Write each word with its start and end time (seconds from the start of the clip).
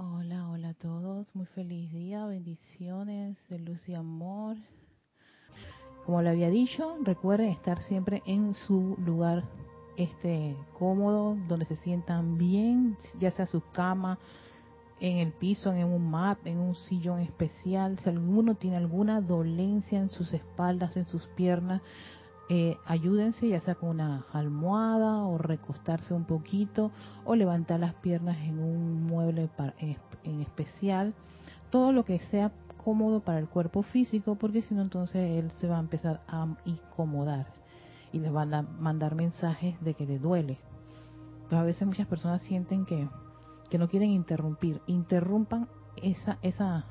Hola, 0.00 0.48
hola 0.48 0.68
a 0.68 0.74
todos. 0.74 1.34
Muy 1.34 1.46
feliz 1.46 1.90
día, 1.92 2.24
bendiciones 2.24 3.36
de 3.48 3.58
luz 3.58 3.88
y 3.88 3.94
amor. 3.94 4.56
Como 6.06 6.22
le 6.22 6.30
había 6.30 6.50
dicho, 6.50 6.98
recuerden 7.02 7.48
estar 7.48 7.82
siempre 7.82 8.22
en 8.24 8.54
su 8.54 8.96
lugar 9.04 9.42
este 9.96 10.56
cómodo, 10.78 11.36
donde 11.48 11.66
se 11.66 11.74
sientan 11.74 12.38
bien, 12.38 12.96
ya 13.18 13.32
sea 13.32 13.46
su 13.46 13.60
cama, 13.72 14.20
en 15.00 15.16
el 15.16 15.32
piso, 15.32 15.72
en 15.72 15.86
un 15.86 16.08
mat, 16.08 16.38
en 16.44 16.58
un 16.58 16.76
sillón 16.76 17.18
especial. 17.18 17.98
Si 17.98 18.08
alguno 18.08 18.54
tiene 18.54 18.76
alguna 18.76 19.20
dolencia 19.20 19.98
en 19.98 20.10
sus 20.10 20.32
espaldas, 20.32 20.96
en 20.96 21.06
sus 21.06 21.26
piernas, 21.26 21.82
eh, 22.48 22.76
ayúdense 22.86 23.48
ya 23.48 23.60
sea 23.60 23.74
con 23.74 23.90
una 23.90 24.24
almohada 24.32 25.24
o 25.24 25.38
recostarse 25.38 26.14
un 26.14 26.24
poquito 26.24 26.90
o 27.24 27.34
levantar 27.34 27.80
las 27.80 27.94
piernas 27.94 28.38
en 28.38 28.58
un 28.58 29.04
mueble 29.04 29.48
en, 29.78 30.40
especial. 30.40 31.14
Todo 31.70 31.92
lo 31.92 32.04
que 32.04 32.18
sea 32.18 32.50
cómodo 32.82 33.20
para 33.20 33.38
el 33.38 33.48
cuerpo 33.48 33.82
físico 33.82 34.36
porque 34.36 34.62
si 34.62 34.74
no 34.74 34.82
entonces 34.82 35.38
él 35.38 35.50
se 35.60 35.68
va 35.68 35.76
a 35.76 35.80
empezar 35.80 36.20
a 36.26 36.46
incomodar 36.64 37.46
y 38.12 38.18
les 38.20 38.32
van 38.32 38.54
a 38.54 38.62
mandar 38.62 39.14
mensajes 39.14 39.78
de 39.82 39.94
que 39.94 40.06
le 40.06 40.18
duele. 40.18 40.58
Pero 41.48 41.60
a 41.60 41.64
veces 41.64 41.86
muchas 41.86 42.06
personas 42.06 42.40
sienten 42.42 42.86
que 42.86 43.08
que 43.68 43.78
no 43.78 43.88
quieren 43.88 44.10
interrumpir, 44.10 44.80
interrumpan 44.86 45.68
esa, 45.96 46.38
esa 46.42 46.84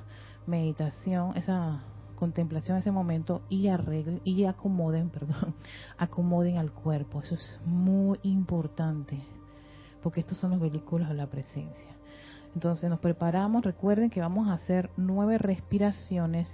meditación, 0.45 1.35
esa 1.35 1.81
contemplación, 2.17 2.77
ese 2.77 2.91
momento 2.91 3.41
y 3.47 3.67
arreglen 3.67 4.19
y 4.25 4.43
acomoden, 4.43 5.09
perdón, 5.17 5.55
acomoden 5.97 6.57
al 6.57 6.71
cuerpo. 6.71 7.21
Eso 7.21 7.35
es 7.35 7.59
muy 7.65 8.19
importante, 8.23 9.19
porque 10.03 10.19
estos 10.19 10.37
son 10.37 10.51
los 10.51 10.59
vehículos 10.59 11.07
de 11.07 11.15
la 11.15 11.27
presencia. 11.27 11.91
Entonces 12.53 12.89
nos 12.89 12.99
preparamos, 12.99 13.63
recuerden 13.63 14.09
que 14.09 14.19
vamos 14.19 14.47
a 14.47 14.53
hacer 14.53 14.89
nueve 14.97 15.37
respiraciones, 15.37 16.47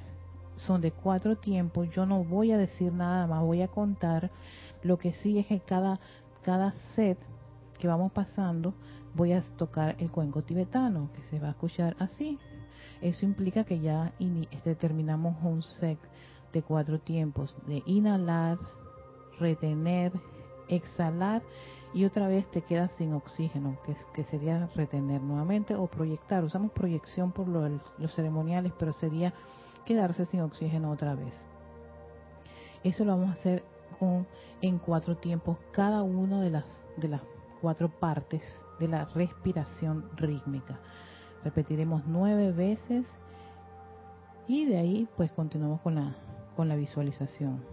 son 0.58 0.82
de 0.82 0.92
cuatro 0.92 1.38
tiempos, 1.38 1.90
yo 1.92 2.06
no 2.06 2.24
voy 2.24 2.52
a 2.52 2.58
decir 2.58 2.94
nada 2.94 3.26
más, 3.26 3.42
voy 3.42 3.62
a 3.62 3.68
contar, 3.68 4.30
lo 4.84 4.98
que 4.98 5.14
sí 5.14 5.40
es 5.40 5.48
que 5.48 5.62
cada, 5.62 6.00
cada 6.44 6.74
set 6.96 7.18
que 7.80 7.88
vamos 7.88 8.12
pasando 8.12 8.74
voy 9.16 9.34
a 9.34 9.42
tocar 9.58 9.96
el 10.00 10.12
cuenco 10.12 10.42
tibetano, 10.42 11.10
que 11.16 11.24
se 11.24 11.40
va 11.40 11.48
a 11.48 11.52
escuchar 11.52 11.96
así. 12.00 12.38
Eso 13.04 13.26
implica 13.26 13.66
que 13.66 13.82
ya 13.82 14.14
este, 14.52 14.76
terminamos 14.76 15.36
un 15.44 15.62
set 15.62 16.00
de 16.54 16.64
cuatro 16.64 17.00
tiempos, 17.00 17.54
de 17.68 17.84
inhalar, 17.86 18.58
retener, 19.40 20.14
exhalar 20.70 21.42
y 21.94 22.06
otra 22.06 22.30
vez 22.30 22.50
te 22.50 22.62
quedas 22.62 22.94
sin 22.98 23.14
oxígeno, 23.14 23.78
que, 23.86 23.94
que 24.14 24.24
sería 24.24 24.70
retener 24.74 25.22
nuevamente 25.22 25.76
o 25.76 25.86
proyectar. 25.88 26.46
Usamos 26.46 26.72
proyección 26.72 27.34
por 27.34 27.50
los 27.50 28.16
ceremoniales, 28.16 28.72
pero 28.80 28.94
sería 28.94 29.34
quedarse 29.86 30.26
sin 30.26 30.40
oxígeno 30.40 30.90
otra 30.90 31.14
vez. 31.14 31.34
Eso 32.86 33.04
lo 33.04 33.18
vamos 33.18 33.32
a 33.32 33.34
hacer 33.34 33.66
con, 34.00 34.26
en 34.62 34.80
cuatro 34.80 35.18
tiempos, 35.18 35.58
cada 35.74 36.04
uno 36.04 36.40
de 36.40 36.52
las, 36.52 36.66
de 36.96 37.10
las 37.10 37.22
cuatro 37.60 37.90
partes 37.90 38.44
de 38.80 38.88
la 38.88 39.04
respiración 39.06 40.10
rítmica. 40.16 40.80
Repetiremos 41.44 42.04
nueve 42.06 42.52
veces 42.52 43.06
y 44.48 44.66
de 44.66 44.78
ahí 44.78 45.08
pues 45.18 45.32
continuamos 45.32 45.82
con 45.82 45.96
la, 45.96 46.16
con 46.56 46.70
la 46.70 46.76
visualización. 46.76 47.64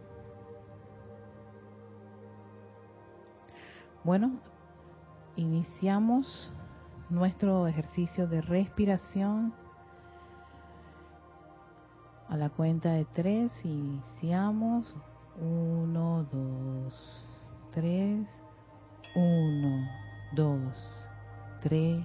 Bueno, 4.02 4.32
iniciamos 5.36 6.52
nuestro 7.10 7.66
ejercicio 7.66 8.26
de 8.26 8.40
respiración. 8.40 9.52
A 12.28 12.36
la 12.36 12.48
cuenta 12.48 12.92
de 12.92 13.04
tres 13.04 13.52
iniciamos. 13.64 14.94
Uno, 15.40 16.24
dos, 16.32 17.54
tres. 17.72 18.26
Uno, 19.16 19.88
dos, 20.32 21.08
tres, 21.60 22.04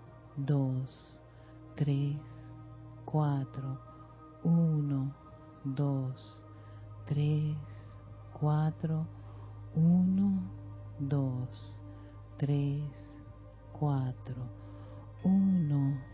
2, 0.45 0.85
3, 1.75 2.19
4, 3.05 3.45
1, 4.43 5.13
2, 5.75 6.13
3, 7.07 7.55
4, 8.33 9.05
1, 9.75 10.49
2, 10.99 11.47
3, 12.39 12.83
4, 13.79 14.13
1, 15.23 16.10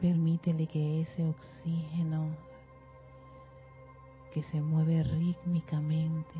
Permítele 0.00 0.68
que 0.68 1.00
ese 1.00 1.28
oxígeno 1.28 2.36
que 4.32 4.44
se 4.44 4.60
mueve 4.60 5.02
rítmicamente 5.02 6.34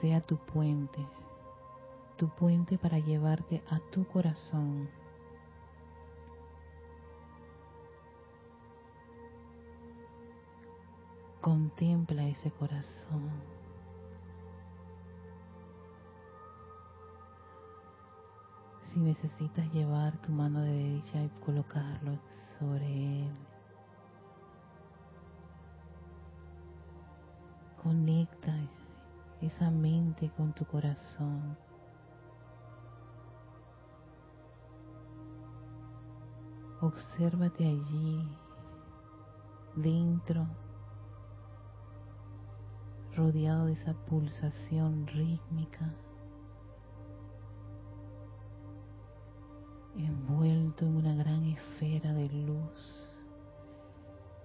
sea 0.00 0.20
tu 0.20 0.36
puente, 0.36 0.98
tu 2.18 2.28
puente 2.28 2.76
para 2.76 2.98
llevarte 2.98 3.62
a 3.70 3.78
tu 3.90 4.06
corazón. 4.06 4.90
Contempla 11.40 12.28
ese 12.28 12.50
corazón. 12.50 13.53
Si 18.94 19.00
necesitas 19.00 19.66
llevar 19.72 20.16
tu 20.18 20.30
mano 20.30 20.60
derecha 20.60 21.20
y 21.20 21.28
colocarlo 21.44 22.16
sobre 22.60 23.24
él, 23.24 23.36
conecta 27.82 28.54
esa 29.40 29.68
mente 29.72 30.30
con 30.36 30.52
tu 30.52 30.64
corazón. 30.64 31.56
Obsérvate 36.80 37.66
allí, 37.66 38.28
dentro, 39.74 40.46
rodeado 43.16 43.66
de 43.66 43.72
esa 43.72 43.94
pulsación 44.06 45.08
rítmica, 45.08 45.92
envuelto 49.96 50.84
en 50.84 50.96
una 50.96 51.14
gran 51.14 51.44
esfera 51.44 52.12
de 52.12 52.28
luz 52.28 53.12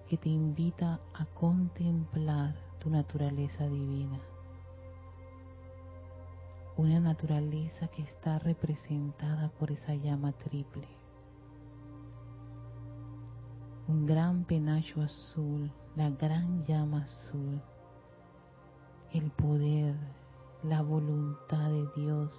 que 0.08 0.16
te 0.16 0.28
invita 0.28 1.00
a 1.14 1.24
contemplar 1.26 2.54
tu 2.80 2.90
naturaleza 2.90 3.64
divina. 3.68 4.18
Una 6.76 6.98
naturaleza 6.98 7.88
que 7.88 8.02
está 8.02 8.38
representada 8.38 9.50
por 9.50 9.70
esa 9.70 9.94
llama 9.94 10.32
triple. 10.32 10.88
Un 13.86 14.06
gran 14.06 14.44
penacho 14.44 15.02
azul, 15.02 15.70
la 15.94 16.10
gran 16.10 16.64
llama 16.64 17.02
azul, 17.02 17.60
el 19.12 19.30
poder, 19.32 19.94
la 20.62 20.82
voluntad 20.82 21.70
de 21.70 21.86
Dios, 21.96 22.32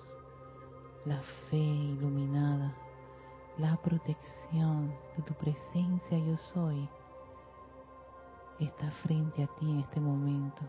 la 1.06 1.22
fe 1.50 1.58
iluminada, 1.58 2.74
la 3.62 3.78
protección 3.78 4.92
de 5.16 5.24
tu 5.24 5.34
presencia 5.36 6.18
yo 6.18 6.36
soy, 6.36 6.90
está 8.60 8.90
frente 9.04 9.44
a 9.44 9.48
ti 9.60 9.70
en 9.70 9.80
este 9.80 10.00
momento 10.00 10.62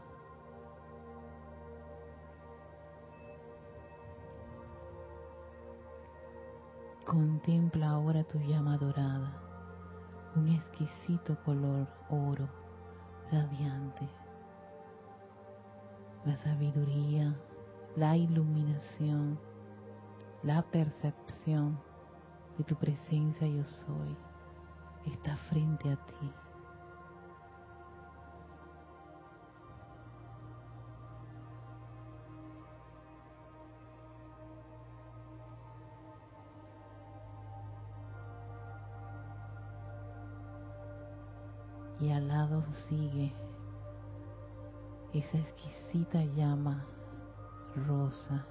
Contempla 7.06 7.90
ahora 7.90 8.24
tu 8.24 8.38
llama 8.38 8.78
dorada, 8.78 9.32
un 10.36 10.48
exquisito 10.48 11.36
color 11.44 11.86
oro, 12.08 12.48
radiante. 13.30 14.08
La 16.24 16.36
sabiduría, 16.36 17.34
la 17.96 18.16
iluminación, 18.16 19.38
la 20.42 20.62
percepción 20.62 21.78
de 22.58 22.64
tu 22.64 22.76
presencia 22.76 23.46
yo 23.46 23.64
soy 23.64 24.16
está 25.06 25.36
frente 25.36 25.90
a 25.90 25.96
ti. 25.96 26.32
y 42.02 42.10
al 42.10 42.26
lado 42.26 42.60
sigue 42.88 43.32
esa 45.12 45.38
exquisita 45.38 46.20
llama 46.34 46.84
rosa. 47.86 48.44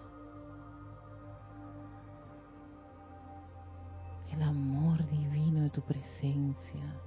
Tu 5.72 5.82
presencia, 5.82 7.02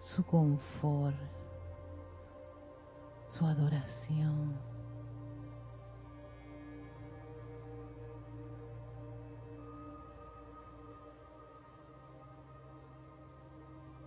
su 0.00 0.24
confort, 0.24 1.16
su 3.28 3.44
adoración. 3.44 4.56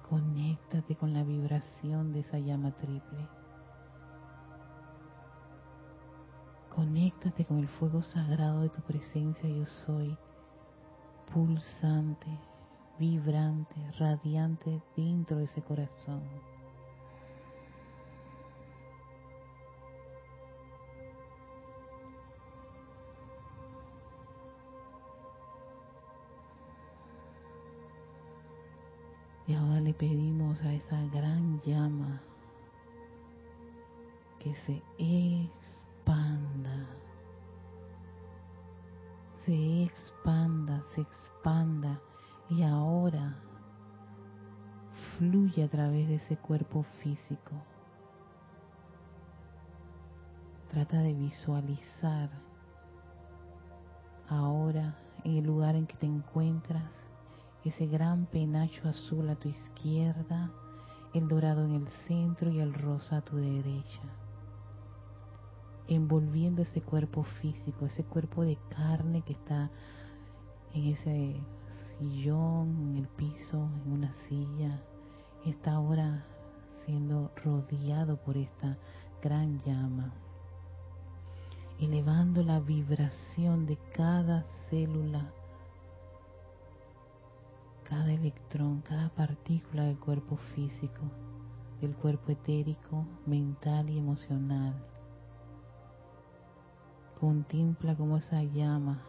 Conéctate 0.10 0.96
con 0.96 1.14
la 1.14 1.24
vibración 1.24 2.12
de 2.12 2.20
esa 2.22 2.40
llama 2.40 2.72
triple. 2.72 3.30
Conéctate 6.70 7.46
con 7.46 7.60
el 7.60 7.68
fuego 7.68 8.02
sagrado 8.02 8.62
de 8.62 8.70
tu 8.70 8.82
presencia 8.82 9.50
yo 9.50 9.66
soy, 9.66 10.18
pulsante, 11.34 12.28
vibrante, 13.00 13.76
radiante 13.98 14.82
dentro 14.96 15.38
de 15.38 15.46
ese 15.46 15.62
corazón. 15.62 16.22
Y 29.48 29.54
ahora 29.54 29.82
le 29.82 29.94
pedimos 29.94 30.62
a 30.62 30.74
esa 30.74 31.02
gran 31.08 31.60
llama 31.62 32.22
que 34.40 34.56
se 34.56 34.82
expanda, 34.98 36.88
se 39.46 39.84
expanda, 39.84 40.01
a 45.64 45.70
través 45.70 46.08
de 46.08 46.16
ese 46.16 46.38
cuerpo 46.38 46.84
físico. 47.02 47.52
Trata 50.72 51.00
de 51.00 51.14
visualizar 51.14 52.30
ahora 54.30 54.96
en 55.24 55.38
el 55.38 55.46
lugar 55.46 55.76
en 55.76 55.86
que 55.86 55.98
te 55.98 56.06
encuentras 56.06 56.90
ese 57.66 57.86
gran 57.88 58.26
penacho 58.26 58.88
azul 58.88 59.30
a 59.30 59.36
tu 59.36 59.50
izquierda, 59.50 60.52
el 61.14 61.28
dorado 61.28 61.66
en 61.66 61.74
el 61.74 61.88
centro 62.08 62.50
y 62.50 62.60
el 62.60 62.74
rosa 62.74 63.18
a 63.18 63.22
tu 63.22 63.38
derecha. 63.38 64.02
envolviendo 65.88 66.62
ese 66.62 66.82
cuerpo 66.82 67.24
físico, 67.24 67.86
ese 67.86 68.04
cuerpo 68.06 68.44
de 68.44 68.58
carne 68.70 69.24
que 69.24 69.34
está 69.34 69.70
en 70.74 70.88
ese 70.88 71.36
sillón, 72.00 72.92
en 72.92 72.98
el 72.98 73.08
piso, 73.10 73.70
en 73.86 73.92
una 73.92 74.14
silla, 74.30 74.82
está 75.46 75.74
ahora 75.74 76.24
siendo 76.86 77.32
rodeado 77.44 78.18
por 78.18 78.38
esta 78.38 78.78
gran 79.22 79.60
llama, 79.60 80.12
elevando 81.80 82.44
la 82.44 82.60
vibración 82.60 83.66
de 83.66 83.78
cada 83.94 84.44
célula, 84.70 85.32
cada 87.84 88.12
electrón, 88.12 88.82
cada 88.82 89.10
partícula 89.10 89.84
del 89.84 90.00
cuerpo 90.00 90.38
físico, 90.56 91.02
del 91.82 91.96
cuerpo 91.96 92.32
etérico, 92.32 93.06
mental 93.26 93.90
y 93.90 93.98
emocional. 93.98 94.74
Contempla 97.20 97.96
cómo 97.96 98.18
esa 98.18 98.44
llama 98.44 99.04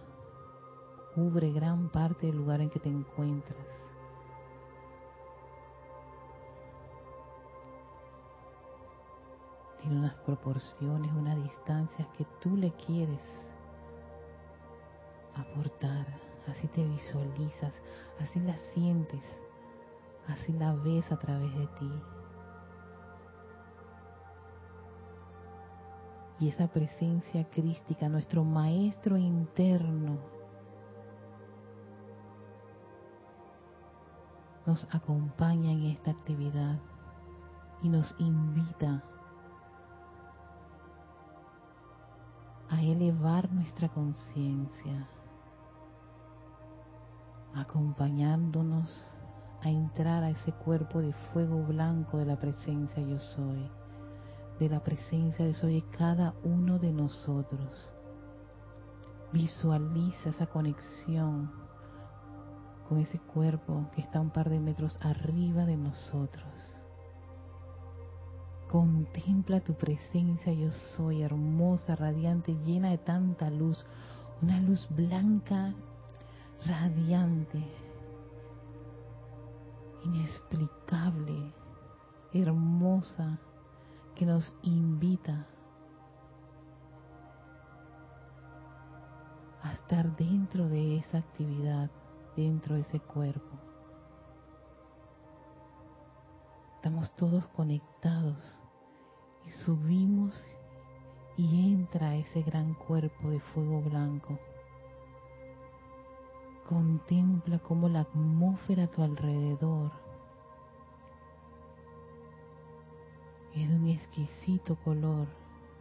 cubre 1.15 1.53
gran 1.53 1.91
parte 1.91 2.27
del 2.27 2.37
lugar 2.37 2.61
en 2.62 2.71
que 2.71 2.81
te 2.81 2.89
encuentras 2.89 3.82
tiene 9.83 9.99
unas 9.99 10.15
proporciones, 10.15 11.11
unas 11.12 11.37
distancias 11.43 12.07
que 12.17 12.25
tú 12.41 12.57
le 12.57 12.71
quieres 12.73 13.21
aportar. 15.35 16.07
Así 16.49 16.69
te 16.69 16.85
visualizas, 16.85 17.73
así 18.21 18.41
la 18.41 18.57
sientes, 18.75 19.23
así 20.29 20.53
la 20.53 20.73
ves 20.75 21.11
a 21.11 21.19
través 21.19 21.53
de 21.55 21.67
ti. 21.67 21.93
Y 26.41 26.49
esa 26.49 26.67
presencia 26.69 27.49
crística, 27.51 28.09
nuestro 28.09 28.43
maestro 28.43 29.17
interno, 29.17 30.19
nos 34.67 34.87
acompaña 34.93 35.73
en 35.73 35.85
esta 35.87 36.12
actividad 36.12 36.79
y 37.83 37.89
nos 37.89 38.15
invita 38.19 39.03
a 42.73 42.81
elevar 42.81 43.52
nuestra 43.52 43.91
conciencia, 43.91 45.07
acompañándonos 47.55 48.88
a 49.61 49.69
entrar 49.69 50.25
a 50.25 50.31
ese 50.31 50.52
cuerpo 50.52 51.02
de 51.02 51.12
fuego 51.12 51.62
blanco 51.64 52.17
de 52.17 52.25
la 52.25 52.37
presencia 52.37 53.02
yo 53.02 53.21
soy, 53.21 53.71
de 54.59 54.71
la 54.71 54.81
presencia 54.81 55.47
yo 55.47 55.52
soy 55.52 55.83
cada 55.83 56.33
uno 56.45 56.79
de 56.79 56.93
nosotros. 56.93 57.93
Visualiza 59.35 60.31
esa 60.31 60.47
conexión 60.47 61.52
con 62.88 63.00
ese 63.00 63.19
cuerpo 63.19 63.91
que 63.95 64.00
está 64.00 64.19
un 64.19 64.31
par 64.31 64.49
de 64.49 64.61
metros 64.61 64.97
arriba 65.02 65.67
de 65.67 65.76
nosotros 65.76 66.72
Contempla 68.73 69.61
tu 69.61 69.75
presencia, 69.75 70.50
yo 70.50 70.71
soy 70.97 71.21
hermosa, 71.21 71.95
radiante, 71.95 72.55
llena 72.64 72.88
de 72.88 72.97
tanta 72.97 73.50
luz, 73.50 73.87
una 74.41 74.59
luz 74.62 74.88
blanca, 74.88 75.75
radiante, 76.64 77.62
inexplicable, 80.05 81.52
hermosa, 82.33 83.41
que 84.14 84.25
nos 84.25 84.55
invita 84.62 85.47
a 89.62 89.73
estar 89.75 90.17
dentro 90.17 90.67
de 90.71 90.97
esa 90.97 91.19
actividad, 91.19 91.91
dentro 92.37 92.76
de 92.76 92.81
ese 92.81 93.00
cuerpo. 93.00 93.59
Estamos 96.76 97.14
todos 97.17 97.47
conectados 97.49 98.62
y 99.46 99.50
subimos 99.50 100.46
y 101.37 101.72
entra 101.72 102.16
ese 102.16 102.42
gran 102.42 102.75
cuerpo 102.75 103.30
de 103.30 103.40
fuego 103.40 103.80
blanco. 103.80 104.38
Contempla 106.68 107.58
cómo 107.58 107.88
la 107.88 108.00
atmósfera 108.00 108.84
a 108.84 108.90
tu 108.90 109.02
alrededor 109.02 109.90
es 113.54 113.68
de 113.68 113.76
un 113.76 113.88
exquisito 113.88 114.76
color 114.76 115.26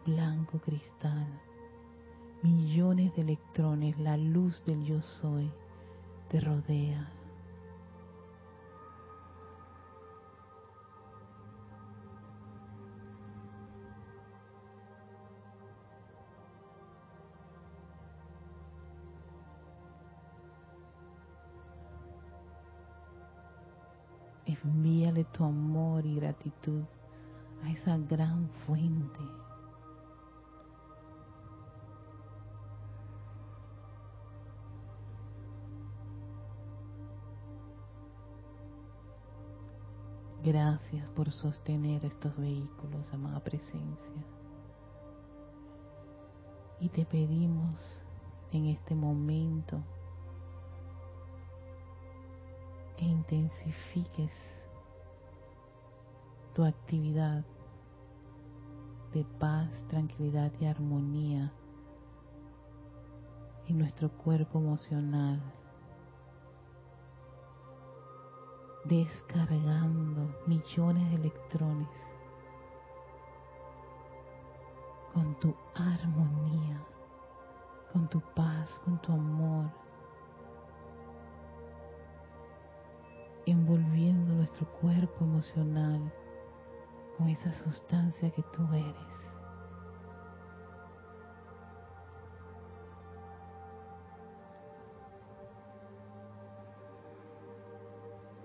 blanco 0.06 0.60
cristal. 0.60 1.28
Millones 2.42 3.16
de 3.16 3.22
electrones, 3.22 3.98
la 4.00 4.18
luz 4.18 4.64
del 4.66 4.84
yo 4.84 5.02
soy, 5.02 5.52
te 6.30 6.40
rodea. 6.40 7.21
Tu 25.26 25.44
amor 25.44 26.06
y 26.06 26.16
gratitud 26.16 26.84
a 27.64 27.72
esa 27.72 27.98
gran 27.98 28.50
fuente. 28.66 29.20
Gracias 40.44 41.08
por 41.10 41.32
sostener 41.32 42.04
estos 42.04 42.36
vehículos, 42.36 43.14
amada 43.14 43.40
presencia. 43.42 44.26
Y 46.80 46.90
te 46.90 47.06
pedimos 47.06 48.04
en 48.52 48.66
este 48.66 48.96
momento 48.96 49.84
que 52.98 53.06
intensifiques 53.06 54.61
tu 56.54 56.66
actividad 56.66 57.46
de 59.14 59.24
paz, 59.40 59.70
tranquilidad 59.88 60.52
y 60.60 60.66
armonía 60.66 61.54
en 63.68 63.80
nuestro 63.80 64.10
cuerpo 64.10 64.60
emocional, 64.60 65.42
descargando 68.84 70.36
millones 70.46 71.10
de 71.12 71.16
electrones 71.16 71.90
con 75.14 75.40
tu 75.40 75.56
armonía, 75.76 76.82
con 77.94 78.10
tu 78.10 78.20
paz, 78.36 78.70
con 78.84 79.02
tu 79.02 79.14
amor, 79.14 79.70
envolviendo 83.46 84.34
nuestro 84.34 84.68
cuerpo 84.68 85.24
emocional 85.24 86.12
con 87.22 87.30
esa 87.30 87.54
sustancia 87.54 88.32
que 88.32 88.42
tú 88.42 88.68
eres. 88.74 88.96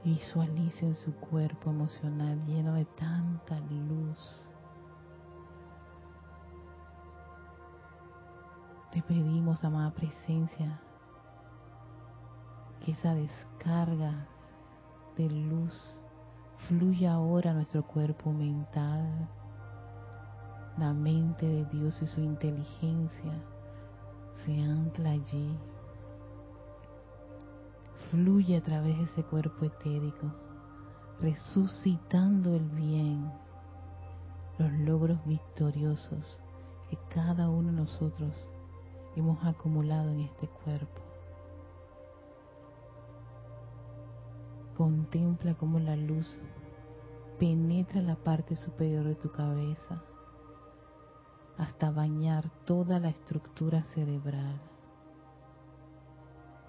Visualicen 0.04 0.95
su 0.95 1.14
cuerpo 1.14 1.71
emocional 1.71 2.38
lleno 2.45 2.75
de 2.75 2.85
tanta 2.85 3.59
luz. 3.61 4.50
Te 8.92 9.00
pedimos, 9.00 9.64
amada 9.64 9.90
presencia, 9.92 10.83
que 12.85 12.92
esa 12.92 13.14
descarga 13.14 14.26
de 15.16 15.30
luz 15.30 16.06
fluye 16.68 17.06
ahora 17.06 17.52
nuestro 17.54 17.85
cuerpo 17.85 18.32
mental. 18.32 19.28
La 20.76 20.92
mente 20.92 21.46
de 21.46 21.64
Dios 21.66 22.00
y 22.02 22.06
su 22.06 22.20
inteligencia 22.20 23.32
se 24.44 24.61
ancla 24.61 25.11
allí. 25.11 25.56
Fluye 28.11 28.56
a 28.56 28.62
través 28.62 28.96
de 28.99 29.04
ese 29.04 29.23
cuerpo 29.23 29.64
etérico, 29.64 30.32
resucitando 31.20 32.54
el 32.54 32.68
bien, 32.70 33.30
los 34.58 34.73
logros 34.73 35.25
victoriosos 35.25 36.40
que 36.90 36.99
cada 37.14 37.49
uno 37.49 37.70
de 37.70 37.76
nosotros 37.76 38.32
hemos 39.14 39.42
acumulado 39.44 40.11
en 40.11 40.20
este 40.20 40.49
cuerpo. 40.49 41.00
Contempla 44.76 45.54
cómo 45.54 45.78
la 45.78 45.96
luz 45.96 46.38
penetra 47.38 48.00
la 48.00 48.16
parte 48.16 48.57
superior 48.57 49.05
de 49.05 49.14
tu 49.14 49.31
cabeza, 49.31 50.02
hasta 51.59 51.90
bañar 51.90 52.49
toda 52.64 52.99
la 52.99 53.11
estructura 53.11 53.83
cerebral. 53.85 54.61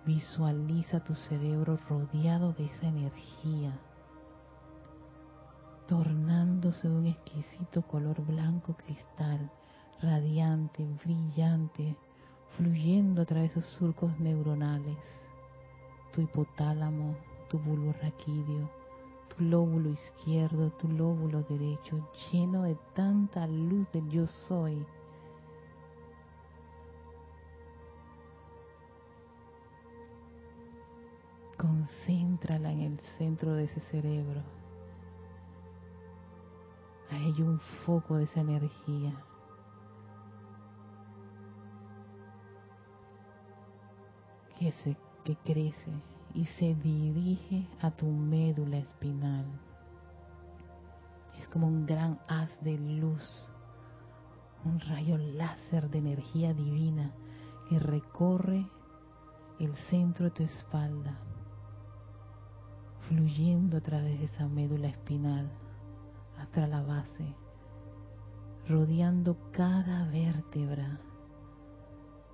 Visualiza 0.06 1.02
tu 1.02 1.16
cerebro 1.16 1.78
rodeado 1.90 2.54
de 2.54 2.66
esa 2.66 2.88
energía, 2.88 3.80
tornándose 5.88 6.88
un 6.90 7.08
exquisito 7.08 7.82
color 7.82 8.22
blanco 8.26 8.76
cristal, 8.76 9.50
radiante, 10.02 10.86
brillante, 11.04 11.96
fluyendo 12.58 13.22
a 13.22 13.26
través 13.26 13.54
de 13.54 13.60
esos 13.60 13.72
surcos 13.74 14.18
neuronales, 14.20 14.98
tu 16.14 16.22
hipotálamo, 16.22 17.16
tu 17.50 17.58
bulbo 17.60 17.94
raquídeo, 18.02 18.70
lóbulo 19.40 19.90
izquierdo, 19.90 20.72
tu 20.72 20.88
lóbulo 20.88 21.44
derecho, 21.44 22.08
lleno 22.32 22.64
de 22.64 22.76
tanta 22.94 23.48
luz 23.48 23.92
del 23.92 24.10
yo 24.10 24.26
soy 24.26 24.86
concéntrala 31.58 32.72
en 32.72 32.82
el 32.82 33.00
centro 33.18 33.54
de 33.54 33.66
ese 33.66 33.80
cerebro. 33.92 34.42
Hay 37.10 37.42
un 37.42 37.60
foco 37.86 38.16
de 38.16 38.26
esa 38.26 38.42
energía. 38.42 39.24
Que, 44.60 44.72
se, 44.72 44.98
que 45.24 45.36
crece 45.36 45.92
y 46.38 46.46
se 46.46 46.76
dirige 46.76 47.68
a 47.82 47.90
tu 47.90 48.06
médula 48.06 48.78
espinal. 48.78 49.46
Es 51.40 51.48
como 51.48 51.66
un 51.66 51.88
gran 51.88 52.20
haz 52.28 52.62
de 52.62 52.78
luz, 52.78 53.52
un 54.64 54.80
rayo 54.80 55.18
láser 55.18 55.90
de 55.90 55.98
energía 55.98 56.54
divina 56.54 57.12
que 57.68 57.80
recorre 57.80 58.68
el 59.60 59.76
centro 59.90 60.26
de 60.26 60.32
tu 60.32 60.44
espalda 60.44 61.18
fluyendo 63.08 63.78
a 63.78 63.82
través 63.82 64.20
de 64.20 64.26
esa 64.26 64.48
médula 64.48 64.90
espinal 64.90 65.50
hasta 66.38 66.68
la 66.68 66.84
base, 66.84 67.34
rodeando 68.68 69.38
cada 69.52 70.06
vértebra. 70.10 71.00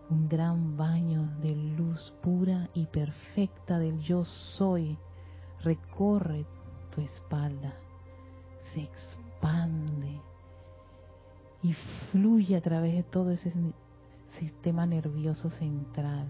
Un 0.10 0.28
gran 0.28 0.78
baño 0.78 1.30
de 1.42 1.56
luz 1.56 2.14
pura 2.22 2.70
y 2.74 2.86
perfecta 2.86 3.80
del 3.80 4.00
yo 4.00 4.26
soy 4.26 4.98
recorre 5.62 6.46
tu 6.94 7.02
espalda, 7.02 7.74
se 8.74 8.82
expande 8.82 10.20
y 11.64 11.74
fluye 12.12 12.56
a 12.56 12.62
través 12.62 12.94
de 12.94 13.04
todo 13.04 13.32
ese 13.32 13.54
sistema 14.40 14.86
nervioso 14.86 15.50
central, 15.50 16.28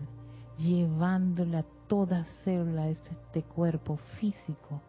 llevándole 0.57 1.57
a 1.57 1.65
toda 1.87 2.25
célula 2.43 2.85
de 2.85 2.91
este 2.91 3.41
cuerpo 3.43 3.97
físico 4.19 4.81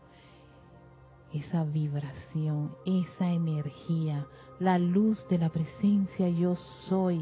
esa 1.34 1.64
vibración, 1.64 2.74
esa 2.86 3.28
energía, 3.28 4.24
la 4.60 4.78
luz 4.78 5.26
de 5.28 5.38
la 5.38 5.48
presencia 5.48 6.28
yo 6.28 6.54
soy. 6.54 7.20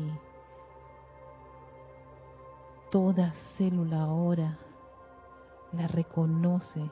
Toda 2.93 3.33
célula 3.57 4.03
ahora 4.03 4.59
la 5.73 5.87
reconoce 5.87 6.91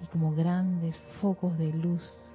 y 0.00 0.06
como 0.06 0.36
grandes 0.36 0.96
focos 1.20 1.58
de 1.58 1.72
luz 1.72 2.30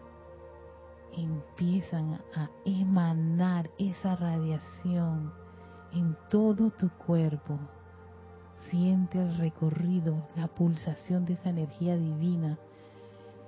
empiezan 1.13 2.19
a 2.35 2.49
emanar 2.65 3.69
esa 3.77 4.17
radiación 4.17 5.31
en 5.93 6.17
todo 6.29 6.69
tu 6.71 6.89
cuerpo. 6.89 7.57
Siente 8.69 9.21
el 9.21 9.37
recorrido, 9.37 10.27
la 10.35 10.49
pulsación 10.49 11.23
de 11.23 11.35
esa 11.35 11.51
energía 11.51 11.95
divina 11.95 12.57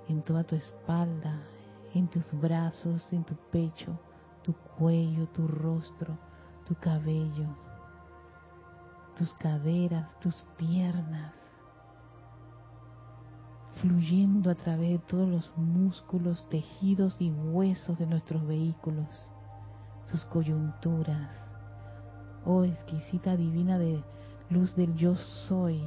en 0.08 0.22
toda 0.22 0.42
tu 0.42 0.56
espalda, 0.56 1.38
en 1.92 2.08
tus 2.08 2.32
brazos, 2.40 3.12
en 3.12 3.24
tu 3.24 3.34
pecho, 3.52 3.98
tu 4.42 4.54
cuello, 4.78 5.28
tu 5.28 5.46
rostro, 5.46 6.16
tu 6.66 6.74
cabello, 6.74 7.46
tus 9.16 9.32
caderas, 9.34 10.18
tus 10.18 10.34
piernas, 10.56 11.32
fluyendo 13.80 14.50
a 14.50 14.54
través 14.54 14.90
de 14.90 14.98
todos 14.98 15.28
los 15.28 15.52
músculos, 15.56 16.48
tejidos 16.48 17.20
y 17.20 17.30
huesos 17.30 17.98
de 17.98 18.06
nuestros 18.06 18.44
vehículos, 18.46 19.06
sus 20.06 20.24
coyunturas, 20.24 21.30
oh 22.44 22.64
exquisita 22.64 23.36
divina 23.36 23.78
de 23.78 24.02
luz 24.50 24.74
del 24.74 24.94
yo 24.96 25.14
soy. 25.14 25.80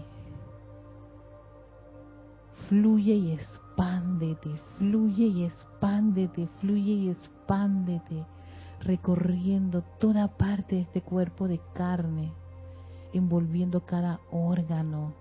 Fluye 2.69 3.15
y 3.15 3.31
expándete, 3.31 4.49
fluye 4.77 5.25
y 5.25 5.43
expándete, 5.43 6.47
fluye 6.59 6.93
y 6.93 7.09
expándete, 7.09 8.25
recorriendo 8.79 9.83
toda 9.99 10.27
parte 10.27 10.75
de 10.75 10.81
este 10.81 11.01
cuerpo 11.01 11.47
de 11.47 11.59
carne, 11.73 12.31
envolviendo 13.13 13.85
cada 13.85 14.19
órgano, 14.31 15.13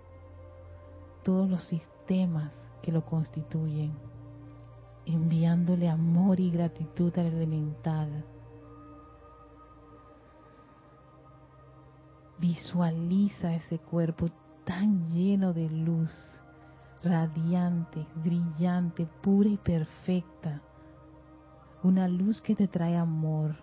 todos 1.25 1.49
los 1.49 1.65
sistemas 1.65 2.53
que 2.83 2.93
lo 2.93 3.05
constituyen, 3.05 3.93
enviándole 5.07 5.89
amor 5.89 6.41
y 6.41 6.51
gratitud 6.51 7.17
al 7.19 7.27
elemental 7.27 8.25
Visualiza 12.39 13.53
ese 13.57 13.81
cuerpo 13.81 14.29
tan 14.65 15.05
lleno 15.09 15.53
de 15.53 15.69
luz, 15.69 16.13
radiante, 17.03 18.07
brillante, 18.15 19.09
pura 19.23 19.49
y 19.49 19.57
perfecta. 19.57 20.63
Una 21.83 22.09
luz 22.09 22.41
que 22.43 22.57
te 22.57 22.67
trae 22.67 22.97
amor, 22.97 23.57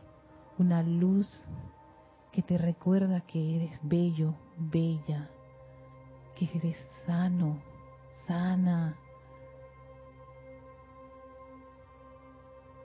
una 0.57 0.81
luz 0.83 1.27
que 2.31 2.41
te 2.41 2.57
recuerda 2.57 3.21
que 3.21 3.57
eres 3.57 3.79
bello, 3.83 4.35
bella, 4.57 5.29
que 6.35 6.45
eres 6.53 6.77
sano, 7.05 7.59
sana, 8.25 8.95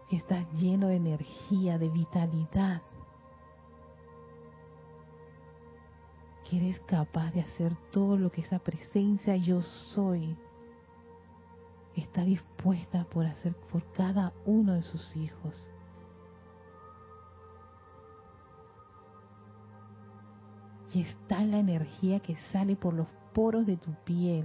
que 0.08 0.16
estás 0.16 0.44
lleno 0.52 0.88
de 0.88 0.96
energía, 0.96 1.78
de 1.78 1.88
vitalidad. 1.88 2.82
que 6.50 6.56
eres 6.56 6.80
capaz 6.80 7.30
de 7.30 7.42
hacer 7.42 7.76
todo 7.92 8.16
lo 8.16 8.32
que 8.32 8.40
esa 8.40 8.58
presencia 8.58 9.36
yo 9.36 9.62
soy 9.62 10.36
está 11.96 12.22
dispuesta 12.22 13.04
por 13.04 13.26
hacer 13.26 13.54
por 13.70 13.82
cada 13.92 14.32
uno 14.46 14.74
de 14.74 14.82
sus 14.82 15.16
hijos. 15.16 15.70
Y 20.92 21.02
está 21.02 21.42
la 21.44 21.58
energía 21.58 22.20
que 22.20 22.36
sale 22.52 22.74
por 22.76 22.94
los 22.94 23.06
poros 23.32 23.66
de 23.66 23.76
tu 23.76 23.92
piel, 24.04 24.44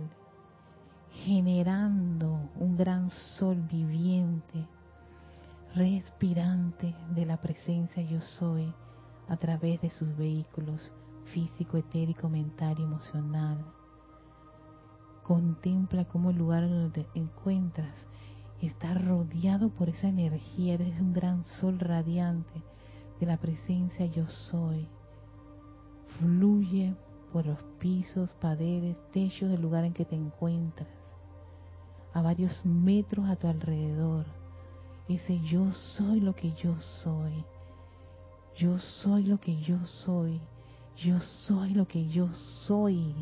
generando 1.11 2.49
un 2.59 2.77
gran 2.77 3.09
sol 3.09 3.55
viviente, 3.71 4.67
respirante 5.73 6.95
de 7.11 7.25
la 7.25 7.37
presencia 7.37 8.03
yo 8.03 8.21
soy 8.21 8.71
a 9.27 9.37
través 9.37 9.81
de 9.81 9.89
sus 9.89 10.15
vehículos 10.15 10.91
físico, 11.25 11.77
etérico, 11.77 12.29
mental 12.29 12.75
y 12.79 12.83
emocional. 12.83 13.74
Contempla 15.27 16.05
cómo 16.05 16.29
el 16.29 16.37
lugar 16.37 16.69
donde 16.69 17.03
te 17.03 17.19
encuentras 17.19 17.95
está 18.61 18.93
rodeado 18.93 19.69
por 19.69 19.89
esa 19.89 20.07
energía, 20.07 20.75
eres 20.75 20.99
un 21.01 21.13
gran 21.13 21.43
sol 21.43 21.79
radiante 21.79 22.61
de 23.19 23.25
la 23.25 23.37
presencia 23.37 24.05
yo 24.05 24.27
soy. 24.27 24.87
Fluye 26.19 26.93
por 27.33 27.47
los 27.47 27.57
pisos, 27.79 28.33
paredes, 28.35 28.97
techos 29.11 29.49
del 29.49 29.63
lugar 29.63 29.83
en 29.83 29.93
que 29.93 30.05
te 30.05 30.15
encuentras, 30.15 30.87
a 32.13 32.21
varios 32.21 32.63
metros 32.63 33.27
a 33.27 33.35
tu 33.35 33.47
alrededor. 33.47 34.25
Ese 35.09 35.39
yo 35.41 35.71
soy 35.71 36.19
lo 36.19 36.35
que 36.35 36.53
yo 36.53 36.77
soy. 36.79 37.43
Yo 38.55 38.77
soy 38.77 39.23
lo 39.23 39.39
que 39.39 39.59
yo 39.61 39.83
soy. 39.85 40.39
Yo 40.97 41.19
soy 41.19 41.73
lo 41.73 41.87
que 41.87 42.07
yo 42.07 42.31
soy. 42.67 43.13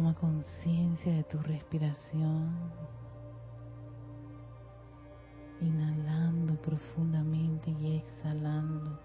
Toma 0.00 0.14
conciencia 0.14 1.12
de 1.12 1.24
tu 1.24 1.36
respiración. 1.40 2.56
Inhalando 5.60 6.54
profundamente 6.62 7.70
y 7.70 7.98
exhalando. 7.98 8.98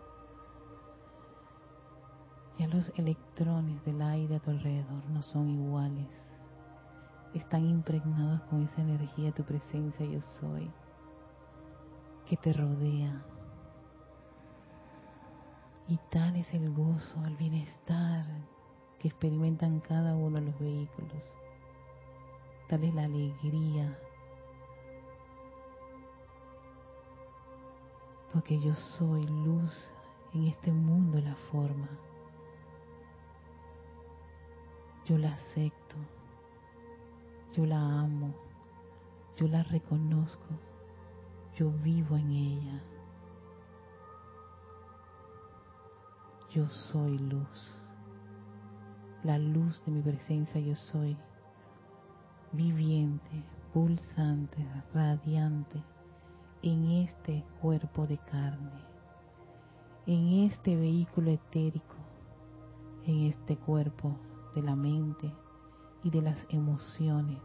Ya 2.58 2.70
los 2.70 2.94
electrones 2.96 3.84
del 3.84 4.02
aire 4.02 4.38
a 4.38 4.40
tu 4.40 4.52
alrededor 4.52 5.06
no 5.10 5.22
son 5.22 5.50
iguales. 5.50 6.08
Están 7.34 7.66
impregnados 7.66 8.40
con 8.44 8.64
esa 8.64 8.82
energía 8.82 9.26
de 9.26 9.34
tu 9.34 9.44
presencia 9.44 10.06
yo 10.06 10.22
soy 10.40 10.72
que 12.26 12.38
te 12.38 12.54
rodea. 12.54 13.22
Y 15.90 16.00
tal 16.10 16.38
es 16.38 16.54
el 16.54 16.74
gozo, 16.74 17.22
el 17.26 17.36
bienestar 17.36 18.26
experimentan 19.08 19.80
cada 19.82 20.16
uno 20.16 20.40
de 20.40 20.46
los 20.48 20.60
vehículos. 20.60 21.34
Tal 22.68 22.84
es 22.84 22.94
la 22.94 23.04
alegría. 23.04 24.00
Porque 28.34 28.60
yo 28.60 28.74
soy 28.74 29.24
luz 29.28 29.92
en 30.34 30.48
este 30.48 30.72
mundo, 30.72 31.20
la 31.20 31.36
forma. 31.52 31.88
Yo 35.06 35.18
la 35.18 35.34
acepto. 35.34 35.96
Yo 37.54 37.66
la 37.66 37.78
amo. 37.78 38.34
Yo 39.38 39.48
la 39.48 39.64
reconozco. 39.64 40.48
Yo 41.56 41.70
vivo 41.70 42.18
en 42.18 42.32
ella. 42.32 42.84
Yo 46.50 46.68
soy 46.68 47.18
luz 47.20 47.85
la 49.26 49.40
luz 49.40 49.84
de 49.86 49.92
mi 49.92 50.04
presencia 50.04 50.62
yo 50.62 50.76
soy, 50.76 51.18
viviente, 52.52 53.44
pulsante, 53.74 54.64
radiante, 54.94 55.84
en 56.62 56.92
este 56.92 57.44
cuerpo 57.60 58.06
de 58.06 58.20
carne, 58.20 58.86
en 60.06 60.46
este 60.46 60.76
vehículo 60.76 61.32
etérico, 61.32 61.96
en 63.06 63.24
este 63.24 63.58
cuerpo 63.58 64.16
de 64.54 64.62
la 64.62 64.76
mente 64.76 65.34
y 66.04 66.12
de 66.12 66.22
las 66.22 66.38
emociones, 66.50 67.42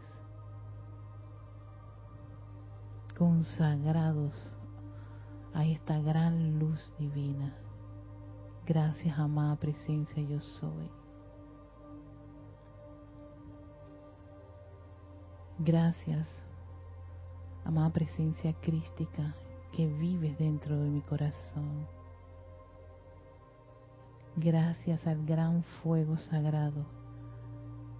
consagrados 3.17 4.55
a 5.55 5.65
esta 5.65 5.99
gran 5.99 6.59
luz 6.59 6.93
divina. 6.99 7.55
Gracias, 8.67 9.17
amada 9.17 9.55
presencia, 9.55 10.21
yo 10.21 10.39
soy. 10.39 11.00
Gracias, 15.63 16.27
amada 17.63 17.91
presencia 17.91 18.51
crística 18.61 19.35
que 19.71 19.85
vives 19.85 20.35
dentro 20.39 20.75
de 20.75 20.89
mi 20.89 21.01
corazón. 21.01 21.87
Gracias 24.37 25.05
al 25.05 25.23
gran 25.23 25.61
fuego 25.61 26.17
sagrado, 26.17 26.83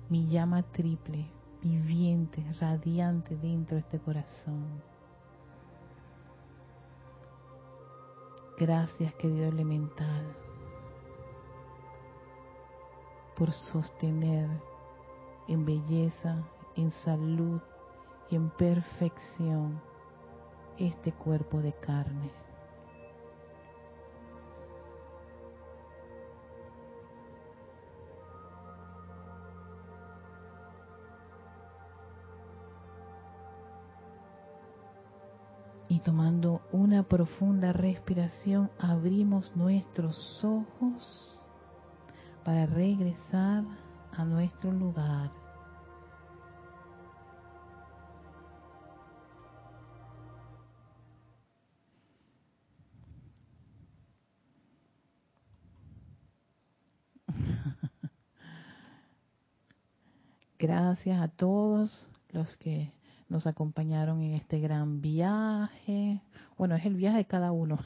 mi 0.10 0.26
llama 0.26 0.63
triple, 0.63 1.30
viviente, 1.62 2.43
radiante 2.60 3.38
dentro 3.38 3.76
de 3.76 3.82
este 3.82 4.00
corazón. 4.00 4.82
Gracias, 8.58 9.13
querido 9.13 9.45
elemental, 9.50 10.36
por 13.38 13.52
sostener 13.52 14.50
en 15.47 15.63
belleza, 15.63 16.43
en 16.82 16.91
salud 16.91 17.62
y 18.30 18.36
en 18.36 18.50
perfección 18.50 19.80
este 20.78 21.12
cuerpo 21.12 21.60
de 21.62 21.74
carne. 21.74 22.32
Y 35.88 36.00
tomando 36.00 36.62
una 36.72 37.04
profunda 37.04 37.74
respiración, 37.74 38.72
abrimos 38.80 39.56
nuestros 39.58 40.44
ojos 40.44 41.38
para 42.46 42.65
regresar 42.65 43.65
a 44.13 44.24
nuestro 44.24 44.72
lugar. 44.72 45.40
Gracias 60.91 61.21
a 61.21 61.30
todos 61.30 62.06
los 62.32 62.58
que 62.58 62.91
nos 63.30 63.47
acompañaron 63.47 64.21
en 64.23 64.34
este 64.34 64.60
gran 64.60 64.99
viaje. 64.99 66.19
Bueno, 66.58 66.75
es 66.75 66.86
el 66.86 66.95
viaje 66.95 67.19
de 67.19 67.25
cada 67.25 67.54
uno. 67.54 67.80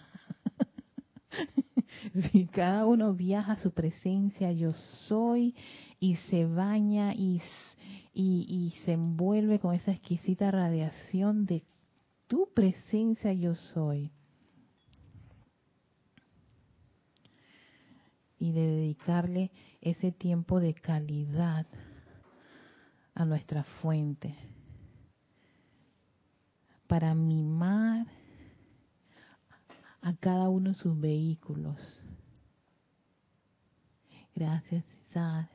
si 2.31 2.47
cada 2.47 2.87
uno 2.87 3.13
viaja 3.13 3.51
a 3.51 3.61
su 3.61 3.69
presencia, 3.69 4.51
yo 4.53 4.73
soy, 5.07 5.53
y 5.99 6.15
se 6.15 6.47
baña 6.47 7.13
y, 7.13 7.43
y, 8.15 8.73
se 8.85 8.93
envuelve 8.93 9.59
con 9.59 9.75
esa 9.75 9.91
exquisita 9.91 10.49
radiación 10.49 11.45
de 11.45 11.63
tu 12.25 12.49
presencia, 12.55 13.33
yo 13.33 13.53
soy. 13.53 14.09
Y 18.39 18.51
de 18.51 18.65
dedicarle 18.65 19.51
ese 19.79 20.11
tiempo 20.11 20.59
de 20.59 20.73
calidad 20.73 21.67
a 23.15 23.25
nuestra 23.25 23.63
fuente 23.81 24.35
para 26.87 27.15
mimar 27.15 28.05
a 30.01 30.13
cada 30.17 30.49
uno 30.49 30.69
de 30.69 30.75
sus 30.75 30.99
vehículos. 30.99 31.79
Gracias, 34.35 34.83
César. 34.85 35.49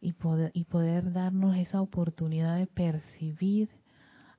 Y 0.00 0.14
poder, 0.14 0.50
y 0.52 0.64
poder 0.64 1.12
darnos 1.12 1.56
esa 1.56 1.80
oportunidad 1.80 2.56
de 2.56 2.66
percibir 2.66 3.68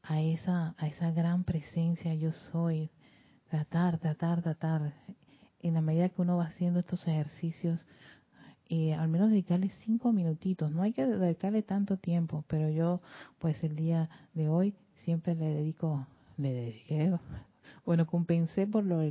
a 0.01 0.19
esa, 0.19 0.75
a 0.77 0.87
esa 0.87 1.11
gran 1.11 1.45
presencia 1.45 2.13
yo 2.15 2.33
soy. 2.33 2.91
Tratar, 3.49 3.99
tratar, 3.99 4.41
tratar 4.41 4.93
en 5.63 5.73
la 5.73 5.81
medida 5.81 6.09
que 6.09 6.21
uno 6.21 6.37
va 6.37 6.45
haciendo 6.45 6.79
estos 6.79 7.07
ejercicios, 7.07 7.87
eh, 8.69 8.93
al 8.93 9.07
menos 9.07 9.29
dedicarle 9.29 9.69
cinco 9.85 10.11
minutitos. 10.11 10.71
No 10.71 10.83
hay 10.83 10.93
que 10.93 11.05
dedicarle 11.05 11.63
tanto 11.63 11.97
tiempo, 11.97 12.43
pero 12.47 12.69
yo, 12.69 13.01
pues 13.39 13.63
el 13.63 13.75
día 13.75 14.09
de 14.33 14.49
hoy 14.49 14.75
siempre 15.03 15.35
le 15.35 15.45
dedico, 15.45 16.05
le 16.37 16.53
dediqué, 16.53 17.17
bueno, 17.85 18.05
compensé 18.05 18.67
por 18.67 18.83
lo, 18.83 19.01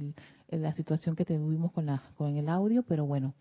la 0.48 0.74
situación 0.74 1.16
que 1.16 1.24
tuvimos 1.24 1.72
con, 1.72 1.86
la, 1.86 2.02
con 2.16 2.36
el 2.36 2.48
audio, 2.48 2.82
pero 2.82 3.06
bueno, 3.06 3.34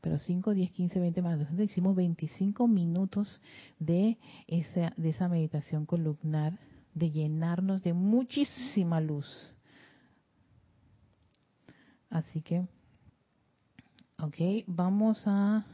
pero 0.00 0.18
5, 0.18 0.54
10, 0.54 0.70
15, 0.70 1.00
20 1.00 1.22
más. 1.22 1.40
Hicimos 1.58 1.96
25 1.96 2.66
minutos 2.66 3.40
de 3.78 4.18
esa, 4.46 4.92
de 4.96 5.10
esa 5.10 5.28
meditación 5.28 5.86
columnar, 5.86 6.58
de 6.94 7.10
llenarnos 7.10 7.82
de 7.82 7.92
muchísima 7.92 9.00
luz 9.00 9.54
Así 12.14 12.42
que, 12.42 12.60
ok, 14.20 14.36
vamos 14.68 15.20
a, 15.26 15.66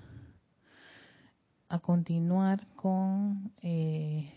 a 1.69 1.79
continuar 1.81 2.67
con, 2.77 3.53
eh, 3.61 4.33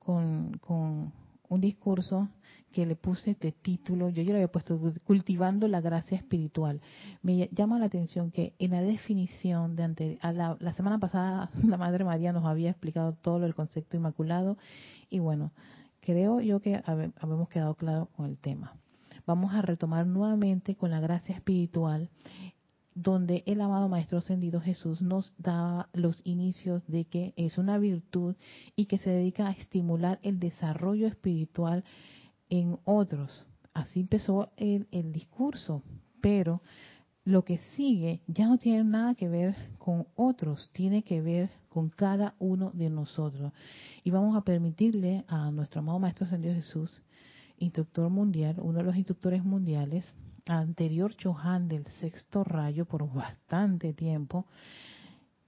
con, 0.00 0.58
con 0.58 1.12
un 1.48 1.60
discurso 1.60 2.28
que 2.72 2.84
le 2.84 2.96
puse 2.96 3.36
de 3.40 3.52
título, 3.52 4.08
yo 4.08 4.22
ya 4.22 4.32
le 4.32 4.38
había 4.38 4.50
puesto 4.50 4.76
cultivando 5.04 5.68
la 5.68 5.80
gracia 5.80 6.16
espiritual. 6.16 6.80
Me 7.22 7.48
llama 7.52 7.78
la 7.78 7.86
atención 7.86 8.32
que 8.32 8.54
en 8.58 8.72
la 8.72 8.82
definición 8.82 9.76
de 9.76 9.84
ante, 9.84 10.18
la, 10.20 10.56
la, 10.58 10.72
semana 10.72 10.98
pasada 10.98 11.48
la 11.64 11.76
Madre 11.76 12.02
María 12.02 12.32
nos 12.32 12.44
había 12.44 12.70
explicado 12.70 13.12
todo 13.12 13.46
el 13.46 13.54
concepto 13.54 13.96
inmaculado 13.96 14.58
y 15.10 15.20
bueno, 15.20 15.52
creo 16.00 16.40
yo 16.40 16.58
que 16.58 16.82
habemos 16.84 17.48
quedado 17.50 17.76
claro 17.76 18.08
con 18.16 18.26
el 18.26 18.36
tema 18.36 18.74
vamos 19.28 19.52
a 19.52 19.60
retomar 19.60 20.06
nuevamente 20.06 20.74
con 20.74 20.90
la 20.90 21.00
gracia 21.00 21.34
espiritual 21.34 22.08
donde 22.94 23.44
el 23.44 23.60
amado 23.60 23.86
Maestro 23.86 24.18
Ascendido 24.18 24.58
Jesús 24.60 25.02
nos 25.02 25.34
da 25.36 25.90
los 25.92 26.22
inicios 26.24 26.82
de 26.88 27.04
que 27.04 27.34
es 27.36 27.58
una 27.58 27.78
virtud 27.78 28.36
y 28.74 28.86
que 28.86 28.96
se 28.96 29.10
dedica 29.10 29.46
a 29.46 29.52
estimular 29.52 30.18
el 30.22 30.40
desarrollo 30.40 31.06
espiritual 31.06 31.84
en 32.48 32.78
otros. 32.84 33.44
Así 33.74 34.00
empezó 34.00 34.50
el, 34.56 34.88
discurso, 35.12 35.82
pero 36.22 36.62
lo 37.22 37.44
que 37.44 37.58
sigue 37.76 38.22
ya 38.26 38.48
no 38.48 38.56
tiene 38.56 38.82
nada 38.82 39.14
que 39.14 39.28
ver 39.28 39.54
con 39.76 40.06
otros, 40.16 40.70
tiene 40.72 41.04
que 41.04 41.20
ver 41.20 41.50
con 41.68 41.90
cada 41.90 42.34
uno 42.38 42.70
de 42.72 42.88
nosotros. 42.88 43.52
Y 44.02 44.10
vamos 44.10 44.36
a 44.36 44.40
permitirle 44.40 45.24
a 45.28 45.50
nuestro 45.50 45.80
amado 45.80 45.98
Maestro 45.98 46.24
Ascendido 46.24 46.54
Jesús, 46.54 47.02
instructor 47.58 48.10
mundial, 48.10 48.56
uno 48.60 48.78
de 48.78 48.84
los 48.84 48.96
instructores 48.96 49.44
mundiales, 49.44 50.04
anterior 50.46 51.14
Chohan 51.14 51.68
del 51.68 51.86
sexto 52.00 52.44
rayo 52.44 52.86
por 52.86 53.12
bastante 53.12 53.92
tiempo, 53.92 54.46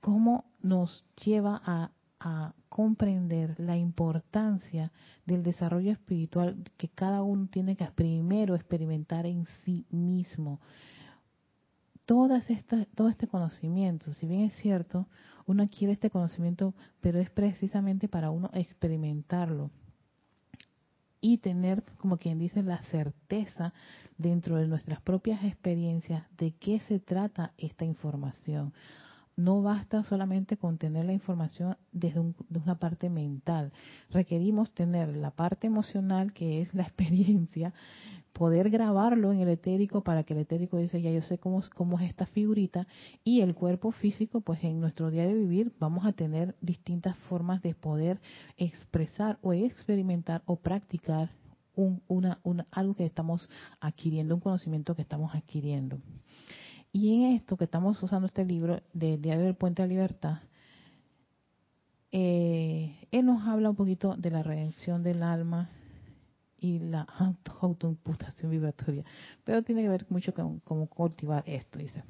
cómo 0.00 0.44
nos 0.62 1.04
lleva 1.24 1.60
a, 1.64 1.92
comprender 2.68 3.58
la 3.58 3.78
importancia 3.78 4.92
del 5.24 5.42
desarrollo 5.42 5.90
espiritual 5.90 6.62
que 6.76 6.88
cada 6.88 7.22
uno 7.22 7.48
tiene 7.50 7.76
que 7.76 7.86
primero 7.86 8.54
experimentar 8.54 9.24
en 9.24 9.46
sí 9.64 9.86
mismo. 9.90 10.60
Todas 12.04 12.48
estas, 12.50 12.86
todo 12.94 13.08
este 13.08 13.26
conocimiento, 13.26 14.12
si 14.12 14.26
bien 14.26 14.42
es 14.42 14.52
cierto, 14.56 15.08
uno 15.46 15.62
adquiere 15.62 15.94
este 15.94 16.10
conocimiento, 16.10 16.74
pero 17.00 17.18
es 17.20 17.30
precisamente 17.30 18.06
para 18.06 18.30
uno 18.30 18.50
experimentarlo 18.52 19.70
y 21.20 21.38
tener, 21.38 21.82
como 21.98 22.16
quien 22.16 22.38
dice, 22.38 22.62
la 22.62 22.80
certeza 22.82 23.72
dentro 24.18 24.56
de 24.56 24.66
nuestras 24.66 25.00
propias 25.00 25.44
experiencias 25.44 26.24
de 26.36 26.52
qué 26.52 26.80
se 26.80 26.98
trata 26.98 27.52
esta 27.58 27.84
información. 27.84 28.72
No 29.36 29.62
basta 29.62 30.02
solamente 30.04 30.56
con 30.56 30.78
tener 30.78 31.06
la 31.06 31.12
información 31.12 31.76
desde 31.92 32.20
una 32.20 32.78
parte 32.78 33.08
mental. 33.08 33.72
Requerimos 34.10 34.70
tener 34.72 35.16
la 35.16 35.30
parte 35.30 35.66
emocional, 35.66 36.32
que 36.32 36.60
es 36.60 36.74
la 36.74 36.82
experiencia, 36.84 37.72
poder 38.32 38.70
grabarlo 38.70 39.32
en 39.32 39.40
el 39.40 39.48
etérico 39.48 40.02
para 40.02 40.22
que 40.24 40.34
el 40.34 40.40
etérico 40.40 40.78
dice, 40.78 41.02
ya 41.02 41.10
yo 41.10 41.22
sé 41.22 41.38
cómo, 41.38 41.62
cómo 41.74 41.98
es 41.98 42.08
esta 42.08 42.26
figurita, 42.26 42.86
y 43.24 43.40
el 43.40 43.54
cuerpo 43.54 43.90
físico, 43.92 44.40
pues 44.40 44.62
en 44.64 44.80
nuestro 44.80 45.10
día 45.10 45.26
de 45.26 45.34
vivir 45.34 45.72
vamos 45.78 46.06
a 46.06 46.12
tener 46.12 46.54
distintas 46.60 47.16
formas 47.16 47.62
de 47.62 47.74
poder 47.74 48.20
expresar 48.56 49.38
o 49.42 49.52
experimentar 49.52 50.42
o 50.46 50.56
practicar 50.56 51.30
un, 51.74 52.02
una, 52.08 52.38
algo 52.70 52.94
que 52.94 53.06
estamos 53.06 53.48
adquiriendo, 53.80 54.34
un 54.34 54.40
conocimiento 54.40 54.94
que 54.94 55.02
estamos 55.02 55.34
adquiriendo. 55.34 55.98
Y 56.92 57.14
en 57.14 57.32
esto 57.32 57.56
que 57.56 57.64
estamos 57.64 58.02
usando 58.02 58.26
este 58.26 58.44
libro 58.44 58.80
del 58.92 59.22
Diario 59.22 59.44
del 59.44 59.54
Puente 59.54 59.82
de 59.82 59.88
la 59.88 59.94
Libertad, 59.94 60.38
eh, 62.12 63.06
él 63.10 63.26
nos 63.26 63.46
habla 63.46 63.70
un 63.70 63.76
poquito 63.76 64.16
de 64.16 64.30
la 64.30 64.42
redención 64.42 65.02
del 65.02 65.22
alma, 65.22 65.70
y 66.60 66.78
la 66.78 67.06
autoimputación 67.60 68.50
vibratoria. 68.50 69.04
Pero 69.44 69.62
tiene 69.62 69.82
que 69.82 69.88
ver 69.88 70.06
mucho 70.10 70.32
con 70.32 70.60
cómo 70.60 70.86
cultivar 70.86 71.42
esto, 71.46 71.78
dice. 71.78 72.04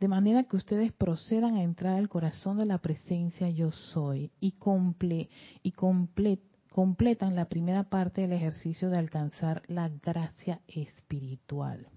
De 0.00 0.08
manera 0.08 0.44
que 0.44 0.56
ustedes 0.56 0.92
procedan 0.92 1.56
a 1.56 1.64
entrar 1.64 1.96
al 1.96 2.08
corazón 2.08 2.58
de 2.58 2.66
la 2.66 2.78
presencia 2.78 3.50
yo 3.50 3.72
soy 3.72 4.30
y, 4.38 4.52
comple 4.52 5.28
y 5.64 5.72
completan 5.72 7.34
la 7.34 7.46
primera 7.46 7.82
parte 7.82 8.20
del 8.20 8.32
ejercicio 8.32 8.90
de 8.90 8.98
alcanzar 8.98 9.62
la 9.66 9.88
gracia 9.88 10.60
espiritual. 10.68 11.88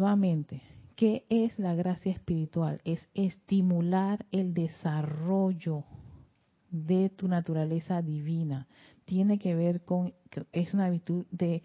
Nuevamente, 0.00 0.62
¿qué 0.96 1.26
es 1.28 1.58
la 1.58 1.74
gracia 1.74 2.10
espiritual? 2.10 2.80
Es 2.86 3.06
estimular 3.12 4.24
el 4.32 4.54
desarrollo 4.54 5.84
de 6.70 7.10
tu 7.10 7.28
naturaleza 7.28 8.00
divina, 8.00 8.66
tiene 9.04 9.38
que 9.38 9.54
ver 9.54 9.84
con, 9.84 10.14
es 10.52 10.72
una 10.72 10.88
virtud 10.88 11.26
de, 11.30 11.62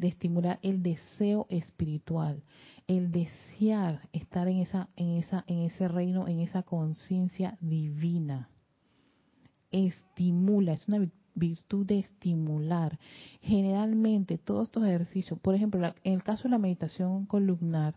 estimular 0.00 0.60
el 0.62 0.80
deseo 0.84 1.48
espiritual, 1.50 2.44
el 2.86 3.10
desear 3.10 4.08
estar 4.12 4.46
en 4.46 4.58
esa, 4.58 4.88
en 4.94 5.16
esa, 5.16 5.42
en 5.48 5.62
ese 5.62 5.88
reino, 5.88 6.28
en 6.28 6.38
esa 6.38 6.62
conciencia 6.62 7.58
divina. 7.60 8.48
Estimula, 9.72 10.74
es 10.74 10.86
una 10.86 11.00
virtud 11.00 11.25
de 11.36 11.98
estimular. 11.98 12.98
Generalmente 13.40 14.38
todos 14.38 14.64
estos 14.64 14.84
ejercicios, 14.84 15.38
por 15.38 15.54
ejemplo, 15.54 15.94
en 16.02 16.14
el 16.14 16.22
caso 16.22 16.44
de 16.44 16.50
la 16.50 16.58
meditación 16.58 17.26
columnar, 17.26 17.94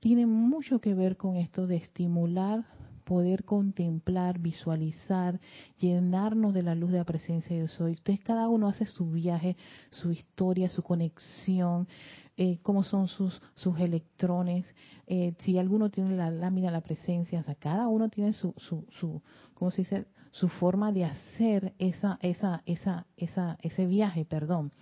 tiene 0.00 0.26
mucho 0.26 0.80
que 0.80 0.94
ver 0.94 1.16
con 1.16 1.36
esto 1.36 1.66
de 1.66 1.76
estimular 1.76 2.64
poder 3.04 3.44
contemplar, 3.44 4.38
visualizar, 4.38 5.40
llenarnos 5.80 6.54
de 6.54 6.62
la 6.62 6.76
luz 6.76 6.92
de 6.92 6.98
la 6.98 7.04
presencia 7.04 7.50
de 7.50 7.62
Dios. 7.62 7.76
Entonces 7.80 8.20
cada 8.24 8.48
uno 8.48 8.68
hace 8.68 8.86
su 8.86 9.10
viaje, 9.10 9.56
su 9.90 10.12
historia, 10.12 10.68
su 10.68 10.84
conexión, 10.84 11.88
eh, 12.36 12.60
cómo 12.62 12.84
son 12.84 13.08
sus, 13.08 13.42
sus 13.54 13.80
electrones, 13.80 14.64
eh, 15.08 15.34
si 15.40 15.58
alguno 15.58 15.90
tiene 15.90 16.16
la 16.16 16.30
lámina 16.30 16.70
la 16.70 16.82
presencia, 16.82 17.40
o 17.40 17.42
sea, 17.42 17.56
cada 17.56 17.88
uno 17.88 18.10
tiene 18.10 18.32
su, 18.32 18.54
su, 18.58 18.86
su 18.90 19.20
¿cómo 19.54 19.72
se 19.72 19.82
dice? 19.82 20.06
Su 20.30 20.48
forma 20.48 20.92
de 20.92 21.04
hacer 21.04 21.74
esa, 21.78 22.18
esa, 22.22 22.62
esa, 22.66 23.06
esa, 23.16 23.58
ese 23.62 23.86
viaje, 23.86 24.24
perdón. 24.24 24.72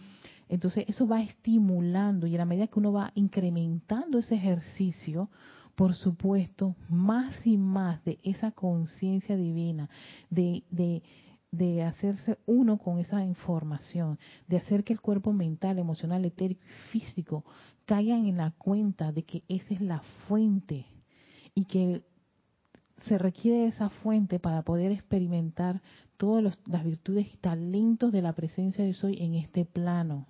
Entonces 0.48 0.84
eso 0.88 1.06
va 1.06 1.22
estimulando 1.22 2.26
y 2.26 2.34
a 2.34 2.38
la 2.38 2.44
medida 2.44 2.66
que 2.66 2.78
uno 2.78 2.92
va 2.92 3.12
incrementando 3.14 4.18
ese 4.18 4.34
ejercicio, 4.36 5.28
por 5.74 5.94
supuesto, 5.94 6.74
más 6.88 7.46
y 7.46 7.56
más 7.56 8.02
de 8.04 8.18
esa 8.22 8.50
conciencia 8.50 9.36
divina, 9.36 9.88
de, 10.30 10.64
de, 10.70 11.02
de 11.50 11.84
hacerse 11.84 12.38
uno 12.46 12.78
con 12.78 12.98
esa 12.98 13.22
información, 13.24 14.18
de 14.48 14.56
hacer 14.56 14.84
que 14.84 14.92
el 14.92 15.00
cuerpo 15.00 15.32
mental, 15.32 15.78
emocional, 15.78 16.24
etérico 16.24 16.64
y 16.64 16.98
físico 16.98 17.44
caigan 17.84 18.26
en 18.26 18.38
la 18.38 18.50
cuenta 18.50 19.12
de 19.12 19.22
que 19.22 19.44
esa 19.48 19.74
es 19.74 19.80
la 19.80 20.00
fuente 20.26 20.86
y 21.54 21.64
que 21.64 22.02
se 23.06 23.18
requiere 23.18 23.66
esa 23.66 23.90
fuente 23.90 24.38
para 24.38 24.62
poder 24.62 24.92
experimentar 24.92 25.82
todas 26.16 26.58
las 26.66 26.84
virtudes 26.84 27.32
y 27.32 27.36
talentos 27.36 28.12
de 28.12 28.22
la 28.22 28.32
presencia 28.32 28.84
de 28.84 28.94
Soy 28.94 29.16
en 29.20 29.34
este 29.34 29.64
plano. 29.64 30.26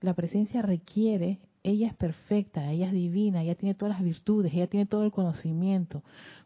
La 0.00 0.14
presencia 0.14 0.62
requiere 0.62 1.40
ella 1.66 1.88
es 1.88 1.94
perfecta, 1.94 2.70
ella 2.70 2.86
es 2.86 2.92
divina, 2.92 3.42
ella 3.42 3.56
tiene 3.56 3.74
todas 3.74 3.96
las 3.96 4.04
virtudes, 4.04 4.54
ella 4.54 4.68
tiene 4.68 4.86
todo 4.86 5.04
el 5.04 5.10
conocimiento, 5.10 6.04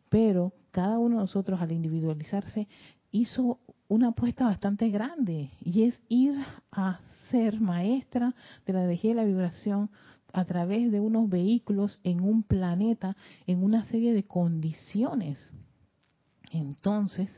pero 0.08 0.54
cada 0.70 0.98
uno 0.98 1.16
de 1.16 1.22
nosotros 1.22 1.60
al 1.60 1.72
individualizarse 1.72 2.68
hizo 3.10 3.58
una 3.86 4.08
apuesta 4.08 4.46
bastante 4.46 4.88
grande 4.88 5.50
y 5.60 5.82
es 5.82 6.00
ir 6.08 6.34
a 6.72 7.00
ser 7.30 7.60
maestra 7.60 8.34
de 8.64 8.72
la 8.72 8.84
energía 8.84 9.10
y 9.10 9.14
la 9.14 9.24
vibración 9.24 9.90
a 10.32 10.44
través 10.44 10.90
de 10.92 11.00
unos 11.00 11.28
vehículos 11.28 11.98
en 12.04 12.20
un 12.20 12.42
planeta 12.42 13.16
en 13.46 13.62
una 13.62 13.84
serie 13.86 14.12
de 14.12 14.24
condiciones. 14.24 15.52
Entonces, 16.52 17.30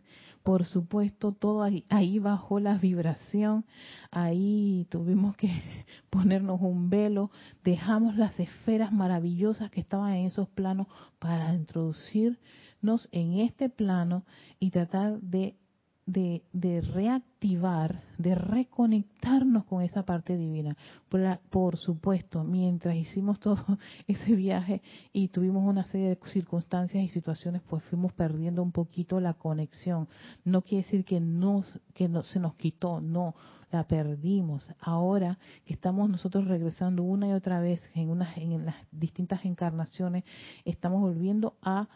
por 0.42 0.64
supuesto, 0.64 1.32
todo 1.32 1.62
ahí, 1.62 1.84
ahí, 1.88 2.18
bajó 2.18 2.58
la 2.58 2.76
vibración, 2.76 3.64
ahí 4.10 4.86
tuvimos 4.90 5.36
que 5.36 5.50
ponernos 6.10 6.60
un 6.60 6.90
velo, 6.90 7.30
dejamos 7.62 8.16
las 8.16 8.38
esferas 8.40 8.92
maravillosas 8.92 9.70
que 9.70 9.80
estaban 9.80 10.14
en 10.14 10.26
esos 10.26 10.48
planos 10.48 10.88
para 11.18 11.54
introducirnos 11.54 13.08
en 13.12 13.40
este 13.40 13.68
plano 13.68 14.24
y 14.58 14.70
tratar 14.70 15.20
de 15.20 15.56
de, 16.06 16.42
de, 16.52 16.80
reactivar, 16.80 18.02
de 18.18 18.34
reconectarnos 18.34 19.64
con 19.64 19.82
esa 19.82 20.04
parte 20.04 20.36
divina. 20.36 20.76
Por, 21.08 21.38
por, 21.50 21.76
supuesto, 21.76 22.42
mientras 22.44 22.96
hicimos 22.96 23.38
todo 23.38 23.64
ese 24.06 24.34
viaje 24.34 24.82
y 25.12 25.28
tuvimos 25.28 25.64
una 25.64 25.84
serie 25.84 26.08
de 26.08 26.18
circunstancias 26.26 27.02
y 27.04 27.08
situaciones, 27.08 27.62
pues 27.68 27.82
fuimos 27.84 28.12
perdiendo 28.12 28.62
un 28.62 28.72
poquito 28.72 29.20
la 29.20 29.34
conexión. 29.34 30.08
No 30.44 30.62
quiere 30.62 30.84
decir 30.84 31.04
que, 31.04 31.20
no, 31.20 31.64
que 31.94 32.08
no, 32.08 32.22
se 32.24 32.40
nos 32.40 32.54
quitó, 32.54 33.00
no, 33.00 33.34
la 33.70 33.84
perdimos. 33.84 34.70
Ahora 34.80 35.38
que 35.64 35.72
estamos 35.72 36.10
nosotros 36.10 36.46
regresando 36.46 37.02
una 37.02 37.28
y 37.28 37.32
otra 37.32 37.60
vez 37.60 37.80
en, 37.94 38.10
una, 38.10 38.32
en 38.34 38.66
las 38.66 38.76
distintas 38.90 39.44
encarnaciones, 39.44 40.24
estamos 40.64 41.00
volviendo 41.00 41.54
a 41.62 41.88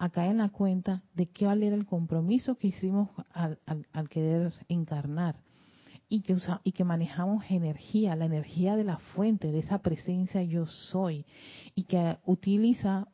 a 0.00 0.08
caer 0.08 0.30
en 0.30 0.38
la 0.38 0.48
cuenta 0.48 1.02
de 1.14 1.26
qué 1.26 1.44
era 1.44 1.52
el 1.52 1.84
compromiso 1.84 2.56
que 2.56 2.68
hicimos 2.68 3.10
al, 3.34 3.58
al, 3.92 4.08
querer 4.08 4.54
encarnar 4.66 5.36
y 6.08 6.22
que, 6.22 6.32
usa, 6.32 6.62
y 6.64 6.72
que 6.72 6.84
manejamos 6.84 7.44
energía, 7.50 8.16
la 8.16 8.24
energía 8.24 8.76
de 8.76 8.84
la 8.84 8.96
fuente, 8.96 9.52
de 9.52 9.58
esa 9.58 9.80
presencia 9.80 10.42
yo 10.42 10.64
soy, 10.64 11.26
y 11.74 11.84
que 11.84 12.16
utiliza 12.24 13.08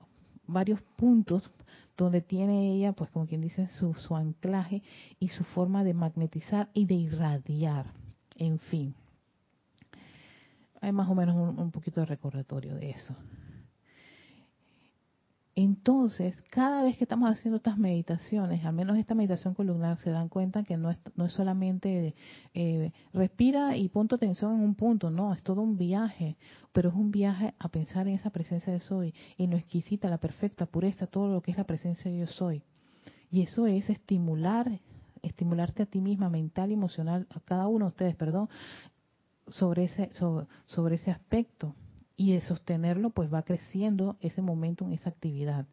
varios 0.47 0.81
puntos 0.95 1.51
donde 1.97 2.21
tiene 2.21 2.75
ella, 2.77 2.93
pues 2.93 3.11
como 3.11 3.27
quien 3.27 3.41
dice, 3.41 3.69
su, 3.71 3.93
su 3.95 4.15
anclaje 4.15 4.85
y 5.19 5.29
su 5.31 5.43
forma 5.43 5.83
de 5.83 5.93
magnetizar 5.93 6.69
y 6.73 6.87
de 6.87 6.95
irradiar. 6.95 7.87
En 8.37 8.61
fin, 8.61 8.95
hay 10.81 10.93
más 10.93 11.09
o 11.09 11.17
menos 11.17 11.35
un, 11.35 11.59
un 11.59 11.73
poquito 11.73 11.99
de 11.99 12.07
recordatorio 12.07 12.77
de 12.77 12.91
eso. 12.91 13.17
Entonces, 15.59 16.37
cada 16.51 16.85
vez 16.85 16.99
que 16.99 17.05
estamos 17.05 17.31
haciendo 17.31 17.57
estas 17.57 17.79
meditaciones, 17.79 18.63
al 18.67 18.75
menos 18.75 18.99
esta 18.99 19.15
meditación 19.15 19.55
columnar, 19.55 19.97
se 19.97 20.11
dan 20.11 20.29
cuenta 20.29 20.65
que 20.65 20.77
no 20.77 20.91
es, 20.91 20.99
no 21.17 21.25
es 21.25 21.33
solamente 21.33 22.15
eh, 22.53 22.93
respira 23.15 23.75
y 23.75 23.89
ponte 23.89 24.17
atención 24.17 24.55
en 24.55 24.61
un 24.61 24.75
punto, 24.75 25.11
no, 25.11 25.33
es 25.33 25.43
todo 25.43 25.63
un 25.63 25.79
viaje, 25.79 26.37
pero 26.75 26.91
es 26.91 26.95
un 26.95 27.11
viaje 27.11 27.55
a 27.59 27.71
pensar 27.71 28.07
en 28.07 28.17
esa 28.17 28.29
presencia 28.29 28.71
de 28.71 28.81
soy, 28.81 29.15
en 29.39 29.51
lo 29.51 29.57
exquisita, 29.57 30.11
la 30.11 30.19
perfecta, 30.19 30.67
pureza, 30.67 31.07
todo 31.07 31.33
lo 31.33 31.41
que 31.41 31.53
es 31.53 31.57
la 31.57 31.65
presencia 31.65 32.11
de 32.11 32.19
yo 32.19 32.27
soy. 32.27 32.63
Y 33.31 33.41
eso 33.41 33.67
es 33.67 33.89
estimular, 33.89 34.71
estimularte 35.23 35.85
a 35.85 35.87
ti 35.87 36.03
misma, 36.03 36.29
mental 36.29 36.71
emocional, 36.71 37.27
a 37.31 37.41
cada 37.41 37.67
uno 37.67 37.87
de 37.87 37.91
ustedes, 37.91 38.15
perdón, 38.15 38.51
sobre 39.49 39.85
ese, 39.85 40.13
sobre, 40.13 40.49
sobre 40.67 40.97
ese 40.97 41.11
aspecto 41.11 41.75
y 42.17 42.33
de 42.33 42.41
sostenerlo, 42.41 43.11
pues 43.11 43.33
va 43.33 43.43
creciendo 43.43 44.17
ese 44.21 44.43
momento 44.43 44.85
en 44.85 44.93
esa 44.93 45.11
actividad. 45.11 45.67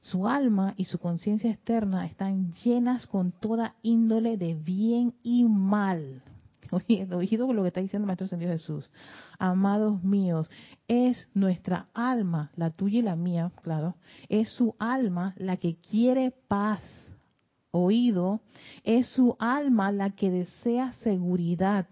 Su 0.00 0.26
alma 0.26 0.74
y 0.76 0.86
su 0.86 0.98
conciencia 0.98 1.50
externa 1.50 2.06
están 2.06 2.52
llenas 2.64 3.06
con 3.06 3.32
toda 3.32 3.74
índole 3.82 4.38
de 4.38 4.54
bien 4.54 5.14
y 5.22 5.44
mal. 5.44 6.22
Oye, 6.70 7.06
oído 7.12 7.46
con 7.46 7.56
lo 7.56 7.62
que 7.62 7.68
está 7.68 7.80
diciendo 7.80 8.04
el 8.04 8.06
Maestro 8.06 8.28
Señor 8.28 8.52
Jesús. 8.52 8.90
Amados 9.38 10.02
míos, 10.02 10.48
es 10.88 11.28
nuestra 11.34 11.88
alma, 11.92 12.50
la 12.56 12.70
tuya 12.70 13.00
y 13.00 13.02
la 13.02 13.16
mía, 13.16 13.52
claro, 13.62 13.96
es 14.28 14.48
su 14.50 14.74
alma 14.78 15.34
la 15.36 15.56
que 15.56 15.76
quiere 15.76 16.30
paz. 16.48 16.82
Oído, 17.72 18.40
es 18.82 19.06
su 19.08 19.36
alma 19.38 19.92
la 19.92 20.10
que 20.10 20.30
desea 20.30 20.92
seguridad 20.94 21.86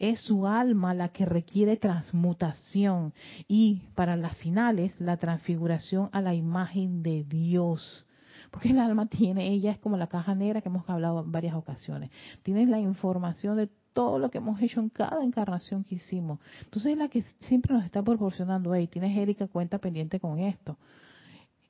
es 0.00 0.18
su 0.20 0.46
alma 0.46 0.94
la 0.94 1.10
que 1.10 1.26
requiere 1.26 1.76
transmutación 1.76 3.12
y 3.46 3.82
para 3.94 4.16
las 4.16 4.36
finales 4.38 4.98
la 4.98 5.18
transfiguración 5.18 6.08
a 6.12 6.22
la 6.22 6.34
imagen 6.34 7.02
de 7.02 7.22
Dios. 7.24 8.06
Porque 8.50 8.70
el 8.70 8.80
alma 8.80 9.06
tiene, 9.06 9.52
ella 9.52 9.70
es 9.70 9.78
como 9.78 9.98
la 9.98 10.06
caja 10.06 10.34
negra 10.34 10.62
que 10.62 10.70
hemos 10.70 10.88
hablado 10.88 11.20
en 11.20 11.30
varias 11.30 11.54
ocasiones. 11.54 12.10
Tiene 12.42 12.66
la 12.66 12.80
información 12.80 13.58
de 13.58 13.68
todo 13.92 14.18
lo 14.18 14.30
que 14.30 14.38
hemos 14.38 14.60
hecho 14.62 14.80
en 14.80 14.88
cada 14.88 15.22
encarnación 15.22 15.84
que 15.84 15.96
hicimos. 15.96 16.40
Entonces 16.64 16.92
es 16.92 16.98
la 16.98 17.08
que 17.08 17.22
siempre 17.40 17.74
nos 17.74 17.84
está 17.84 18.02
proporcionando, 18.02 18.74
hey, 18.74 18.88
tienes 18.88 19.16
Erika 19.16 19.48
cuenta 19.48 19.78
pendiente 19.78 20.18
con 20.18 20.38
esto. 20.38 20.78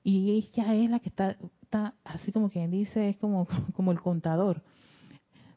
Y 0.04 0.30
ella 0.30 0.74
es 0.74 0.88
la 0.88 1.00
que 1.00 1.08
está, 1.08 1.36
está 1.62 1.94
así 2.04 2.30
como 2.30 2.48
quien 2.48 2.70
dice, 2.70 3.08
es 3.08 3.16
como, 3.16 3.48
como 3.74 3.90
el 3.90 4.00
contador. 4.00 4.62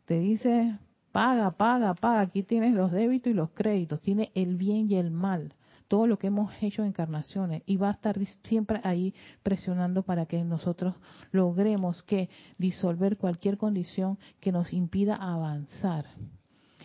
Te 0.05 0.19
dice, 0.19 0.77
Paga, 1.13 1.52
paga, 1.52 1.93
paga. 1.93 2.21
Aquí 2.21 2.41
tienes 2.41 2.73
los 2.73 2.91
débitos 2.91 3.30
y 3.30 3.36
los 3.36 3.52
créditos. 3.52 4.02
Tiene 4.02 4.32
el 4.34 4.58
bien 4.58 4.89
y 4.89 4.95
el 4.95 5.12
mal. 5.12 5.54
Todo 5.88 6.08
lo 6.08 6.17
que 6.17 6.26
hemos 6.28 6.52
hecho 6.60 6.82
en 6.82 6.88
encarnaciones. 6.88 7.62
Y 7.67 7.78
va 7.78 7.89
a 7.89 7.91
estar 7.91 8.17
siempre 8.41 8.82
ahí 8.84 9.13
presionando 9.43 10.02
para 10.02 10.26
que 10.26 10.43
nosotros 10.43 10.95
logremos 11.32 12.02
que 12.02 12.30
disolver 12.58 13.17
cualquier 13.17 13.60
condición 13.60 14.17
que 14.39 14.52
nos 14.52 14.73
impida 14.73 15.15
avanzar. 15.15 16.08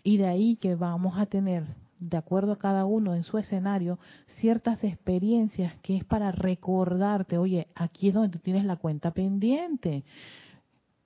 Y 0.05 0.19
de 0.19 0.27
ahí 0.27 0.57
que 0.57 0.75
vamos 0.75 1.19
a 1.19 1.25
tener, 1.25 1.65
de 1.99 2.19
acuerdo 2.19 2.53
a 2.53 2.59
cada 2.59 2.85
uno 2.85 3.15
en 3.15 3.25
su 3.25 3.39
escenario, 3.39 3.99
ciertas 4.41 4.85
experiencias 4.85 5.75
que 5.81 5.97
es 5.97 6.05
para 6.05 6.33
recordarte, 6.33 7.39
oye, 7.39 7.69
aquí 7.75 8.09
es 8.09 8.15
donde 8.15 8.29
tú 8.29 8.41
tienes 8.41 8.67
la 8.67 8.77
cuenta 8.77 9.11
pendiente 9.11 10.05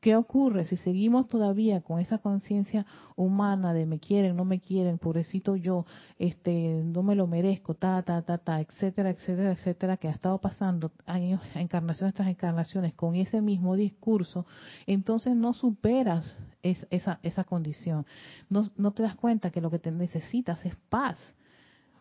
¿Qué 0.03 0.17
ocurre 0.17 0.65
si 0.65 0.77
seguimos 0.79 1.29
todavía 1.29 1.81
con 1.81 2.01
esa 2.01 2.19
conciencia 2.19 2.87
humana 3.15 3.73
de 3.73 3.87
me 3.87 4.01
quieren, 4.01 4.35
no 4.35 4.45
me 4.45 4.59
quieren, 4.59 4.99
pobrecito 4.99 5.55
yo, 5.55 5.87
este, 6.19 6.83
no 6.85 7.05
me 7.05 7.15
lo 7.15 7.29
merezco, 7.29 7.75
ta, 7.75 8.03
ta, 8.03 8.21
ta, 8.23 8.39
ta, 8.39 8.61
etcétera, 8.61 9.11
etcétera, 9.11 9.53
etcétera, 9.53 9.97
que 9.99 10.09
ha 10.09 10.11
estado 10.11 10.39
pasando 10.39 10.91
años, 11.07 11.41
encarnaciones 11.55 12.17
tras 12.17 12.27
encarnaciones 12.27 12.95
con 12.95 13.15
ese 13.15 13.41
mismo 13.41 13.77
discurso, 13.77 14.45
entonces 14.89 15.37
no 15.37 15.53
superas 15.53 16.37
esa, 16.65 17.21
esa 17.23 17.45
condición. 17.45 18.05
No, 18.51 18.65
no 18.77 18.91
te 18.91 19.05
das 19.05 19.15
cuenta 19.15 19.51
que 19.51 19.61
lo 19.61 19.71
que 19.71 19.79
te 19.79 19.93
necesitas 19.93 20.67
es 20.67 20.75
paz. 20.89 21.17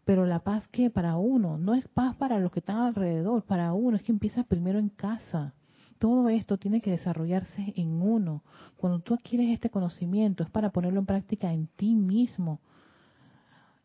Pero 0.05 0.25
la 0.25 0.39
paz 0.39 0.67
que 0.69 0.89
para 0.89 1.17
uno, 1.17 1.59
no 1.59 1.75
es 1.75 1.87
paz 1.87 2.15
para 2.15 2.39
los 2.39 2.51
que 2.51 2.61
están 2.61 2.77
alrededor, 2.77 3.43
para 3.43 3.73
uno. 3.73 3.95
Es 3.95 4.01
que 4.01 4.11
empieza 4.11 4.43
primero 4.43 4.79
en 4.79 4.89
casa 4.89 5.53
todo 6.01 6.29
esto 6.29 6.57
tiene 6.57 6.81
que 6.81 6.89
desarrollarse 6.89 7.73
en 7.77 8.01
uno. 8.01 8.41
Cuando 8.75 9.01
tú 9.01 9.13
adquieres 9.13 9.51
este 9.51 9.69
conocimiento 9.69 10.41
es 10.41 10.49
para 10.49 10.71
ponerlo 10.71 10.99
en 10.99 11.05
práctica 11.05 11.53
en 11.53 11.67
ti 11.67 11.93
mismo. 11.93 12.59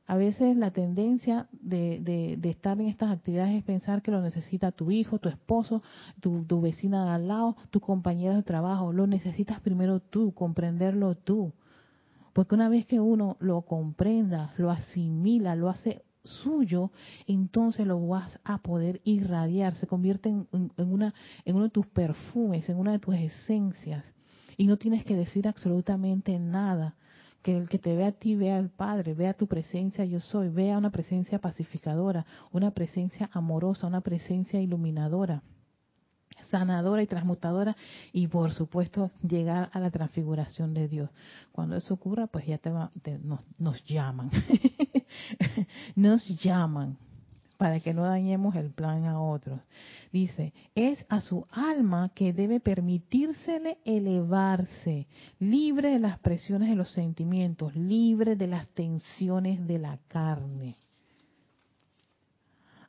A 0.07 0.17
veces 0.17 0.57
la 0.57 0.71
tendencia 0.71 1.47
de, 1.53 2.39
estar 2.43 2.81
en 2.81 2.89
estas 2.89 3.11
actividades 3.11 3.57
es 3.57 3.65
pensar 3.65 4.01
que 4.01 4.13
lo 4.13 4.23
necesita 4.23 4.73
tu 4.73 4.91
hijo, 4.91 5.19
tu 5.19 5.29
esposo, 5.29 5.83
tu, 6.19 6.43
tu 6.45 6.63
vecina 6.63 7.05
de 7.05 7.11
al 7.11 7.29
lado, 7.29 7.55
tu 7.69 7.81
compañero 7.81 8.35
de 8.35 8.43
trabajo. 8.43 8.95
Lo 8.95 9.07
necesitas 9.07 9.61
primero 9.61 10.01
tú, 10.01 10.33
comprenderlo 10.33 11.17
tú. 11.17 11.53
Porque 12.33 12.55
una 12.55 12.71
vez 12.71 12.87
que 12.87 12.99
uno 12.99 13.37
lo 13.41 13.61
comprenda, 13.61 14.55
lo 14.57 14.71
asimila, 14.71 15.55
lo 15.55 15.69
hace 15.69 16.03
suyo, 16.27 16.91
entonces 17.27 17.87
lo 17.87 18.07
vas 18.07 18.39
a 18.45 18.59
poder 18.59 19.01
irradiar, 19.05 19.75
se 19.77 19.87
convierte 19.87 20.29
en, 20.29 20.47
una, 20.77 21.15
en 21.45 21.57
uno 21.57 21.65
de 21.65 21.71
tus 21.71 21.87
perfumes, 21.87 22.69
en 22.69 22.79
una 22.79 22.93
de 22.93 22.99
tus 22.99 23.15
esencias. 23.15 24.05
Y 24.57 24.67
no 24.67 24.77
tienes 24.77 25.05
que 25.05 25.17
decir 25.17 25.49
absolutamente 25.49 26.39
nada. 26.39 26.95
Que 27.43 27.57
el 27.57 27.69
que 27.69 27.79
te 27.79 27.95
vea 27.95 28.09
a 28.09 28.13
ti 28.13 28.35
vea 28.35 28.59
al 28.59 28.71
Padre, 28.71 29.15
vea 29.15 29.33
tu 29.33 29.47
presencia 29.47 30.05
yo 30.05 30.19
soy, 30.19 30.49
vea 30.49 30.79
una 30.79 30.91
presencia 30.91 31.39
pacificadora, 31.39 32.27
una 32.51 32.73
presencia 32.73 33.31
amorosa, 33.33 33.87
una 33.87 34.01
presencia 34.01 34.61
iluminadora 34.61 35.43
sanadora 36.47 37.03
y 37.03 37.07
transmutadora 37.07 37.77
y 38.13 38.27
por 38.29 38.53
supuesto 38.53 39.11
llegar 39.23 39.71
a 39.73 39.81
la 39.81 39.91
transfiguración 39.91 40.75
de 40.75 40.89
Dios. 40.89 41.11
Cuando 41.53 41.77
eso 41.77 41.95
ocurra, 41.95 42.27
pues 42.27 42.47
ya 42.47 42.59
te, 42.59 42.71
nos, 43.19 43.41
nos 43.59 43.85
llaman, 43.85 44.31
nos 45.95 46.27
llaman 46.43 46.99
para 47.57 47.81
que 47.81 47.95
no 47.95 48.05
dañemos 48.05 48.55
el 48.55 48.71
plan 48.71 49.05
a 49.07 49.21
otros. 49.21 49.61
Dice, 50.13 50.53
es 50.75 51.05
a 51.09 51.21
su 51.21 51.47
alma 51.51 52.11
que 52.15 52.33
debe 52.33 52.61
permitírsele 52.61 53.79
elevarse, 53.85 55.07
libre 55.39 55.91
de 55.91 55.99
las 55.99 56.19
presiones 56.19 56.69
de 56.69 56.77
los 56.77 56.91
sentimientos, 56.93 57.75
libre 57.75 58.37
de 58.37 58.47
las 58.47 58.69
tensiones 58.69 59.67
de 59.67 59.79
la 59.79 59.99
carne. 60.09 60.77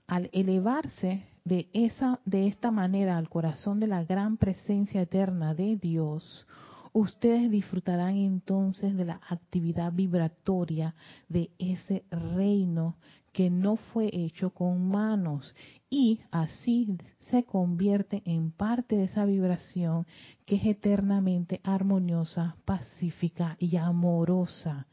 Al 0.06 0.30
elevarse, 0.32 1.26
de 1.48 1.70
esa 1.72 2.20
de 2.26 2.46
esta 2.48 2.72
manera 2.72 3.18
al 3.18 3.30
corazón 3.30 3.80
de 3.80 3.88
la 3.88 4.04
gran 4.04 4.36
presencia 4.36 5.02
eterna 5.02 5.54
de 5.54 5.78
Dios, 5.78 6.46
ustedes 6.92 7.50
disfrutarán 7.50 8.18
entonces 8.18 8.98
de 8.98 9.06
la 9.06 9.22
actividad 9.30 9.94
vibratoria 9.94 10.94
de 11.30 11.50
ese 11.58 12.04
reino 12.12 12.98
que 13.32 13.50
no 13.50 13.78
fue 13.78 14.10
hecho 14.12 14.50
con 14.50 14.90
manos 14.90 15.56
y 15.90 16.20
así 16.32 16.98
se 17.20 17.46
convierte 17.46 18.24
en 18.26 18.52
parte 18.52 18.98
de 18.98 19.06
esa 19.06 19.24
vibración 19.24 20.06
que 20.46 20.58
es 20.58 20.66
eternamente 20.66 21.62
armoniosa, 21.64 22.58
pacífica 22.66 23.56
y 23.58 23.78
amorosa. 23.78 24.88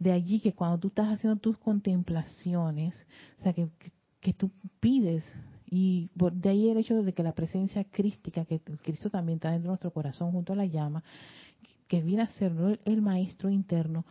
De 0.00 0.10
allí 0.10 0.40
que 0.40 0.52
cuando 0.52 0.78
tú 0.78 0.88
estás 0.88 1.12
haciendo 1.12 1.38
tus 1.38 1.58
contemplaciones, 1.58 2.96
o 3.38 3.42
sea, 3.42 3.52
que, 3.52 3.68
que 4.20 4.32
tú 4.32 4.50
pides 4.80 5.24
y 5.74 6.10
de 6.14 6.50
ahí 6.50 6.68
el 6.68 6.76
hecho 6.76 7.02
de 7.02 7.14
que 7.14 7.22
la 7.22 7.32
presencia 7.32 7.82
crística, 7.84 8.44
que 8.44 8.60
Cristo 8.60 9.08
también 9.08 9.36
está 9.36 9.52
dentro 9.52 9.68
de 9.68 9.70
nuestro 9.70 9.90
corazón 9.90 10.30
junto 10.30 10.52
a 10.52 10.56
la 10.56 10.66
llama, 10.66 11.02
que 11.88 12.02
viene 12.02 12.24
a 12.24 12.28
ser 12.28 12.52
el 12.84 13.00
maestro 13.00 13.48
interno, 13.48 14.04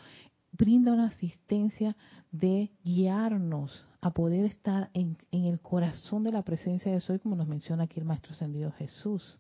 brinda 0.54 0.92
una 0.92 1.10
asistencia 1.10 1.96
de 2.32 2.72
guiarnos 2.84 3.86
a 4.02 4.10
poder 4.10 4.46
estar 4.46 4.90
en, 4.96 5.18
en, 5.32 5.46
el 5.46 5.60
corazón 5.60 6.24
de 6.24 6.32
la 6.32 6.42
presencia 6.42 6.92
de 6.92 7.00
Soy, 7.00 7.20
como 7.20 7.36
nos 7.36 7.48
menciona 7.48 7.84
aquí 7.84 8.00
el 8.00 8.06
Maestro 8.06 8.32
Ascendido 8.32 8.72
Jesús 8.72 9.38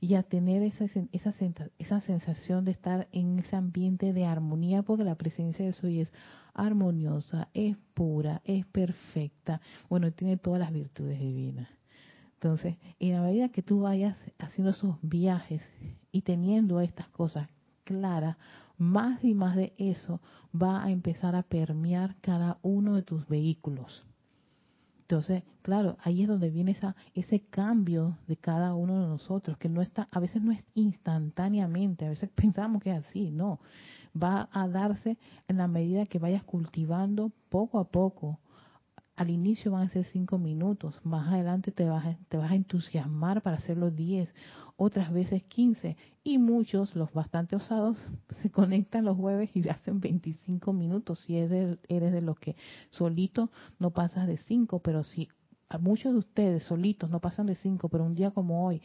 y 0.00 0.14
a 0.14 0.22
tener 0.22 0.62
esa, 0.62 0.86
esa, 1.12 1.34
esa 1.78 2.00
sensación 2.00 2.64
de 2.64 2.70
estar 2.70 3.08
en 3.12 3.38
ese 3.38 3.56
ambiente 3.56 4.12
de 4.12 4.24
armonía, 4.24 4.82
porque 4.82 5.04
la 5.04 5.16
presencia 5.16 5.64
de 5.64 5.74
Soy 5.74 6.00
es 6.00 6.12
armoniosa, 6.54 7.48
es 7.52 7.76
pura, 7.94 8.40
es 8.44 8.64
perfecta, 8.66 9.60
bueno, 9.88 10.10
tiene 10.12 10.38
todas 10.38 10.60
las 10.60 10.72
virtudes 10.72 11.18
divinas. 11.20 11.68
Entonces, 12.34 12.76
en 12.98 13.12
la 13.12 13.22
medida 13.22 13.50
que 13.50 13.62
tú 13.62 13.80
vayas 13.80 14.16
haciendo 14.38 14.70
esos 14.70 14.96
viajes 15.02 15.62
y 16.10 16.22
teniendo 16.22 16.80
estas 16.80 17.08
cosas 17.08 17.50
claras, 17.84 18.38
más 18.78 19.22
y 19.22 19.34
más 19.34 19.56
de 19.56 19.74
eso 19.76 20.22
va 20.54 20.82
a 20.82 20.90
empezar 20.90 21.36
a 21.36 21.42
permear 21.42 22.16
cada 22.22 22.58
uno 22.62 22.94
de 22.94 23.02
tus 23.02 23.28
vehículos. 23.28 24.06
Entonces, 25.10 25.42
claro, 25.62 25.96
ahí 26.04 26.22
es 26.22 26.28
donde 26.28 26.50
viene 26.50 26.70
esa, 26.70 26.94
ese 27.14 27.40
cambio 27.40 28.16
de 28.28 28.36
cada 28.36 28.74
uno 28.74 29.02
de 29.02 29.08
nosotros, 29.08 29.58
que 29.58 29.68
no 29.68 29.82
está, 29.82 30.06
a 30.12 30.20
veces 30.20 30.40
no 30.40 30.52
es 30.52 30.64
instantáneamente, 30.74 32.06
a 32.06 32.10
veces 32.10 32.30
pensamos 32.36 32.80
que 32.80 32.92
es 32.92 32.98
así, 32.98 33.32
no. 33.32 33.58
Va 34.14 34.48
a 34.52 34.68
darse 34.68 35.18
en 35.48 35.56
la 35.56 35.66
medida 35.66 36.06
que 36.06 36.20
vayas 36.20 36.44
cultivando 36.44 37.32
poco 37.48 37.80
a 37.80 37.88
poco 37.88 38.38
al 39.20 39.28
inicio 39.28 39.72
van 39.72 39.82
a 39.82 39.90
ser 39.90 40.06
cinco 40.06 40.38
minutos, 40.38 40.98
más 41.04 41.28
adelante 41.28 41.72
te 41.72 41.84
vas, 41.84 42.06
a, 42.06 42.16
te 42.30 42.38
vas 42.38 42.52
a 42.52 42.54
entusiasmar 42.54 43.42
para 43.42 43.58
hacerlo 43.58 43.90
10, 43.90 44.34
otras 44.76 45.12
veces 45.12 45.42
15 45.42 45.98
y 46.24 46.38
muchos, 46.38 46.96
los 46.96 47.12
bastante 47.12 47.54
osados, 47.54 47.98
se 48.40 48.50
conectan 48.50 49.04
los 49.04 49.18
jueves 49.18 49.50
y 49.54 49.68
hacen 49.68 50.00
25 50.00 50.72
minutos. 50.72 51.18
Si 51.18 51.36
eres 51.36 51.50
de, 51.50 51.78
eres 51.88 52.12
de 52.12 52.22
los 52.22 52.38
que 52.38 52.56
solito 52.88 53.50
no 53.78 53.90
pasas 53.90 54.26
de 54.26 54.38
5, 54.38 54.78
pero 54.78 55.04
si 55.04 55.28
a 55.68 55.76
muchos 55.76 56.14
de 56.14 56.18
ustedes 56.18 56.62
solitos 56.62 57.10
no 57.10 57.20
pasan 57.20 57.44
de 57.44 57.56
5, 57.56 57.90
pero 57.90 58.06
un 58.06 58.14
día 58.14 58.30
como 58.30 58.66
hoy 58.66 58.80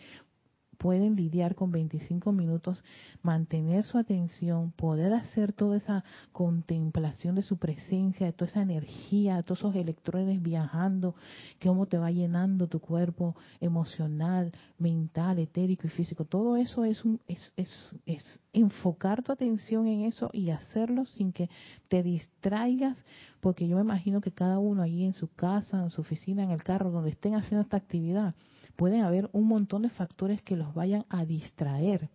pueden 0.78 1.16
lidiar 1.16 1.56
con 1.56 1.72
25 1.72 2.32
minutos, 2.32 2.84
mantener 3.22 3.86
su 3.86 3.98
atención, 3.98 4.72
poder 4.72 5.14
hacer 5.14 5.54
toda 5.54 5.78
esa 5.78 6.04
contemplación 6.32 7.36
de 7.36 7.42
su 7.42 7.58
presencia, 7.58 8.26
de 8.26 8.34
toda 8.34 8.50
esa 8.52 8.62
energía, 8.62 9.38
de 9.38 9.44
todos 9.44 9.60
esos 9.60 9.76
electrones 9.76 10.42
viajando, 10.42 11.16
que 11.60 11.70
cómo 11.70 11.88
te 11.88 11.98
va 11.98 12.12
llenando 12.12 12.68
tu 12.68 12.80
cuerpo 12.80 13.36
emocional, 13.60 14.52
mental, 14.78 15.40
etérico 15.40 15.88
y 15.88 15.90
físico. 15.90 16.26
Todo 16.26 16.56
eso 16.58 16.86
es, 16.86 17.04
un, 17.04 17.20
es, 17.28 17.52
es, 17.58 17.70
es 18.06 18.40
enfocar 18.54 19.24
tu 19.24 19.32
atención 19.32 19.88
en 19.88 20.02
eso 20.02 20.30
y 20.32 20.50
hacerlo 20.50 21.06
sin 21.06 21.32
que 21.32 21.50
te 21.88 22.04
distraigas, 22.04 22.98
porque 23.42 23.68
yo 23.68 23.76
me 23.78 23.84
imagino 23.84 24.22
que 24.22 24.32
cada 24.32 24.60
uno 24.60 24.82
ahí 24.82 25.04
en 25.04 25.14
su 25.14 25.28
casa, 25.28 25.84
en 25.84 25.90
su 25.90 26.02
oficina, 26.02 26.44
en 26.44 26.52
el 26.52 26.64
carro, 26.64 26.92
donde 26.92 27.12
estén 27.12 27.36
haciendo 27.36 27.62
esta 27.62 27.78
actividad, 27.78 28.36
pueden 28.76 29.02
haber 29.02 29.30
un 29.34 29.48
montón 29.48 29.84
de 29.84 29.90
factores 29.90 30.42
que 30.42 30.56
los 30.56 30.74
vayan 30.74 31.06
a 31.10 31.26
distraer. 31.26 32.10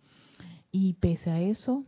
Y 0.71 0.93
pese 0.93 1.29
a 1.29 1.41
eso, 1.41 1.83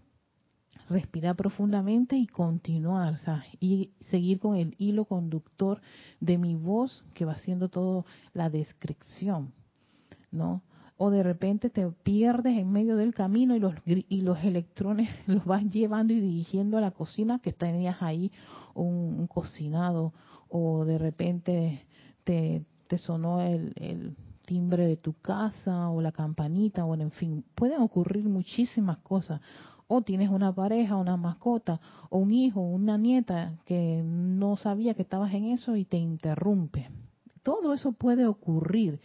respirar 0.89 1.36
profundamente 1.36 2.17
y 2.17 2.28
continuar, 2.28 3.13
o 3.13 3.17
sea, 3.17 3.45
y 3.59 3.91
seguir 4.09 4.39
con 4.39 4.55
el 4.55 4.76
hilo 4.78 5.05
conductor 5.05 5.82
de 6.19 6.38
mi 6.38 6.55
voz 6.55 7.05
que 7.13 7.26
va 7.26 7.34
haciendo 7.34 7.69
toda 7.69 8.03
la 8.34 8.49
descripción, 8.49 9.53
¿no? 10.32 10.61
O 10.97 11.09
de 11.09 11.24
repente 11.24 11.69
te 11.69 11.89
pierdes 11.89 12.57
en 12.57 12.71
medio 12.71 12.95
del 12.95 13.13
camino 13.13 13.55
y 13.55 13.59
los, 13.59 13.74
y 13.86 14.21
los 14.21 14.43
electrones 14.43 15.09
los 15.28 15.45
vas 15.45 15.63
llevando 15.63 16.13
y 16.13 16.19
dirigiendo 16.19 16.78
a 16.78 16.82
la 16.82 16.91
cocina 16.91 17.39
que 17.39 17.53
tenías 17.53 18.01
ahí 18.01 18.32
un, 18.74 19.28
cocinado, 19.28 20.13
o 20.49 20.86
de 20.86 20.97
repente 20.97 21.86
te, 22.24 22.63
te 22.88 22.97
sonó 22.97 23.41
el 23.41 24.15
timbre 24.45 24.85
de 24.85 24.97
tu 24.97 25.13
casa 25.13 25.89
o 25.89 26.01
la 26.01 26.11
campanita, 26.11 26.85
o 26.85 26.95
en 26.95 27.11
fin, 27.11 27.43
pueden 27.55 27.81
ocurrir 27.81 28.25
muchísimas 28.25 28.99
cosas. 28.99 29.41
O 29.87 30.01
tienes 30.01 30.29
una 30.29 30.53
pareja, 30.53 30.95
una 30.95 31.17
mascota, 31.17 31.79
o 32.09 32.19
un 32.19 32.31
hijo, 32.33 32.61
una 32.61 32.97
nieta 32.97 33.53
que 33.65 34.01
no 34.03 34.55
sabía 34.55 34.93
que 34.93 35.01
estabas 35.01 35.33
en 35.33 35.45
eso 35.45 35.75
y 35.75 35.85
te 35.85 35.97
interrumpe. 35.97 36.89
Todo 37.43 37.73
eso 37.73 37.91
puede 37.91 38.25
ocurrir. 38.25 39.01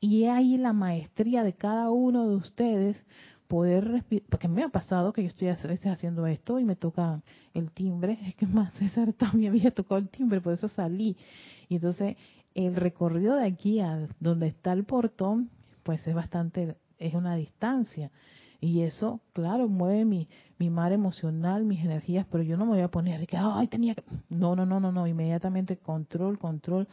Y 0.00 0.24
ahí 0.24 0.56
la 0.56 0.72
maestría 0.72 1.42
de 1.44 1.52
cada 1.52 1.90
uno 1.90 2.28
de 2.28 2.36
ustedes 2.36 3.04
poder 3.48 3.84
respirar, 3.84 4.28
porque 4.30 4.46
me 4.46 4.62
ha 4.62 4.68
pasado 4.68 5.12
que 5.12 5.22
yo 5.22 5.28
estoy 5.28 5.48
a 5.48 5.54
veces 5.54 5.86
haciendo 5.86 6.24
esto 6.28 6.60
y 6.60 6.64
me 6.64 6.76
toca 6.76 7.20
el 7.52 7.72
timbre, 7.72 8.16
es 8.26 8.36
que 8.36 8.46
más 8.46 8.72
César 8.74 9.12
también 9.18 9.50
había 9.50 9.72
tocado 9.72 9.98
el 9.98 10.08
timbre, 10.08 10.40
por 10.40 10.52
eso 10.52 10.68
salí. 10.68 11.16
Y 11.68 11.74
entonces 11.74 12.16
el 12.54 12.76
recorrido 12.76 13.36
de 13.36 13.46
aquí 13.46 13.80
a 13.80 14.08
donde 14.18 14.48
está 14.48 14.72
el 14.72 14.84
portón, 14.84 15.50
pues 15.82 16.06
es 16.06 16.14
bastante, 16.14 16.76
es 16.98 17.14
una 17.14 17.34
distancia. 17.34 18.10
Y 18.60 18.82
eso, 18.82 19.20
claro, 19.32 19.68
mueve 19.68 20.04
mi, 20.04 20.28
mi 20.58 20.68
mar 20.68 20.92
emocional, 20.92 21.64
mis 21.64 21.80
energías, 21.80 22.26
pero 22.30 22.42
yo 22.42 22.58
no 22.58 22.66
me 22.66 22.72
voy 22.72 22.82
a 22.82 22.88
poner 22.88 23.18
de 23.20 23.26
que, 23.26 23.38
ay, 23.38 23.68
tenía 23.68 23.94
que... 23.94 24.04
No, 24.28 24.54
no, 24.54 24.66
no, 24.66 24.80
no, 24.80 24.92
no, 24.92 25.06
inmediatamente 25.06 25.78
control, 25.78 26.38
control, 26.38 26.86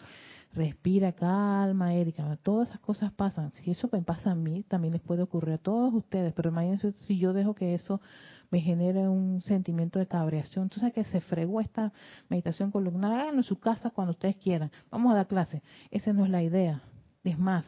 respira, 0.53 1.11
calma, 1.11 1.93
Erika, 1.93 2.37
todas 2.43 2.69
esas 2.69 2.81
cosas 2.81 3.11
pasan. 3.11 3.51
Si 3.53 3.71
eso 3.71 3.89
me 3.91 4.01
pasa 4.01 4.31
a 4.31 4.35
mí, 4.35 4.63
también 4.63 4.93
les 4.93 5.01
puede 5.01 5.23
ocurrir 5.23 5.55
a 5.55 5.57
todos 5.57 5.93
ustedes, 5.93 6.33
pero 6.33 6.49
imagínense 6.49 6.93
si 6.93 7.19
yo 7.19 7.33
dejo 7.33 7.53
que 7.53 7.73
eso 7.73 8.01
me 8.49 8.61
genere 8.61 9.07
un 9.07 9.41
sentimiento 9.41 9.99
de 9.99 10.07
cabreación. 10.07 10.63
Entonces 10.63 10.93
que 10.93 11.03
se 11.03 11.21
fregó 11.21 11.61
esta 11.61 11.93
meditación 12.29 12.71
columnar, 12.71 13.13
háganlo 13.13 13.39
en 13.39 13.43
su 13.43 13.59
casa 13.59 13.89
cuando 13.89 14.11
ustedes 14.11 14.37
quieran. 14.37 14.71
Vamos 14.89 15.11
a 15.11 15.15
dar 15.15 15.27
clase. 15.27 15.61
Esa 15.91 16.13
no 16.13 16.25
es 16.25 16.31
la 16.31 16.43
idea. 16.43 16.81
Es 17.23 17.37
más, 17.37 17.65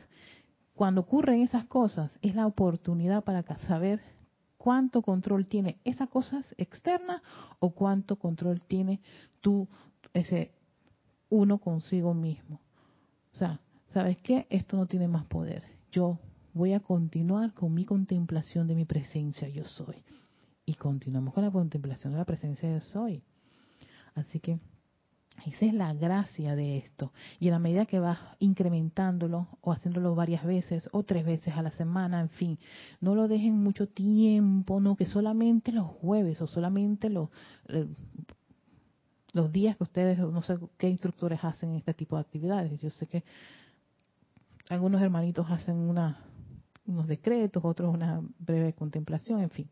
cuando 0.73 1.01
ocurren 1.01 1.41
esas 1.41 1.65
cosas, 1.65 2.17
es 2.21 2.36
la 2.36 2.47
oportunidad 2.47 3.23
para 3.23 3.43
saber 3.67 4.01
cuánto 4.57 5.01
control 5.01 5.47
tiene 5.47 5.80
esas 5.84 6.09
cosas 6.09 6.55
externas 6.57 7.21
o 7.59 7.71
cuánto 7.71 8.17
control 8.17 8.61
tiene 8.61 9.01
tú, 9.41 9.67
ese 10.13 10.53
uno 11.30 11.59
consigo 11.59 12.13
mismo. 12.13 12.61
O 13.34 13.38
sea, 13.38 13.59
¿sabes 13.93 14.17
qué? 14.17 14.47
Esto 14.49 14.77
no 14.77 14.86
tiene 14.86 15.07
más 15.07 15.25
poder. 15.25 15.63
Yo 15.91 16.19
voy 16.53 16.73
a 16.73 16.80
continuar 16.80 17.53
con 17.53 17.73
mi 17.73 17.86
contemplación 17.86 18.67
de 18.67 18.75
mi 18.75 18.86
presencia, 18.86 19.47
yo 19.49 19.65
soy 19.65 20.03
y 20.69 20.75
continuamos 20.75 21.34
con 21.34 21.43
la 21.43 21.49
contemplación 21.49 22.13
de 22.13 22.19
la 22.19 22.25
presencia 22.25 22.69
de 22.69 22.80
Soy. 22.80 23.23
Así 24.13 24.39
que 24.39 24.59
esa 25.47 25.65
es 25.65 25.73
la 25.73 25.95
gracia 25.95 26.55
de 26.55 26.77
esto. 26.77 27.11
Y 27.39 27.47
en 27.47 27.53
la 27.53 27.59
medida 27.59 27.88
que 27.88 27.97
vas 27.97 28.19
incrementándolo 28.38 29.47
o 29.61 29.71
haciéndolo 29.71 30.13
varias 30.13 30.45
veces 30.45 30.88
o 30.91 31.01
tres 31.01 31.25
veces 31.25 31.55
a 31.55 31.63
la 31.63 31.71
semana, 31.71 32.21
en 32.21 32.30
fin, 32.30 32.59
no 33.01 33.15
lo 33.15 33.27
dejen 33.27 33.57
mucho 33.57 33.88
tiempo, 33.88 34.80
no 34.80 34.95
que 34.95 35.07
solamente 35.07 35.71
los 35.71 35.88
jueves 35.88 36.39
o 36.39 36.45
solamente 36.45 37.09
los, 37.09 37.30
eh, 37.69 37.88
los 39.34 39.51
días 39.51 39.77
que 39.77 39.84
ustedes, 39.84 40.19
no 40.19 40.41
sé 40.41 40.57
qué 40.77 40.89
instructores 40.89 41.43
hacen 41.43 41.75
este 41.75 41.93
tipo 41.93 42.15
de 42.15 42.21
actividades. 42.21 42.80
Yo 42.82 42.89
sé 42.89 43.07
que 43.07 43.23
algunos 44.69 45.01
hermanitos 45.01 45.49
hacen 45.49 45.75
una, 45.75 46.23
unos 46.86 47.07
decretos, 47.07 47.63
otros 47.63 47.93
una 47.93 48.21
breve 48.39 48.73
contemplación, 48.73 49.41
en 49.41 49.49
fin 49.49 49.69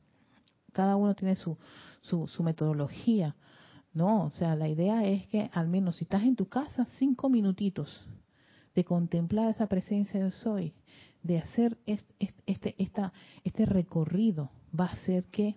cada 0.78 0.96
uno 0.96 1.16
tiene 1.16 1.36
su, 1.36 1.58
su, 2.02 2.44
metodología. 2.44 3.36
No, 3.94 4.26
o 4.26 4.30
sea, 4.30 4.56
la 4.56 4.68
idea 4.70 5.04
es 5.08 5.26
que 5.26 5.50
al 5.54 5.68
menos 5.68 5.96
si 5.96 6.04
estás 6.04 6.22
en 6.22 6.36
tu 6.36 6.48
casa, 6.48 6.86
cinco 7.00 7.30
minutitos 7.30 8.08
de 8.76 8.86
contemplar 8.86 9.50
esa 9.50 9.66
presencia 9.66 10.24
de 10.24 10.30
soy, 10.30 10.76
de 11.24 11.40
hacer 11.40 11.80
este, 11.88 12.36
este, 12.46 12.76
esta, 12.78 13.12
este 13.44 13.66
recorrido, 13.66 14.52
va 14.80 14.86
a 14.86 14.94
hacer 14.94 15.24
que 15.26 15.56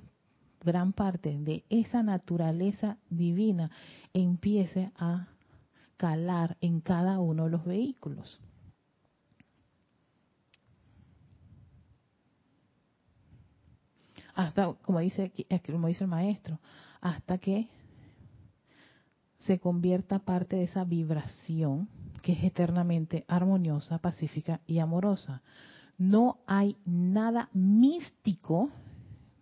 gran 0.65 0.93
parte 0.93 1.39
de 1.39 1.65
esa 1.71 2.03
naturaleza 2.03 2.99
divina 3.09 3.71
empiece 4.13 4.93
a 4.97 5.29
calar 5.97 6.57
en 6.61 6.81
cada 6.81 7.21
uno 7.21 7.45
de 7.45 7.51
los 7.51 7.65
vehículos. 7.65 8.41
hasta 14.35 14.73
como 14.75 15.01
dice 15.01 15.33
como 15.67 15.89
dice 15.89 16.05
el 16.05 16.11
maestro 16.11 16.61
hasta 17.01 17.39
que 17.39 17.69
se 19.41 19.59
convierta 19.59 20.21
parte 20.21 20.57
de 20.57 20.65
esa 20.65 20.85
vibración 20.85 21.89
que 22.23 22.33
es 22.33 22.45
eternamente 22.45 23.25
armoniosa, 23.29 23.99
pacífica 23.99 24.61
y 24.67 24.79
amorosa. 24.79 25.43
No 25.97 26.41
hay 26.47 26.77
nada 26.85 27.49
místico, 27.55 28.71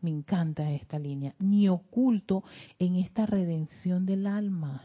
me 0.01 0.11
encanta 0.11 0.71
esta 0.71 0.99
línea, 0.99 1.35
ni 1.39 1.69
oculto 1.69 2.45
en 2.79 2.97
esta 2.97 3.27
redención 3.27 4.07
del 4.07 4.27
alma. 4.27 4.83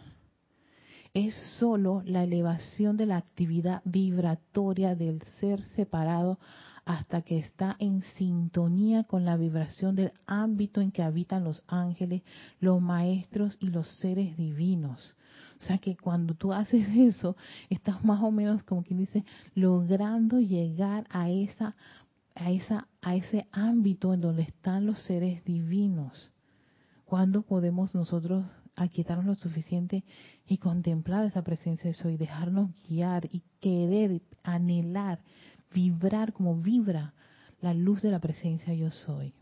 Es 1.14 1.36
solo 1.60 2.02
la 2.06 2.24
elevación 2.24 2.98
de 2.98 3.06
la 3.06 3.18
actividad 3.18 3.82
vibratoria 3.86 4.96
del 4.96 5.22
ser 5.40 5.62
separado 5.76 6.40
hasta 6.86 7.22
que 7.22 7.38
está 7.38 7.76
en 7.80 8.02
sintonía 8.18 9.04
con 9.04 9.24
la 9.24 9.38
vibración 9.38 9.96
del 9.96 10.12
ámbito 10.26 10.82
en 10.82 10.92
que 10.92 11.04
habitan 11.04 11.44
los 11.44 11.64
ángeles, 11.68 12.24
los 12.60 12.82
maestros 12.82 13.58
y 13.60 13.68
los 13.68 13.88
seres 14.00 14.36
divinos. 14.38 15.16
O 15.60 15.66
sea 15.66 15.78
que 15.78 15.96
cuando 15.96 16.34
tú 16.34 16.52
haces 16.52 16.88
eso, 16.96 17.38
estás 17.70 18.04
más 18.04 18.22
o 18.22 18.32
menos, 18.32 18.64
como 18.64 18.84
quien 18.84 19.00
dice, 19.00 19.24
logrando 19.56 20.40
llegar 20.40 21.06
a 21.10 21.30
esa, 21.30 21.76
a 22.36 22.52
esa, 22.52 22.88
a 23.02 23.16
ese 23.16 23.48
ámbito 23.52 24.14
en 24.14 24.22
donde 24.22 24.44
están 24.44 24.86
los 24.86 25.00
seres 25.04 25.44
divinos. 25.46 26.32
¿Cuándo 27.06 27.44
podemos 27.44 27.94
nosotros 27.94 28.46
aquietarnos 28.76 29.26
lo 29.26 29.36
suficiente 29.36 30.04
y 30.48 30.58
contemplar 30.58 31.26
esa 31.26 31.44
presencia 31.44 31.86
de 31.86 31.92
eso 31.92 32.10
y 32.10 32.18
dejarnos 32.18 32.72
guiar 32.88 33.30
y 33.32 33.44
querer, 33.60 34.22
anhelar 34.44 35.20
vibrar 35.74 36.34
como 36.34 36.56
vibra 36.56 37.14
la 37.62 37.74
luz 37.74 38.02
de 38.02 38.12
la 38.12 38.20
presencia 38.20 38.74
yo 38.74 38.92
soy. 38.92 39.34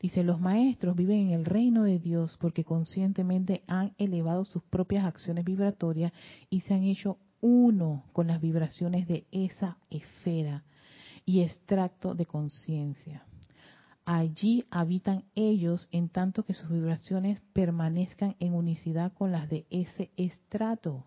Dice, 0.00 0.24
los 0.24 0.40
maestros 0.40 0.96
viven 0.96 1.28
en 1.28 1.30
el 1.32 1.44
reino 1.44 1.84
de 1.84 1.98
Dios 1.98 2.38
porque 2.40 2.64
conscientemente 2.64 3.62
han 3.66 3.92
elevado 3.98 4.46
sus 4.46 4.62
propias 4.62 5.04
acciones 5.04 5.44
vibratorias 5.44 6.12
y 6.48 6.62
se 6.62 6.72
han 6.72 6.84
hecho 6.84 7.18
uno 7.42 8.04
con 8.12 8.28
las 8.28 8.40
vibraciones 8.40 9.06
de 9.06 9.26
esa 9.30 9.76
esfera 9.90 10.64
y 11.24 11.40
extracto 11.40 12.14
de 12.14 12.26
conciencia. 12.26 13.24
Allí 14.04 14.64
habitan 14.70 15.24
ellos 15.34 15.88
en 15.92 16.08
tanto 16.08 16.44
que 16.44 16.54
sus 16.54 16.68
vibraciones 16.70 17.40
permanezcan 17.52 18.36
en 18.40 18.54
unicidad 18.54 19.12
con 19.12 19.30
las 19.30 19.48
de 19.48 19.66
ese 19.70 20.10
estrato. 20.16 21.04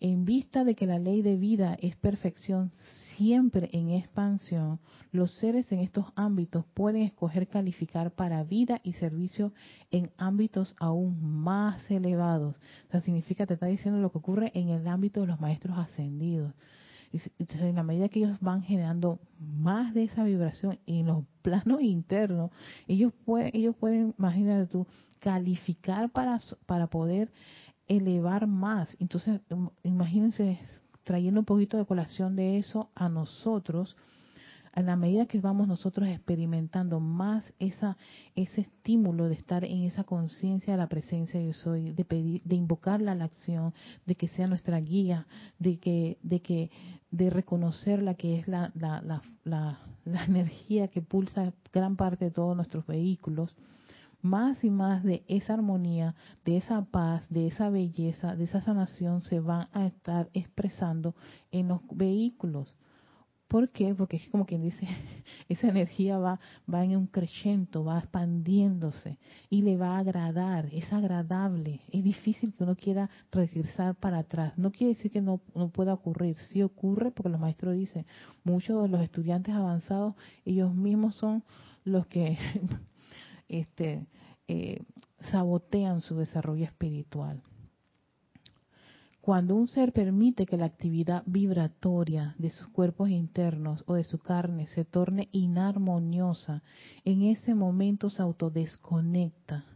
En 0.00 0.24
vista 0.24 0.64
de 0.64 0.74
que 0.74 0.86
la 0.86 0.98
ley 0.98 1.22
de 1.22 1.36
vida 1.36 1.76
es 1.80 1.96
perfección 1.96 2.70
siempre 3.18 3.68
en 3.72 3.90
expansión, 3.90 4.78
los 5.10 5.32
seres 5.38 5.70
en 5.72 5.80
estos 5.80 6.06
ámbitos 6.14 6.64
pueden 6.72 7.02
escoger 7.02 7.48
calificar 7.48 8.12
para 8.12 8.44
vida 8.44 8.80
y 8.84 8.92
servicio 8.92 9.52
en 9.90 10.12
ámbitos 10.16 10.76
aún 10.78 11.20
más 11.20 11.90
elevados. 11.90 12.56
O 12.86 12.90
sea, 12.92 13.00
significa, 13.00 13.44
te 13.44 13.54
está 13.54 13.66
diciendo 13.66 14.00
lo 14.00 14.12
que 14.12 14.18
ocurre 14.18 14.52
en 14.54 14.68
el 14.68 14.86
ámbito 14.86 15.20
de 15.20 15.26
los 15.26 15.40
maestros 15.40 15.76
ascendidos. 15.76 16.54
Entonces, 17.12 17.62
en 17.62 17.76
la 17.76 17.82
medida 17.82 18.08
que 18.08 18.20
ellos 18.20 18.38
van 18.40 18.62
generando 18.62 19.18
más 19.40 19.94
de 19.94 20.04
esa 20.04 20.24
vibración 20.24 20.78
en 20.86 21.06
los 21.06 21.24
planos 21.42 21.82
internos, 21.82 22.50
ellos 22.86 23.12
pueden, 23.24 23.50
ellos 23.54 23.74
pueden, 23.76 24.14
imagínate 24.18 24.66
tú, 24.66 24.86
calificar 25.18 26.10
para, 26.10 26.40
para 26.66 26.86
poder 26.86 27.30
elevar 27.86 28.46
más. 28.46 28.96
Entonces, 29.00 29.40
imagínense 29.82 30.60
trayendo 31.04 31.40
un 31.40 31.46
poquito 31.46 31.78
de 31.78 31.86
colación 31.86 32.36
de 32.36 32.58
eso 32.58 32.90
a 32.94 33.08
nosotros, 33.08 33.96
a 34.78 34.82
la 34.82 34.94
medida 34.94 35.26
que 35.26 35.40
vamos 35.40 35.66
nosotros 35.66 36.08
experimentando 36.08 37.00
más 37.00 37.52
esa 37.58 37.96
ese 38.36 38.60
estímulo 38.60 39.28
de 39.28 39.34
estar 39.34 39.64
en 39.64 39.82
esa 39.82 40.04
conciencia 40.04 40.74
de 40.74 40.78
la 40.78 40.86
presencia 40.86 41.40
de 41.40 41.46
yo 41.46 41.52
soy, 41.52 41.90
de 41.90 42.04
pedir, 42.04 42.42
de 42.44 42.54
invocarla 42.54 43.10
a 43.10 43.14
la 43.16 43.24
acción, 43.24 43.74
de 44.06 44.14
que 44.14 44.28
sea 44.28 44.46
nuestra 44.46 44.78
guía, 44.78 45.26
de 45.58 45.80
que 45.80 46.18
de 46.22 46.42
que 46.42 46.70
de 47.10 47.28
reconocer 47.28 48.04
la 48.04 48.14
que 48.14 48.38
es 48.38 48.46
la, 48.46 48.70
la, 48.76 49.02
la, 49.42 49.80
la 50.04 50.24
energía 50.24 50.86
que 50.86 51.02
pulsa 51.02 51.52
gran 51.72 51.96
parte 51.96 52.26
de 52.26 52.30
todos 52.30 52.54
nuestros 52.54 52.86
vehículos 52.86 53.56
más 54.22 54.62
y 54.62 54.70
más 54.70 55.02
de 55.02 55.24
esa 55.26 55.54
armonía, 55.54 56.14
de 56.44 56.56
esa 56.56 56.84
paz, 56.84 57.28
de 57.30 57.48
esa 57.48 57.68
belleza, 57.68 58.36
de 58.36 58.44
esa 58.44 58.60
sanación 58.60 59.22
se 59.22 59.40
van 59.40 59.68
a 59.72 59.86
estar 59.86 60.30
expresando 60.34 61.16
en 61.50 61.66
los 61.66 61.80
vehículos. 61.90 62.77
¿Por 63.48 63.70
qué? 63.70 63.94
Porque 63.94 64.18
es 64.18 64.28
como 64.28 64.44
quien 64.44 64.60
dice, 64.60 64.86
esa 65.48 65.68
energía 65.68 66.18
va, 66.18 66.38
va 66.72 66.84
en 66.84 66.96
un 66.96 67.06
crecimiento, 67.06 67.82
va 67.82 67.98
expandiéndose 67.98 69.18
y 69.48 69.62
le 69.62 69.78
va 69.78 69.96
a 69.96 70.00
agradar, 70.00 70.68
es 70.70 70.92
agradable. 70.92 71.80
Es 71.90 72.04
difícil 72.04 72.52
que 72.52 72.64
uno 72.64 72.76
quiera 72.76 73.08
regresar 73.32 73.94
para 73.94 74.18
atrás. 74.18 74.52
No 74.58 74.70
quiere 74.70 74.92
decir 74.92 75.10
que 75.10 75.22
no, 75.22 75.40
no 75.54 75.70
pueda 75.70 75.94
ocurrir. 75.94 76.36
Sí 76.50 76.62
ocurre 76.62 77.10
porque 77.10 77.30
los 77.30 77.40
maestros 77.40 77.74
dicen, 77.74 78.04
muchos 78.44 78.82
de 78.82 78.88
los 78.88 79.00
estudiantes 79.00 79.54
avanzados, 79.54 80.14
ellos 80.44 80.74
mismos 80.74 81.14
son 81.14 81.42
los 81.84 82.06
que 82.06 82.36
este, 83.48 84.06
eh, 84.46 84.82
sabotean 85.30 86.02
su 86.02 86.16
desarrollo 86.16 86.64
espiritual. 86.64 87.42
Cuando 89.20 89.56
un 89.56 89.68
ser 89.68 89.92
permite 89.92 90.46
que 90.46 90.56
la 90.56 90.66
actividad 90.66 91.22
vibratoria 91.26 92.34
de 92.38 92.50
sus 92.50 92.68
cuerpos 92.68 93.10
internos 93.10 93.84
o 93.86 93.94
de 93.94 94.04
su 94.04 94.18
carne 94.18 94.66
se 94.68 94.84
torne 94.84 95.28
inarmoniosa, 95.32 96.62
en 97.04 97.22
ese 97.22 97.54
momento 97.54 98.08
se 98.08 98.22
autodesconecta 98.22 99.66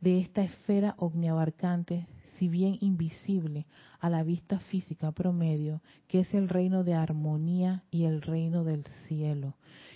de 0.00 0.20
esta 0.20 0.42
esfera 0.42 0.94
omniabarcante, 0.98 2.06
si 2.36 2.48
bien 2.48 2.76
invisible 2.80 3.66
a 4.00 4.10
la 4.10 4.22
vista 4.22 4.60
física 4.60 5.12
promedio, 5.12 5.80
que 6.06 6.20
es 6.20 6.34
el 6.34 6.48
reino 6.48 6.84
de 6.84 6.94
armonía 6.94 7.84
y 7.90 8.04
el 8.04 8.20
reino 8.20 8.64
del 8.64 8.84
cielo. 9.06 9.54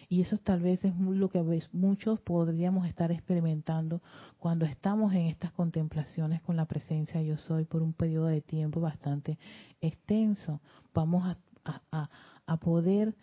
Y 0.09 0.23
eso 0.23 0.39
tal 0.39 0.61
vez 0.61 0.85
es 0.85 0.97
lo 0.99 1.29
que 1.29 1.45
muchos 1.73 2.21
podríamos 2.21 2.87
estar 2.87 3.13
experimentando 3.13 4.01
cuando 4.39 4.65
estamos 4.65 5.13
en 5.13 5.27
estas 5.27 5.53
contemplaciones 5.53 6.41
con 6.41 6.57
la 6.57 6.65
presencia 6.65 7.21
yo 7.21 7.37
soy 7.37 7.65
por 7.65 7.83
un 7.83 7.93
periodo 7.93 8.27
de 8.27 8.41
tiempo 8.41 8.81
bastante 8.81 9.39
extenso. 9.81 10.61
Vamos 10.95 11.37
a, 11.65 12.09
a 12.47 12.57
poder, 12.57 13.15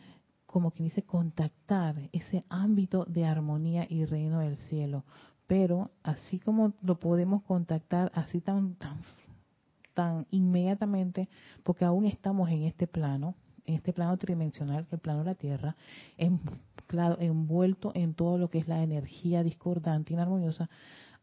como 0.45 0.69
quien 0.69 0.89
dice, 0.89 1.01
contactar 1.01 1.95
ese 2.13 2.45
ámbito 2.49 3.05
de 3.05 3.25
armonía 3.25 3.88
y 3.89 4.05
reino 4.05 4.39
del 4.39 4.57
cielo. 4.57 5.03
Pero 5.47 5.91
así 6.03 6.39
como 6.39 6.73
lo 6.81 6.99
podemos 6.99 7.43
contactar 7.43 8.11
así 8.15 8.41
tan, 8.41 8.75
tan, 8.75 9.01
tan 9.93 10.27
inmediatamente, 10.31 11.27
porque 11.63 11.86
aún 11.86 12.05
estamos 12.05 12.49
en 12.49 12.63
este 12.63 12.88
plano, 12.88 13.36
en 13.65 13.75
este 13.75 13.93
plano 13.93 14.15
tridimensional, 14.17 14.88
el 14.91 14.99
plano 14.99 15.19
de 15.19 15.25
la 15.25 15.33
Tierra, 15.33 15.75
en, 16.17 16.39
envuelto 17.19 17.91
en 17.95 18.13
todo 18.13 18.38
lo 18.38 18.49
que 18.49 18.59
es 18.59 18.67
la 18.67 18.83
energía 18.83 19.43
discordante, 19.43 20.13
inarmoniosa, 20.13 20.69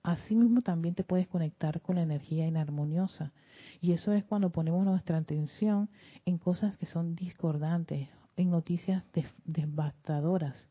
asimismo 0.02 0.62
también 0.62 0.94
te 0.94 1.04
puedes 1.04 1.28
conectar 1.28 1.80
con 1.80 1.96
la 1.96 2.02
energía 2.02 2.46
inarmoniosa. 2.46 3.32
Y 3.80 3.92
eso 3.92 4.12
es 4.12 4.24
cuando 4.24 4.50
ponemos 4.50 4.84
nuestra 4.84 5.18
atención 5.18 5.88
en 6.24 6.38
cosas 6.38 6.76
que 6.76 6.86
son 6.86 7.14
discordantes, 7.14 8.08
en 8.36 8.50
noticias 8.50 9.04
devastadoras. 9.44 10.68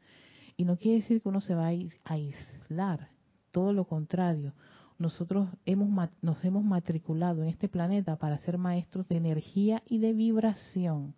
Y 0.57 0.65
no 0.65 0.77
quiere 0.77 0.97
decir 0.97 1.21
que 1.21 1.29
uno 1.29 1.41
se 1.41 1.55
va 1.55 1.67
a 1.67 2.13
aislar, 2.13 3.09
todo 3.51 3.73
lo 3.73 3.85
contrario 3.85 4.53
nosotros 5.01 5.49
hemos, 5.65 6.09
nos 6.21 6.43
hemos 6.45 6.63
matriculado 6.63 7.41
en 7.41 7.49
este 7.49 7.67
planeta 7.67 8.15
para 8.17 8.37
ser 8.37 8.57
maestros 8.57 9.07
de 9.07 9.17
energía 9.17 9.81
y 9.87 9.97
de 9.97 10.13
vibración. 10.13 11.15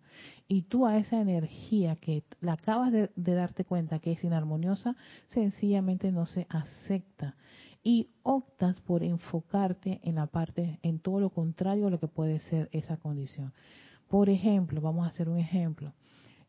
Y 0.48 0.62
tú 0.62 0.86
a 0.86 0.96
esa 0.96 1.20
energía 1.20 1.96
que 1.96 2.24
la 2.40 2.54
acabas 2.54 2.92
de, 2.92 3.10
darte 3.14 3.64
cuenta 3.64 3.98
que 3.98 4.12
es 4.12 4.24
inarmoniosa, 4.24 4.96
sencillamente 5.28 6.10
no 6.10 6.26
se 6.26 6.46
acepta. 6.48 7.36
Y 7.82 8.08
optas 8.22 8.80
por 8.80 9.02
enfocarte 9.02 10.00
en 10.02 10.14
la 10.14 10.26
parte, 10.26 10.78
en 10.82 10.98
todo 10.98 11.20
lo 11.20 11.30
contrario 11.30 11.86
a 11.86 11.90
lo 11.90 12.00
que 12.00 12.08
puede 12.08 12.40
ser 12.40 12.70
esa 12.72 12.96
condición. 12.96 13.52
Por 14.08 14.30
ejemplo, 14.30 14.80
vamos 14.80 15.04
a 15.04 15.08
hacer 15.08 15.28
un 15.28 15.38
ejemplo. 15.38 15.92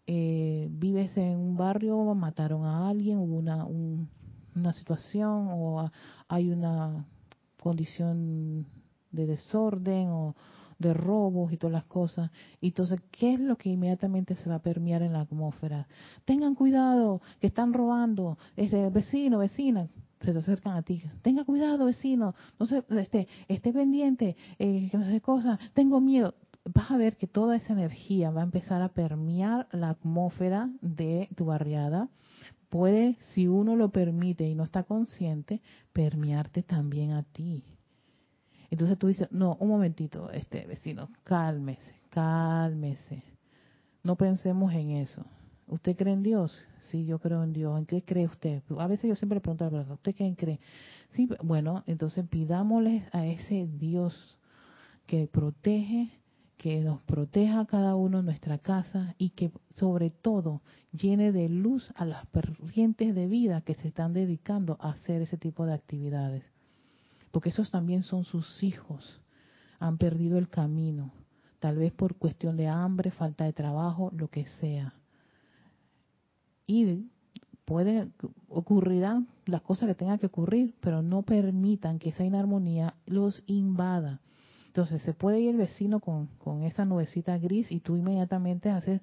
Eh, 0.07 0.67
vives 0.71 1.17
en 1.17 1.37
un 1.37 1.57
barrio, 1.57 2.15
mataron 2.15 2.65
a 2.65 2.87
alguien, 2.87 3.17
hubo 3.17 3.35
una, 3.35 3.65
una 3.65 4.73
situación 4.73 5.49
o 5.49 5.91
hay 6.29 6.49
una 6.49 7.05
condición 7.65 8.67
de 9.09 9.25
desorden 9.25 10.09
o 10.09 10.35
de 10.77 10.93
robos 10.93 11.51
y 11.51 11.57
todas 11.57 11.73
las 11.73 11.85
cosas. 11.85 12.29
Y 12.61 12.67
entonces, 12.67 13.01
¿qué 13.09 13.33
es 13.33 13.39
lo 13.39 13.57
que 13.57 13.69
inmediatamente 13.69 14.35
se 14.35 14.47
va 14.47 14.57
a 14.57 14.61
permear 14.61 15.01
en 15.01 15.13
la 15.13 15.21
atmósfera? 15.21 15.87
Tengan 16.25 16.53
cuidado, 16.53 17.23
que 17.39 17.47
están 17.47 17.73
robando. 17.73 18.37
Este, 18.55 18.87
vecino, 18.91 19.39
vecina, 19.39 19.87
se 20.21 20.29
acercan 20.29 20.77
a 20.77 20.83
ti. 20.83 21.01
Tenga 21.23 21.43
cuidado, 21.43 21.85
vecino. 21.85 22.35
No 22.59 22.67
sé, 22.67 22.83
este, 22.89 23.27
esté 23.47 23.73
pendiente, 23.73 24.35
eh, 24.59 24.87
que 24.91 24.97
no 24.99 25.05
sé 25.05 25.19
cosa. 25.21 25.57
Tengo 25.73 25.99
miedo. 25.99 26.35
Vas 26.71 26.91
a 26.91 26.97
ver 26.97 27.17
que 27.17 27.25
toda 27.25 27.55
esa 27.55 27.73
energía 27.73 28.29
va 28.29 28.41
a 28.41 28.43
empezar 28.43 28.83
a 28.83 28.89
permear 28.89 29.67
la 29.71 29.89
atmósfera 29.89 30.69
de 30.81 31.29
tu 31.35 31.45
barriada 31.45 32.09
puede, 32.69 33.17
si 33.33 33.47
uno 33.47 33.75
lo 33.75 33.89
permite 33.89 34.47
y 34.47 34.55
no 34.55 34.63
está 34.63 34.83
consciente, 34.83 35.61
permearte 35.93 36.63
también 36.63 37.11
a 37.11 37.23
ti. 37.23 37.63
Entonces 38.69 38.97
tú 38.97 39.07
dices, 39.07 39.27
no, 39.31 39.57
un 39.59 39.69
momentito, 39.69 40.31
este 40.31 40.65
vecino, 40.65 41.09
cálmese, 41.23 41.95
cálmese. 42.09 43.23
No 44.03 44.15
pensemos 44.15 44.73
en 44.73 44.91
eso. 44.91 45.25
¿Usted 45.67 45.95
cree 45.95 46.13
en 46.13 46.23
Dios? 46.23 46.67
Sí, 46.81 47.05
yo 47.05 47.19
creo 47.19 47.43
en 47.43 47.53
Dios. 47.53 47.77
¿En 47.77 47.85
qué 47.85 48.03
cree 48.03 48.25
usted? 48.25 48.61
A 48.77 48.87
veces 48.87 49.07
yo 49.07 49.15
siempre 49.15 49.37
le 49.37 49.41
pregunto 49.41 49.65
a 49.65 49.93
¿usted 49.93 50.15
quién 50.15 50.35
cree? 50.35 50.59
Sí, 51.11 51.27
bueno, 51.43 51.83
entonces 51.87 52.27
pidámosle 52.27 53.07
a 53.11 53.25
ese 53.25 53.67
Dios 53.67 54.37
que 55.07 55.27
protege, 55.27 56.11
que 56.65 56.81
nos 56.81 56.99
proteja 57.03 57.63
cada 57.67 57.95
uno 57.95 58.21
en 58.21 58.25
nuestra 58.25 58.57
casa 58.57 59.13
y 59.19 59.29
que 59.29 59.51
sobre 59.75 60.09
todo 60.09 60.63
llene 60.93 61.31
de 61.31 61.47
luz 61.47 61.93
a 61.95 62.05
las 62.05 62.25
corrientes 62.29 63.13
de 63.13 63.27
vida 63.27 63.61
que 63.61 63.75
se 63.75 63.89
están 63.89 64.13
dedicando 64.13 64.75
a 64.79 64.89
hacer 64.89 65.21
ese 65.21 65.37
tipo 65.37 65.67
de 65.67 65.75
actividades. 65.75 66.43
Porque 67.29 67.49
esos 67.49 67.69
también 67.69 68.01
son 68.01 68.23
sus 68.23 68.63
hijos. 68.63 69.21
Han 69.77 69.99
perdido 69.99 70.39
el 70.39 70.49
camino, 70.49 71.13
tal 71.59 71.77
vez 71.77 71.93
por 71.93 72.15
cuestión 72.15 72.57
de 72.57 72.67
hambre, 72.67 73.11
falta 73.11 73.45
de 73.45 73.53
trabajo, 73.53 74.09
lo 74.15 74.29
que 74.29 74.47
sea. 74.47 74.95
Y 76.65 77.05
puede 77.63 78.09
ocurrirán 78.49 79.27
las 79.45 79.61
cosas 79.61 79.87
que 79.87 79.93
tengan 79.93 80.17
que 80.17 80.25
ocurrir, 80.25 80.73
pero 80.79 81.03
no 81.03 81.21
permitan 81.21 81.99
que 81.99 82.09
esa 82.09 82.25
inarmonía 82.25 82.95
los 83.05 83.43
invada. 83.45 84.19
Entonces 84.75 85.03
se 85.03 85.13
puede 85.13 85.39
ir 85.39 85.51
el 85.51 85.55
vecino 85.55 86.01
con, 86.01 86.27
con 86.37 86.63
esa 86.63 86.83
nubecita 86.83 87.37
gris 87.37 87.71
y 87.71 87.79
tú 87.79 87.95
inmediatamente 87.95 88.69
haces, 88.69 88.99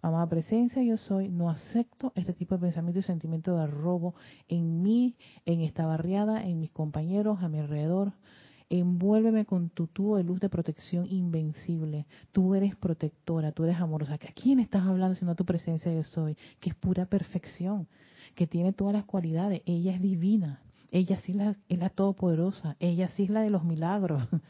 amada 0.00 0.28
presencia, 0.28 0.84
yo 0.84 0.96
soy, 0.96 1.28
no 1.28 1.50
acepto 1.50 2.12
este 2.14 2.32
tipo 2.32 2.54
de 2.54 2.60
pensamiento 2.60 3.00
y 3.00 3.02
sentimiento 3.02 3.56
de 3.56 3.66
robo 3.66 4.14
en 4.46 4.82
mí, 4.82 5.16
en 5.44 5.62
esta 5.62 5.84
barriada, 5.84 6.44
en 6.44 6.60
mis 6.60 6.70
compañeros, 6.70 7.42
a 7.42 7.48
mi 7.48 7.58
alrededor. 7.58 8.12
Envuélveme 8.70 9.46
con 9.46 9.68
tu 9.68 9.88
tubo 9.88 10.16
de 10.16 10.22
luz 10.22 10.38
de 10.38 10.48
protección 10.48 11.08
invencible. 11.10 12.06
Tú 12.30 12.54
eres 12.54 12.76
protectora, 12.76 13.50
tú 13.50 13.64
eres 13.64 13.80
amorosa. 13.80 14.14
¿A 14.14 14.18
quién 14.18 14.60
estás 14.60 14.86
hablando 14.86 15.16
sino 15.16 15.34
tu 15.34 15.44
presencia 15.44 15.92
yo 15.92 16.04
soy? 16.04 16.36
Que 16.60 16.70
es 16.70 16.76
pura 16.76 17.04
perfección, 17.06 17.88
que 18.36 18.46
tiene 18.46 18.72
todas 18.72 18.94
las 18.94 19.06
cualidades. 19.06 19.62
Ella 19.66 19.92
es 19.92 20.00
divina. 20.00 20.62
Ella 20.92 21.16
sí 21.16 21.32
es 21.32 21.36
la, 21.36 21.56
es 21.68 21.80
la 21.80 21.88
todopoderosa. 21.88 22.76
Ella 22.78 23.08
sí 23.08 23.24
es 23.24 23.30
la 23.30 23.40
de 23.40 23.50
los 23.50 23.64
milagros. 23.64 24.22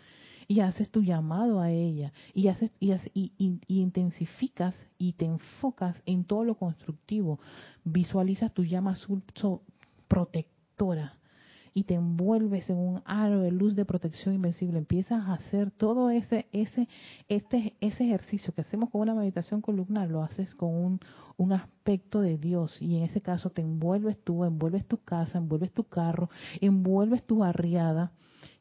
y 0.49 0.61
haces 0.61 0.91
tu 0.91 1.03
llamado 1.03 1.61
a 1.61 1.71
ella 1.71 2.13
y 2.35 2.49
haces 2.49 2.71
y, 2.81 2.93
y, 3.15 3.61
intensificas 3.69 4.75
y 4.99 5.13
te 5.15 5.25
enfocas 5.25 6.03
en 6.07 6.25
todo 6.25 6.45
lo 6.45 6.55
constructivo 6.55 7.41
visualizas 7.85 8.53
tu 8.53 8.65
llama 8.65 8.93
azul 8.93 9.23
protectora 10.09 11.19
y 11.77 11.85
te 11.85 11.93
envuelves 11.93 12.71
en 12.71 12.79
un 12.79 13.03
aro 13.05 13.41
de 13.41 13.51
luz 13.51 13.77
de 13.77 13.85
protección 13.85 14.35
invencible. 14.35 14.79
Empiezas 14.79 15.27
a 15.27 15.35
hacer 15.35 15.71
todo 15.71 16.09
ese, 16.09 16.47
ese, 16.51 16.89
este, 17.29 17.75
ese 17.83 18.05
ejercicio 18.05 18.55
que 18.55 18.63
hacemos 18.63 18.89
con 18.89 19.03
una 19.03 19.15
meditación 19.15 19.61
columnar, 19.61 20.09
lo 20.09 20.23
haces 20.23 20.55
con 20.55 20.75
un, 20.75 21.01
un 21.37 21.53
aspecto 21.53 22.23
de 22.23 22.39
Dios. 22.39 22.81
Y 22.81 22.97
en 22.97 23.03
ese 23.03 23.21
caso 23.21 23.51
te 23.51 23.61
envuelves 23.61 24.17
tú, 24.25 24.45
envuelves 24.45 24.87
tu 24.87 24.97
casa, 25.03 25.37
envuelves 25.37 25.71
tu 25.71 25.85
carro, 25.85 26.31
envuelves 26.63 27.23
tu 27.25 27.41
barriada 27.41 28.11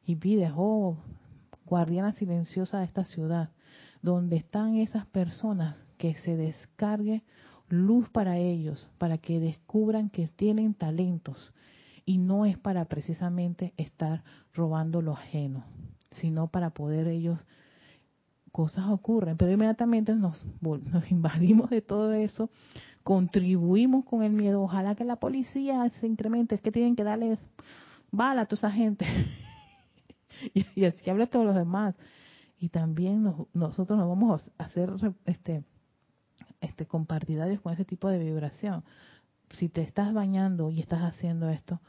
y 0.06 0.18
pides, 0.18 0.52
oh, 0.54 0.98
guardiana 1.66 2.14
silenciosa 2.14 2.80
de 2.80 2.86
esta 2.86 3.06
ciudad, 3.06 3.50
donde 4.02 4.38
están 4.38 4.76
esas 4.78 5.06
personas 5.08 5.78
que 5.98 6.16
se 6.16 6.36
descargue 6.36 7.24
luz 7.70 8.10
para 8.10 8.38
ellos, 8.38 8.90
para 8.98 9.18
que 9.18 9.40
descubran 9.40 10.10
que 10.10 10.28
tienen 10.28 10.74
talentos. 10.74 11.54
Y 12.06 12.20
no 12.20 12.46
es 12.46 12.58
para 12.58 12.86
precisamente 12.86 13.74
estar 13.78 14.24
robando 14.54 15.02
lo 15.02 15.14
ajeno, 15.14 15.66
sino 16.12 16.48
para 16.48 16.70
poder 16.70 17.08
ellos 17.08 17.40
cosas 18.52 18.86
ocurren, 18.88 19.36
pero 19.36 19.52
inmediatamente 19.52 20.16
nos, 20.16 20.46
nos 20.62 21.12
invadimos 21.12 21.70
de 21.70 21.82
todo 21.82 22.14
eso, 22.14 22.50
contribuimos 23.04 24.06
con 24.06 24.24
el 24.24 24.32
miedo, 24.32 24.62
ojalá 24.62 24.96
que 24.96 25.04
la 25.04 25.18
policía 25.18 25.90
se 26.00 26.08
incremente, 26.08 26.56
es 26.56 26.62
que 26.62 26.72
tienen 26.72 26.96
que 26.96 27.04
darle 27.04 27.38
bala 28.12 28.42
a 28.42 28.46
toda 28.46 28.70
esa 28.70 28.72
gente. 28.72 29.06
y, 30.54 30.86
así 30.86 31.10
habla 31.10 31.28
todos 31.28 31.46
los 31.46 31.56
demás. 31.56 31.96
Y 32.58 32.70
también 32.70 33.24
nosotros 33.54 34.00
nos 34.00 34.08
vamos 34.08 34.52
a 34.58 34.64
hacer 34.64 34.90
este, 35.26 35.64
este 36.62 36.86
compartidarios 36.86 37.62
con 37.62 37.74
ese 37.74 37.86
tipo 37.86 38.10
de 38.10 38.20
vibración 38.20 38.84
si 39.54 39.70
te 39.70 39.82
estás 39.82 40.14
bañando 40.14 40.70
y 40.70 40.80
estás 40.80 41.02
haciendo 41.02 41.50
esto, 41.50 41.82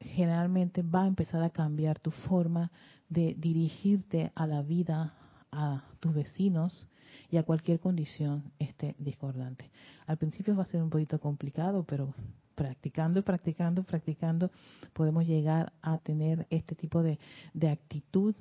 generalmente 0.00 0.82
va 0.82 1.04
a 1.04 1.06
empezar 1.06 1.42
a 1.42 1.50
cambiar 1.50 1.98
tu 1.98 2.10
forma 2.10 2.70
de 3.08 3.34
dirigirte 3.38 4.32
a 4.34 4.46
la 4.46 4.62
vida, 4.62 5.14
a 5.50 5.84
tus 6.00 6.14
vecinos 6.14 6.86
y 7.30 7.36
a 7.36 7.42
cualquier 7.42 7.80
condición 7.80 8.52
este 8.58 8.94
discordante. 8.98 9.70
Al 10.06 10.18
principio 10.18 10.56
va 10.56 10.64
a 10.64 10.66
ser 10.66 10.82
un 10.82 10.90
poquito 10.90 11.18
complicado, 11.20 11.84
pero 11.84 12.14
practicando 12.54 13.20
y 13.20 13.22
practicando, 13.22 13.82
practicando, 13.82 14.50
podemos 14.92 15.26
llegar 15.26 15.72
a 15.82 15.98
tener 15.98 16.46
este 16.50 16.74
tipo 16.74 17.02
de, 17.02 17.18
de 17.52 17.68
actitud 17.70 18.34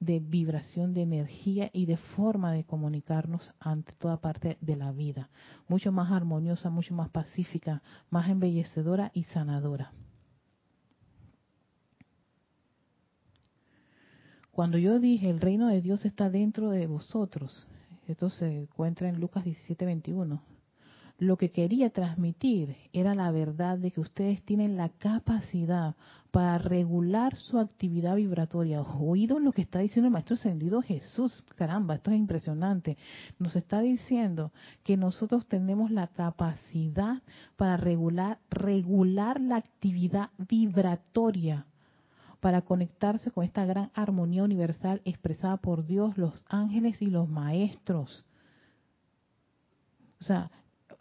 de 0.00 0.20
vibración 0.20 0.94
de 0.94 1.02
energía 1.02 1.70
y 1.72 1.86
de 1.86 1.96
forma 1.96 2.52
de 2.52 2.64
comunicarnos 2.64 3.52
ante 3.58 3.92
toda 3.94 4.20
parte 4.20 4.56
de 4.60 4.76
la 4.76 4.92
vida. 4.92 5.28
Mucho 5.66 5.90
más 5.92 6.12
armoniosa, 6.12 6.70
mucho 6.70 6.94
más 6.94 7.08
pacífica, 7.10 7.82
más 8.10 8.28
embellecedora 8.28 9.10
y 9.12 9.24
sanadora. 9.24 9.92
Cuando 14.52 14.78
yo 14.78 14.98
dije 14.98 15.30
el 15.30 15.40
reino 15.40 15.68
de 15.68 15.80
Dios 15.80 16.04
está 16.04 16.30
dentro 16.30 16.70
de 16.70 16.86
vosotros, 16.86 17.66
esto 18.06 18.30
se 18.30 18.62
encuentra 18.62 19.08
en 19.08 19.20
Lucas 19.20 19.44
17:21 19.44 20.40
lo 21.18 21.36
que 21.36 21.50
quería 21.50 21.90
transmitir 21.90 22.76
era 22.92 23.14
la 23.14 23.32
verdad 23.32 23.76
de 23.76 23.90
que 23.90 24.00
ustedes 24.00 24.40
tienen 24.42 24.76
la 24.76 24.88
capacidad 24.88 25.96
para 26.30 26.58
regular 26.58 27.34
su 27.34 27.58
actividad 27.58 28.14
vibratoria. 28.14 28.82
Oído 28.82 29.40
lo 29.40 29.50
que 29.50 29.62
está 29.62 29.80
diciendo 29.80 30.06
el 30.06 30.12
Maestro 30.12 30.34
Ascendido 30.34 30.80
Jesús. 30.80 31.42
Caramba, 31.56 31.96
esto 31.96 32.12
es 32.12 32.18
impresionante. 32.18 32.96
Nos 33.40 33.56
está 33.56 33.80
diciendo 33.80 34.52
que 34.84 34.96
nosotros 34.96 35.46
tenemos 35.46 35.90
la 35.90 36.06
capacidad 36.06 37.20
para 37.56 37.76
regular, 37.76 38.38
regular 38.50 39.40
la 39.40 39.56
actividad 39.56 40.30
vibratoria 40.38 41.66
para 42.38 42.62
conectarse 42.62 43.32
con 43.32 43.44
esta 43.44 43.64
gran 43.64 43.90
armonía 43.94 44.44
universal 44.44 45.02
expresada 45.04 45.56
por 45.56 45.84
Dios, 45.84 46.16
los 46.16 46.44
ángeles 46.48 47.02
y 47.02 47.06
los 47.06 47.28
maestros. 47.28 48.24
O 50.20 50.24
sea, 50.24 50.50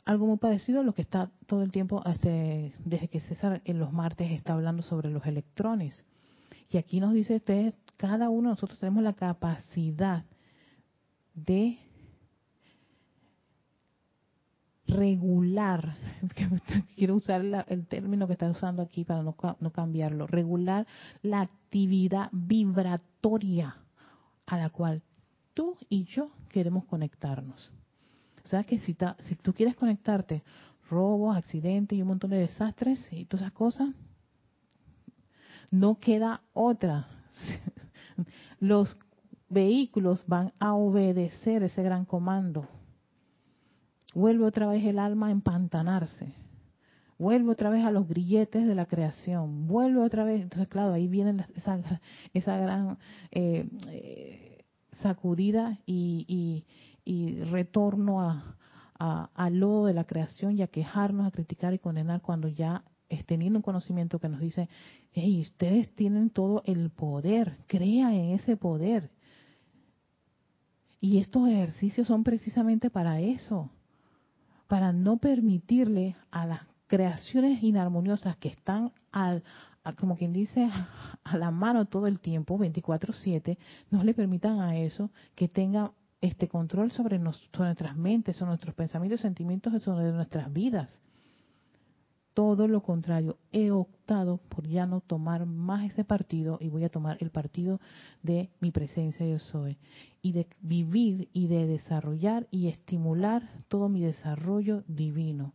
algo 0.08 0.26
muy 0.26 0.38
parecido 0.38 0.80
a 0.80 0.84
lo 0.84 0.94
que 0.94 1.02
está 1.02 1.30
todo 1.48 1.64
el 1.64 1.72
tiempo 1.72 2.02
este, 2.06 2.74
desde 2.86 3.10
que 3.10 3.20
César 3.20 3.62
en 3.66 3.78
los 3.78 3.92
martes 3.92 4.32
está 4.32 4.54
hablando 4.54 4.82
sobre 4.82 5.10
los 5.10 5.26
electrones. 5.26 6.06
Y 6.70 6.78
aquí 6.78 7.02
nos 7.02 7.14
dice 7.14 7.36
usted, 7.36 7.74
cada 7.98 8.30
uno 8.30 8.50
de 8.50 8.54
nosotros 8.54 8.80
tenemos 8.80 9.04
la 9.04 9.14
capacidad 9.14 10.24
de 11.34 11.78
regular, 14.88 15.98
quiero 16.96 17.16
usar 17.16 17.44
el 17.68 17.86
término 17.88 18.28
que 18.28 18.34
está 18.34 18.50
usando 18.50 18.82
aquí 18.82 19.04
para 19.04 19.24
no, 19.24 19.36
no 19.60 19.72
cambiarlo, 19.72 20.26
regular 20.26 20.88
la 21.22 21.42
actividad 21.42 22.30
vibratoria 22.32 23.76
a 24.46 24.58
la 24.58 24.70
cual 24.70 25.02
tú 25.54 25.76
y 25.90 26.06
yo 26.06 26.32
queremos 26.48 26.86
conectarnos. 26.86 27.74
¿Sabes 28.48 28.66
que 28.66 28.80
si, 28.80 28.96
si 29.28 29.36
tú 29.36 29.54
quieres 29.54 29.76
conectarte, 29.76 30.44
robos, 30.90 31.36
accidentes 31.36 31.98
y 31.98 32.02
un 32.02 32.08
montón 32.10 32.30
de 32.30 32.38
desastres 32.38 33.12
y 33.12 33.26
todas 33.26 33.42
esas 33.42 33.54
cosas, 33.54 33.90
no 35.70 36.00
queda 36.00 36.42
otra. 36.54 37.08
Los 38.60 38.98
vehículos 39.50 40.24
van 40.28 40.54
a 40.60 40.74
obedecer 40.74 41.64
ese 41.64 41.84
gran 41.84 42.06
comando. 42.06 42.68
Vuelve 44.14 44.46
otra 44.46 44.68
vez 44.68 44.84
el 44.86 44.98
alma 44.98 45.28
a 45.28 45.32
empantanarse. 45.32 46.34
Vuelve 47.20 47.52
otra 47.52 47.70
vez 47.70 47.84
a 47.84 47.92
los 47.92 48.08
grilletes 48.08 48.68
de 48.68 48.76
la 48.76 48.86
creación. 48.86 49.68
Vuelve 49.68 50.02
otra 50.02 50.24
vez. 50.24 50.42
Entonces, 50.42 50.68
claro, 50.68 50.94
ahí 50.94 51.08
viene 51.08 51.46
esa, 51.56 51.80
esa 52.34 52.58
gran 52.58 52.98
eh, 53.32 53.68
eh, 53.90 54.66
sacudida 55.02 55.80
y 55.86 56.64
retorno 57.50 58.22
a, 58.22 58.58
al 59.00 59.60
lodo 59.60 59.86
de 59.86 59.94
la 59.94 60.06
creación 60.06 60.58
y 60.58 60.62
a 60.62 60.68
quejarnos, 60.68 61.28
a 61.28 61.32
criticar 61.32 61.74
y 61.74 61.80
condenar 61.80 62.22
cuando 62.22 62.48
ya 62.48 62.84
es 63.10 63.26
teniendo 63.26 63.60
un 63.60 63.64
conocimiento 63.64 64.20
que 64.20 64.30
nos 64.30 64.40
dice, 64.40 64.70
hey, 65.14 65.42
ustedes 65.42 65.94
tienen 65.96 66.30
todo 66.30 66.62
el 66.66 66.90
poder, 66.90 67.58
crea 67.68 68.14
en 68.14 68.32
ese 68.32 68.58
poder. 68.58 69.10
Y 71.00 71.20
estos 71.20 71.48
ejercicios 71.48 72.08
son 72.08 72.24
precisamente 72.24 72.90
para 72.90 73.22
eso, 73.22 73.70
para 74.68 74.92
no 74.92 75.18
permitirle 75.18 76.16
a 76.32 76.46
las 76.46 76.62
creaciones 76.88 77.62
inarmoniosas 77.64 78.36
que 78.38 78.50
están 78.50 78.92
al, 79.12 79.44
como 79.98 80.18
quien 80.18 80.34
dice, 80.34 80.70
a 81.24 81.38
la 81.38 81.52
mano 81.52 81.86
todo 81.86 82.08
el 82.08 82.20
tiempo, 82.20 82.58
24/7, 82.58 83.58
no 83.92 84.04
le 84.04 84.14
permitan 84.14 84.60
a 84.60 84.78
eso 84.78 85.12
que 85.36 85.48
tenga 85.48 85.92
este 86.22 86.48
control 86.48 86.92
sobre, 86.92 87.20
nuestras 87.20 87.96
mentes, 87.96 88.38
sobre 88.38 88.50
nuestros 88.50 88.76
pensamientos, 88.76 89.22
sentimientos, 89.22 89.84
sobre 89.84 90.12
nuestras 90.12 90.52
vidas. 90.52 91.02
Todo 92.34 92.68
lo 92.68 92.84
contrario, 92.84 93.38
he 93.52 93.72
optado 93.72 94.38
por 94.38 94.68
ya 94.68 94.86
no 94.86 95.02
tomar 95.02 95.48
más 95.48 95.86
ese 95.86 96.04
partido 96.04 96.60
y 96.62 96.70
voy 96.70 96.84
a 96.84 96.90
tomar 96.90 97.18
el 97.20 97.32
partido 97.32 97.82
de 98.22 98.52
mi 98.60 98.72
presencia 98.72 99.26
yo 99.26 99.40
soy 99.40 99.80
y 100.22 100.34
de 100.34 100.48
vivir 100.62 101.30
y 101.34 101.48
de 101.48 101.66
desarrollar 101.66 102.48
y 102.52 102.68
estimular 102.68 103.50
todo 103.68 103.90
mi 103.90 104.02
desarrollo 104.02 104.84
divino. 104.88 105.54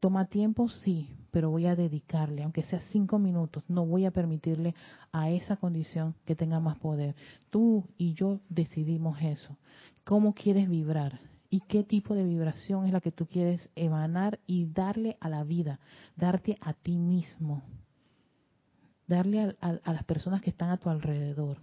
Toma 0.00 0.26
tiempo, 0.26 0.68
sí, 0.68 1.10
pero 1.30 1.50
voy 1.50 1.66
a 1.66 1.76
dedicarle, 1.76 2.42
aunque 2.42 2.62
sea 2.64 2.80
cinco 2.90 3.18
minutos, 3.18 3.62
no 3.68 3.86
voy 3.86 4.06
a 4.06 4.10
permitirle 4.10 4.74
a 5.12 5.30
esa 5.30 5.56
condición 5.56 6.14
que 6.24 6.34
tenga 6.34 6.58
más 6.58 6.78
poder. 6.78 7.14
Tú 7.50 7.84
y 7.98 8.14
yo 8.14 8.40
decidimos 8.48 9.20
eso 9.20 9.56
cómo 10.04 10.34
quieres 10.34 10.68
vibrar 10.68 11.20
y 11.50 11.60
qué 11.60 11.84
tipo 11.84 12.14
de 12.14 12.24
vibración 12.24 12.86
es 12.86 12.92
la 12.92 13.00
que 13.00 13.12
tú 13.12 13.26
quieres 13.26 13.70
emanar 13.74 14.38
y 14.46 14.66
darle 14.66 15.16
a 15.20 15.28
la 15.28 15.44
vida, 15.44 15.80
darte 16.16 16.56
a 16.60 16.72
ti 16.72 16.96
mismo, 16.96 17.62
darle 19.06 19.56
a, 19.60 19.92
las 19.92 20.04
personas 20.04 20.40
que 20.40 20.50
están 20.50 20.70
a 20.70 20.78
tu 20.78 20.88
alrededor. 20.88 21.58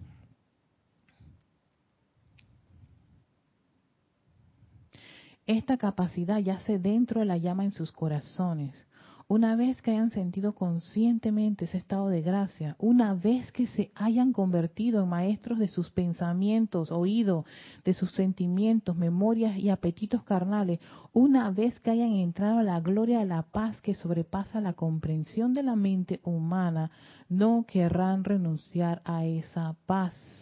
Esta 5.47 5.77
capacidad 5.77 6.37
yace 6.37 6.77
dentro 6.77 7.21
de 7.21 7.25
la 7.25 7.37
llama 7.37 7.63
en 7.63 7.71
sus 7.71 7.91
corazones 7.91 8.85
una 9.29 9.57
vez 9.57 9.81
que 9.81 9.91
hayan 9.91 10.09
sentido 10.09 10.55
conscientemente 10.55 11.65
ese 11.65 11.77
estado 11.77 12.07
de 12.07 12.21
gracia, 12.21 12.77
una 12.79 13.13
vez 13.13 13.51
que 13.51 13.67
se 13.67 13.91
hayan 13.93 14.31
convertido 14.31 15.03
en 15.03 15.09
maestros 15.09 15.59
de 15.59 15.67
sus 15.67 15.91
pensamientos, 15.91 16.93
oído, 16.93 17.43
de 17.83 17.93
sus 17.93 18.11
sentimientos, 18.13 18.95
memorias 18.95 19.57
y 19.57 19.69
apetitos 19.69 20.23
carnales, 20.23 20.79
una 21.11 21.51
vez 21.51 21.77
que 21.81 21.91
hayan 21.91 22.13
entrado 22.13 22.59
a 22.59 22.63
la 22.63 22.79
gloria 22.79 23.19
de 23.19 23.25
la 23.25 23.41
paz 23.41 23.81
que 23.81 23.95
sobrepasa 23.95 24.61
la 24.61 24.73
comprensión 24.73 25.53
de 25.53 25.63
la 25.63 25.75
mente 25.75 26.21
humana, 26.23 26.89
no 27.27 27.65
querrán 27.67 28.23
renunciar 28.23 29.01
a 29.03 29.25
esa 29.25 29.75
paz. 29.85 30.36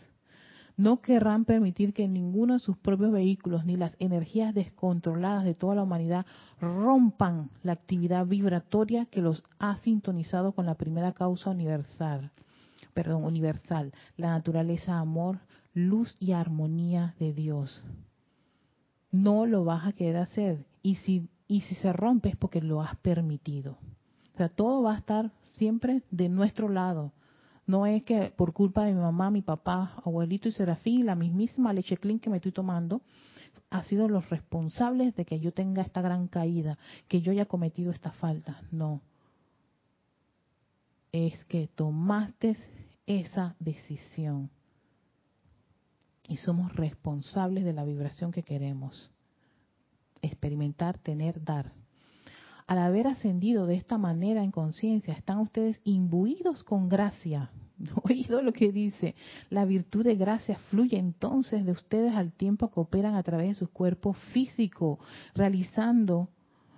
No 0.78 1.02
querrán 1.02 1.46
permitir 1.46 1.94
que 1.94 2.08
ninguno 2.08 2.54
de 2.54 2.60
sus 2.60 2.78
propios 2.78 3.12
vehículos 3.12 3.66
ni 3.66 3.78
las 3.78 3.96
energías 4.00 4.54
descontroladas 4.54 5.46
de 5.46 5.54
toda 5.54 5.76
la 5.76 5.84
humanidad 5.84 6.26
rompan 6.60 7.50
la 7.64 7.74
actividad 7.74 8.26
vibratoria 8.26 9.06
que 9.06 9.22
los 9.22 9.44
ha 9.60 9.78
sintonizado 9.78 10.52
con 10.52 10.66
la 10.66 10.76
primera 10.76 11.14
causa 11.14 11.50
universal, 11.50 12.32
perdón, 12.94 13.24
universal, 13.24 13.94
la 14.18 14.30
naturaleza 14.32 15.00
amor, 15.00 15.40
luz 15.74 16.16
y 16.20 16.34
armonía 16.34 17.16
de 17.20 17.34
Dios. 17.34 17.84
No 19.12 19.46
lo 19.46 19.64
vas 19.64 19.86
a 19.88 19.94
querer 19.94 20.18
hacer 20.18 20.66
y 20.82 20.96
si 20.96 21.30
y 21.48 21.62
si 21.62 21.76
se 21.76 21.94
rompe 21.94 22.30
es 22.30 22.36
porque 22.36 22.62
lo 22.62 22.82
has 22.82 22.96
permitido. 22.98 23.78
O 24.34 24.38
sea, 24.38 24.50
todo 24.50 24.84
va 24.84 24.96
a 24.96 24.98
estar 24.98 25.32
siempre 25.44 26.02
de 26.12 26.28
nuestro 26.28 26.70
lado 26.70 27.14
no 27.68 27.86
es 27.86 28.04
que 28.04 28.32
por 28.36 28.54
culpa 28.54 28.86
de 28.86 28.94
mi 28.94 29.02
mamá, 29.02 29.32
mi 29.32 29.42
papá, 29.42 29.96
abuelito 30.06 30.48
y 30.48 30.52
Serafín, 30.52 31.06
la 31.06 31.16
mismísima 31.16 31.74
leche 31.74 31.98
clean 31.98 32.20
que 32.20 32.30
me 32.30 32.38
estoy 32.38 32.52
tomando, 32.52 33.02
ha 33.72 33.82
sido 33.84 34.08
los 34.08 34.30
responsables 34.30 35.16
de 35.16 35.26
que 35.26 35.40
yo 35.40 35.52
tenga 35.52 35.82
esta 35.82 36.02
gran 36.02 36.28
caída, 36.28 36.78
que 37.08 37.22
yo 37.22 37.32
haya 37.32 37.46
cometido 37.46 37.92
esta 37.92 38.12
falta. 38.12 38.62
No. 38.72 39.02
Es 41.12 41.44
que 41.46 41.68
tomaste 41.68 42.56
esa 43.08 43.56
decisión. 43.60 44.52
Y 46.28 46.38
somos 46.38 46.76
responsables 46.76 47.64
de 47.64 47.74
la 47.74 47.84
vibración 47.84 48.32
que 48.32 48.44
queremos. 48.44 49.12
Experimentar, 50.22 50.98
tener, 50.98 51.44
dar 51.44 51.74
al 52.68 52.80
haber 52.80 53.08
ascendido 53.08 53.68
de 53.68 53.76
esta 53.76 53.98
manera 53.98 54.44
en 54.44 54.52
conciencia, 54.52 55.14
están 55.14 55.40
ustedes 55.40 55.80
imbuidos 55.84 56.64
con 56.64 56.90
gracia. 56.90 57.52
Oído 58.04 58.42
lo 58.42 58.54
que 58.54 58.72
dice, 58.72 59.16
la 59.50 59.66
virtud 59.66 60.04
de 60.04 60.16
gracia 60.16 60.58
fluye 60.70 60.98
entonces 60.98 61.66
de 61.66 61.72
ustedes 61.72 62.14
al 62.14 62.32
tiempo 62.32 62.72
que 62.72 62.80
operan 62.80 63.16
a 63.16 63.24
través 63.24 63.50
de 63.50 63.54
su 63.56 63.70
cuerpo 63.70 64.14
físico, 64.14 65.00
realizando, 65.36 66.30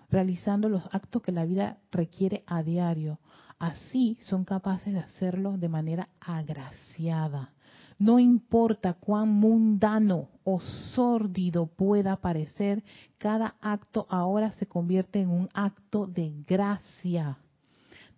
realizando 0.09 0.69
los 0.69 0.83
actos 0.91 1.21
que 1.21 1.31
la 1.31 1.45
vida 1.45 1.77
requiere 1.91 2.43
a 2.47 2.63
diario. 2.63 3.19
Así 3.59 4.17
son 4.21 4.43
capaces 4.43 4.93
de 4.93 4.99
hacerlo 4.99 5.57
de 5.57 5.69
manera 5.69 6.09
agraciada. 6.19 7.53
No 7.99 8.19
importa 8.19 8.93
cuán 8.93 9.29
mundano 9.29 10.29
o 10.43 10.59
sórdido 10.59 11.65
pueda 11.65 12.15
parecer, 12.17 12.83
cada 13.17 13.55
acto 13.59 14.05
ahora 14.09 14.51
se 14.51 14.67
convierte 14.67 15.19
en 15.19 15.29
un 15.29 15.49
acto 15.53 16.05
de 16.05 16.31
gracia, 16.47 17.37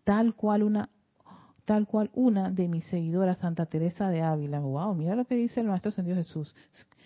tal 0.03 0.35
cual 0.35 0.63
una 0.63 0.89
tal 1.63 1.85
cual 1.85 2.09
una 2.15 2.49
de 2.49 2.67
mis 2.67 2.83
seguidoras, 2.85 3.37
Santa 3.37 3.67
Teresa 3.67 4.09
de 4.09 4.23
Ávila, 4.23 4.59
wow, 4.59 4.95
mira 4.95 5.15
lo 5.15 5.25
que 5.25 5.35
dice 5.35 5.61
el 5.61 5.67
Maestro 5.67 5.89
Ascendido 5.89 6.17
Jesús, 6.17 6.55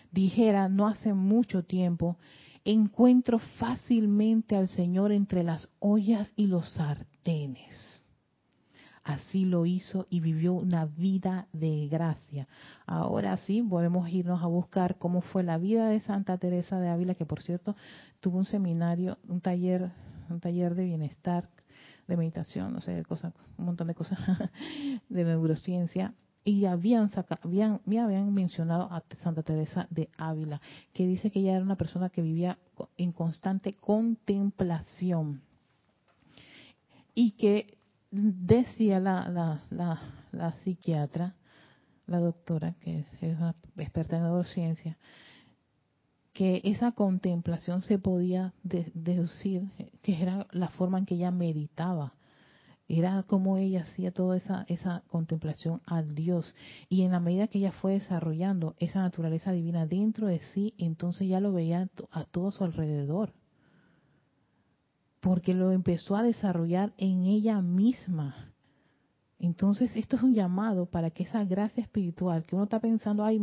dijera 0.10 0.70
no 0.70 0.88
hace 0.88 1.14
mucho 1.14 1.64
tiempo, 1.64 2.18
encuentro 2.64 3.40
fácilmente 3.60 4.56
al 4.56 4.70
Señor 4.70 5.12
entre 5.12 5.44
las 5.44 5.68
ollas 5.80 6.32
y 6.38 6.48
los 6.48 6.70
sartenes 6.70 7.93
así 9.04 9.46
lo 9.46 9.66
hizo 9.66 10.08
y 10.10 10.20
vivió 10.20 10.54
una 10.54 10.86
vida 10.86 11.48
de 11.52 11.88
gracia. 11.88 12.48
Ahora 12.86 13.38
sí, 13.38 13.62
podemos 13.62 14.10
irnos 14.10 14.42
a 14.42 14.48
buscar 14.48 14.98
cómo 14.98 15.22
fue 15.22 15.44
la 15.44 15.58
vida 15.58 15.88
de 15.90 16.00
Santa 16.02 16.38
Teresa 16.38 16.80
de 16.80 16.90
Ávila, 16.90 17.16
que 17.16 17.26
por 17.26 17.42
cierto 17.42 17.76
tuvo 18.20 18.38
un 18.38 18.46
seminario, 18.46 19.18
un 19.28 19.42
taller, 19.42 19.92
un 20.30 20.40
taller 20.40 20.76
de 20.76 20.86
bienestar, 20.86 21.50
de 22.08 22.18
meditación, 22.18 22.74
no 22.74 22.82
sé, 22.82 23.04
cosas, 23.04 23.34
un 23.58 23.66
montón 23.66 23.88
de 23.88 23.96
cosas 23.96 24.20
de 25.10 25.24
neurociencia. 25.24 26.14
Y 26.46 26.66
habían, 26.66 27.10
me 27.86 28.00
habían 28.02 28.34
mencionado 28.34 28.92
a 28.92 29.02
Santa 29.22 29.44
Teresa 29.44 29.88
de 29.90 30.10
Ávila, 30.18 30.60
que 30.94 31.08
dice 31.08 31.32
que 31.32 31.40
ella 31.40 31.56
era 31.56 31.64
una 31.64 31.78
persona 31.78 32.10
que 32.10 32.22
vivía 32.22 32.58
en 32.98 33.14
constante 33.14 33.72
contemplación 33.74 35.42
y 37.16 37.32
que 37.32 37.78
decía 38.14 39.00
la, 39.00 39.28
la, 39.72 40.02
la, 40.32 40.52
psiquiatra, 40.58 41.36
la 42.06 42.20
doctora, 42.20 42.76
que 42.82 43.06
es 43.22 43.38
una 43.38 43.56
experta 43.78 44.18
en 44.18 44.24
neurociencia, 44.24 44.98
que 46.32 46.62
esa 46.64 46.92
contemplación 46.92 47.82
se 47.82 47.98
podía 47.98 48.54
deducir 48.64 49.64
que 50.02 50.22
era 50.22 50.48
la 50.52 50.70
forma 50.70 51.00
en 51.00 51.06
que 51.06 51.16
ella 51.16 51.32
meditaba. 51.32 52.14
Era 52.88 53.24
como 53.24 53.58
ella 53.58 53.84
hacía 53.84 54.12
toda 54.12 54.38
esa, 54.38 54.66
esa 54.68 55.04
contemplación 55.08 55.82
al 55.86 56.14
Dios. 56.14 56.54
Y 56.90 57.04
en 57.04 57.14
la 57.14 57.20
medida 57.20 57.48
que 57.48 57.60
ella 57.60 57.72
fue 57.72 57.94
desarrollando 57.94 58.76
esa 58.78 59.02
naturaleza 59.02 59.52
divina 59.52 59.88
dentro 59.88 60.28
de 60.28 60.40
sí, 60.54 60.76
entonces 60.78 61.28
ya 61.28 61.40
lo 61.40 61.54
veía 61.54 61.90
a 62.12 62.26
todo 62.26 62.52
su 62.52 62.64
alrededor 62.64 63.34
porque 65.24 65.54
lo 65.54 65.72
empezó 65.72 66.18
a 66.18 66.22
desarrollar 66.22 66.92
en 66.98 67.26
ella 67.26 67.62
misma. 67.62 68.52
Entonces, 69.40 69.90
esto 69.96 70.18
es 70.18 70.22
un 70.22 70.34
llamado 70.34 70.86
para 70.86 71.12
que 71.12 71.24
esa 71.24 71.46
gracia 71.46 71.82
espiritual 71.82 72.44
que 72.44 72.56
uno 72.56 72.66
está 72.66 72.82
pensando, 72.82 73.24
ay, 73.24 73.42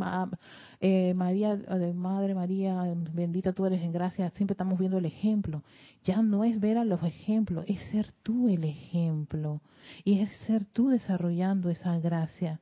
eh, 0.81 1.15
María, 1.17 1.59
Madre 1.95 2.35
María, 2.35 2.83
bendita 3.15 3.55
tú 3.55 3.65
eres 3.65 3.81
en 3.83 3.93
gracia, 3.93 4.31
siempre 4.31 4.53
estamos 4.53 4.79
viendo 4.79 4.99
el 4.99 5.07
ejemplo. 5.07 5.63
Ya 6.05 6.21
no 6.21 6.45
es 6.45 6.61
ver 6.61 6.77
a 6.77 6.85
los 6.85 7.03
ejemplos, 7.03 7.65
es 7.67 7.81
ser 7.91 8.13
tú 8.23 8.51
el 8.51 8.65
ejemplo. 8.65 9.63
Y 10.05 10.21
es 10.21 10.29
ser 10.47 10.67
tú 10.67 10.91
desarrollando 10.91 11.71
esa 11.71 11.99
gracia. 11.99 12.61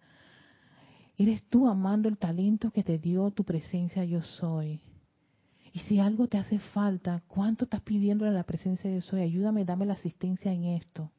Eres 1.17 1.43
tú 1.51 1.67
amando 1.67 2.09
el 2.09 2.19
talento 2.19 2.71
que 2.71 2.85
te 2.85 2.99
dio 2.99 3.33
tu 3.33 3.43
presencia 3.43 4.05
yo 4.05 4.23
soy. 4.23 4.81
Y 5.73 5.81
si 5.81 6.01
algo 6.01 6.29
te 6.29 6.39
hace 6.39 6.59
falta, 6.59 7.23
¿cuánto 7.29 7.65
estás 7.65 7.83
pidiendo 7.83 8.27
a 8.27 8.31
la 8.31 8.45
presencia 8.45 8.91
de 8.91 9.03
Soy? 9.03 9.21
Ayúdame, 9.21 9.65
dame 9.65 9.87
la 9.87 9.95
asistencia 9.95 10.53
en 10.53 10.65
esto. 10.65 11.11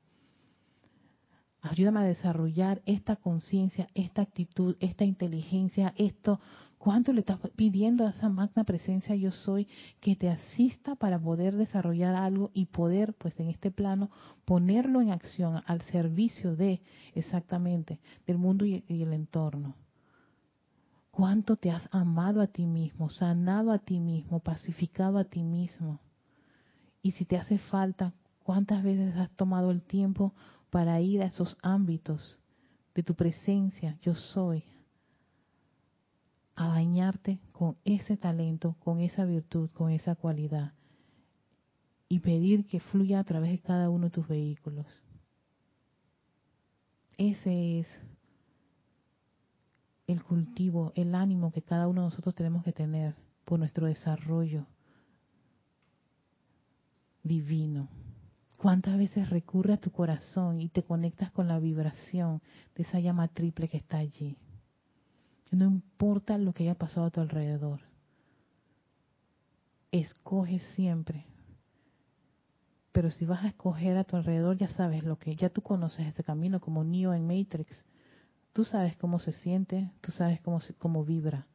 Ayúdame 1.61 1.99
a 1.99 2.03
desarrollar 2.03 2.81
esta 2.85 3.17
conciencia, 3.17 3.89
esta 3.93 4.21
actitud, 4.21 4.77
esta 4.79 5.03
inteligencia, 5.03 5.93
esto. 5.97 6.39
¿Cuánto 6.77 7.11
le 7.11 7.19
estás 7.19 7.39
pidiendo 7.57 8.07
a 8.07 8.11
esa 8.11 8.29
magna 8.29 8.63
presencia 8.63 9.13
yo 9.15 9.31
soy 9.31 9.67
que 9.99 10.15
te 10.15 10.29
asista 10.29 10.95
para 10.95 11.19
poder 11.19 11.57
desarrollar 11.57 12.15
algo 12.15 12.51
y 12.53 12.67
poder, 12.67 13.13
pues 13.13 13.37
en 13.41 13.49
este 13.49 13.71
plano, 13.71 14.09
ponerlo 14.45 15.01
en 15.01 15.11
acción 15.11 15.61
al 15.65 15.81
servicio 15.81 16.55
de, 16.55 16.81
exactamente, 17.13 17.99
del 18.25 18.37
mundo 18.37 18.65
y 18.65 18.83
el 18.87 19.11
entorno? 19.11 19.75
Cuánto 21.19 21.57
te 21.57 21.69
has 21.69 21.83
amado 21.91 22.39
a 22.39 22.47
ti 22.47 22.65
mismo, 22.65 23.09
sanado 23.09 23.73
a 23.73 23.79
ti 23.79 23.99
mismo, 23.99 24.39
pacificado 24.39 25.17
a 25.17 25.25
ti 25.25 25.43
mismo. 25.43 25.99
Y 27.01 27.11
si 27.11 27.25
te 27.25 27.35
hace 27.35 27.57
falta, 27.57 28.13
cuántas 28.41 28.81
veces 28.85 29.13
has 29.17 29.29
tomado 29.31 29.71
el 29.71 29.83
tiempo 29.83 30.33
para 30.69 31.01
ir 31.01 31.21
a 31.21 31.25
esos 31.25 31.57
ámbitos 31.61 32.39
de 32.95 33.03
tu 33.03 33.15
presencia, 33.15 33.97
yo 34.01 34.15
soy, 34.15 34.63
a 36.55 36.69
bañarte 36.69 37.41
con 37.51 37.75
ese 37.83 38.15
talento, 38.15 38.77
con 38.79 39.01
esa 39.01 39.25
virtud, 39.25 39.69
con 39.71 39.91
esa 39.91 40.15
cualidad 40.15 40.71
y 42.07 42.19
pedir 42.19 42.65
que 42.65 42.79
fluya 42.79 43.19
a 43.19 43.25
través 43.25 43.51
de 43.51 43.59
cada 43.59 43.89
uno 43.89 44.05
de 44.05 44.11
tus 44.11 44.27
vehículos. 44.29 44.87
Ese 47.17 47.81
es 47.81 47.87
el 50.09 50.23
cultivo, 50.23 50.91
el 50.95 51.13
ánimo 51.13 51.51
que 51.51 51.61
cada 51.61 51.87
uno 51.87 52.01
de 52.01 52.07
nosotros 52.07 52.33
tenemos 52.33 52.63
que 52.63 52.73
tener 52.73 53.15
por 53.45 53.59
nuestro 53.59 53.85
desarrollo 53.85 54.65
divino. 57.21 57.89
¿Cuántas 58.57 58.97
veces 58.97 59.29
recurre 59.29 59.73
a 59.73 59.79
tu 59.79 59.91
corazón 59.91 60.61
y 60.61 60.69
te 60.69 60.81
conectas 60.81 61.31
con 61.31 61.47
la 61.47 61.59
vibración 61.59 62.41
de 62.75 62.83
esa 62.83 62.99
llama 62.99 63.27
triple 63.27 63.67
que 63.67 63.77
está 63.77 63.99
allí? 63.99 64.35
No 65.51 65.65
importa 65.65 66.39
lo 66.39 66.53
que 66.53 66.63
haya 66.63 66.75
pasado 66.75 67.05
a 67.05 67.11
tu 67.11 67.21
alrededor. 67.21 67.81
Escoge 69.91 70.57
siempre. 70.75 71.27
Pero 72.91 73.11
si 73.11 73.25
vas 73.25 73.43
a 73.43 73.49
escoger 73.49 73.95
a 73.95 74.05
tu 74.05 74.15
alrededor, 74.15 74.57
ya 74.57 74.69
sabes 74.69 75.03
lo 75.03 75.19
que, 75.19 75.35
ya 75.35 75.49
tú 75.49 75.61
conoces 75.61 76.07
ese 76.07 76.23
camino 76.23 76.59
como 76.59 76.83
Neo 76.83 77.13
en 77.13 77.27
Matrix 77.27 77.85
Tú 78.53 78.65
sabes 78.65 78.95
cómo 78.97 79.19
se 79.19 79.31
siente, 79.31 79.91
tú 80.01 80.11
sabes 80.11 80.41
cómo, 80.41 80.59
cómo 80.79 81.05
vibra. 81.05 81.47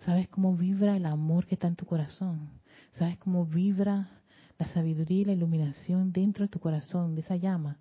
Sabes 0.00 0.28
cómo 0.28 0.56
vibra 0.56 0.96
el 0.96 1.06
amor 1.06 1.46
que 1.46 1.54
está 1.54 1.68
en 1.68 1.76
tu 1.76 1.86
corazón. 1.86 2.50
Sabes 2.92 3.18
cómo 3.18 3.46
vibra 3.46 4.10
la 4.58 4.66
sabiduría 4.66 5.22
y 5.22 5.24
la 5.26 5.32
iluminación 5.32 6.12
dentro 6.12 6.44
de 6.44 6.48
tu 6.48 6.58
corazón, 6.58 7.14
de 7.14 7.20
esa 7.20 7.36
llama. 7.36 7.78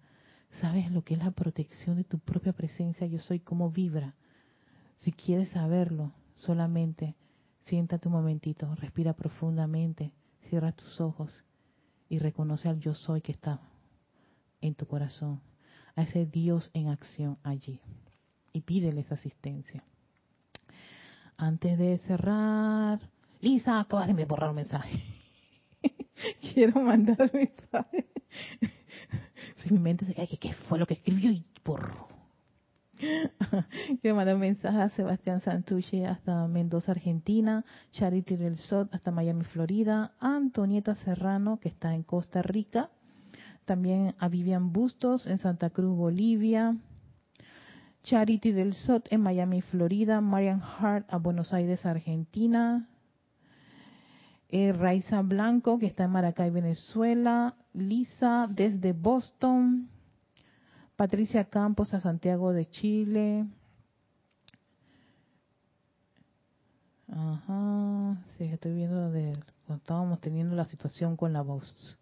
Sabes 0.61 0.91
lo 0.91 1.03
que 1.03 1.15
es 1.15 1.23
la 1.23 1.31
protección 1.31 1.95
de 1.97 2.03
tu 2.03 2.19
propia 2.19 2.53
presencia, 2.53 3.07
yo 3.07 3.19
soy, 3.19 3.39
cómo 3.39 3.71
vibra. 3.71 4.15
Si 4.99 5.11
quieres 5.11 5.49
saberlo, 5.49 6.13
solamente 6.35 7.15
siéntate 7.63 8.07
un 8.07 8.13
momentito, 8.13 8.73
respira 8.75 9.13
profundamente, 9.13 10.13
cierra 10.49 10.71
tus 10.71 10.99
ojos 11.01 11.43
y 12.07 12.19
reconoce 12.19 12.69
al 12.69 12.79
yo 12.79 12.93
soy 12.93 13.21
que 13.21 13.31
está 13.31 13.61
en 14.61 14.75
tu 14.75 14.85
corazón 14.85 15.41
a 15.99 16.03
ese 16.03 16.25
Dios 16.25 16.69
en 16.73 16.87
acción 16.87 17.37
allí 17.43 17.81
y 18.53 18.61
pídele 18.61 19.01
esa 19.01 19.15
asistencia. 19.15 19.83
antes 21.37 21.77
de 21.77 21.97
cerrar, 21.99 22.99
Lisa, 23.41 23.79
acabas 23.79 24.13
de 24.13 24.25
borrar 24.25 24.49
un 24.49 24.57
mensaje. 24.57 25.01
Quiero 26.53 26.81
mandar 26.81 27.31
mensaje. 27.33 28.09
si 29.57 29.73
mi 29.73 29.79
mente 29.79 30.05
se 30.05 30.13
cae, 30.13 30.27
¿qué 30.27 30.53
fue 30.53 30.79
lo 30.79 30.85
que 30.85 30.95
escribió? 30.95 31.31
Y 31.31 31.45
borro. 31.63 32.07
Quiero 34.01 34.15
mandar 34.15 34.35
un 34.35 34.41
mensaje 34.41 34.77
a 34.77 34.89
Sebastián 34.89 35.39
Santucci 35.39 36.03
hasta 36.03 36.47
Mendoza, 36.47 36.91
Argentina, 36.91 37.63
Charity 37.91 38.35
del 38.35 38.57
Sot 38.57 38.93
hasta 38.93 39.11
Miami, 39.11 39.45
Florida, 39.45 40.13
Antonieta 40.19 40.95
Serrano, 40.95 41.59
que 41.61 41.69
está 41.69 41.93
en 41.93 42.03
Costa 42.03 42.41
Rica, 42.41 42.89
también 43.69 44.15
a 44.17 44.29
Vivian 44.29 44.73
Bustos 44.73 45.27
en 45.27 45.37
Santa 45.37 45.69
Cruz, 45.69 45.95
Bolivia, 45.95 46.75
Charity 48.01 48.51
del 48.51 48.73
Sot 48.73 49.07
en 49.11 49.21
Miami, 49.21 49.61
Florida, 49.61 50.21
Marian 50.21 50.59
Hart 50.59 51.05
a 51.07 51.17
Buenos 51.17 51.53
Aires, 51.53 51.85
Argentina, 51.85 52.89
eh, 54.47 54.73
Raiza 54.73 55.21
Blanco, 55.21 55.77
que 55.77 55.85
está 55.85 56.05
en 56.05 56.09
Maracay, 56.09 56.49
Venezuela, 56.49 57.53
Lisa 57.73 58.47
desde 58.49 58.93
Boston, 58.93 59.87
Patricia 60.95 61.43
Campos 61.45 61.93
a 61.93 62.01
Santiago 62.01 62.51
de 62.53 62.65
Chile. 62.71 63.45
Ajá, 67.07 68.17
sí, 68.35 68.45
estoy 68.45 68.73
viendo 68.73 69.11
de 69.11 69.37
cuando 69.67 69.83
estábamos 69.83 70.19
teniendo 70.21 70.55
la 70.55 70.65
situación 70.65 71.15
con 71.15 71.33
la 71.33 71.43
voz. 71.43 71.99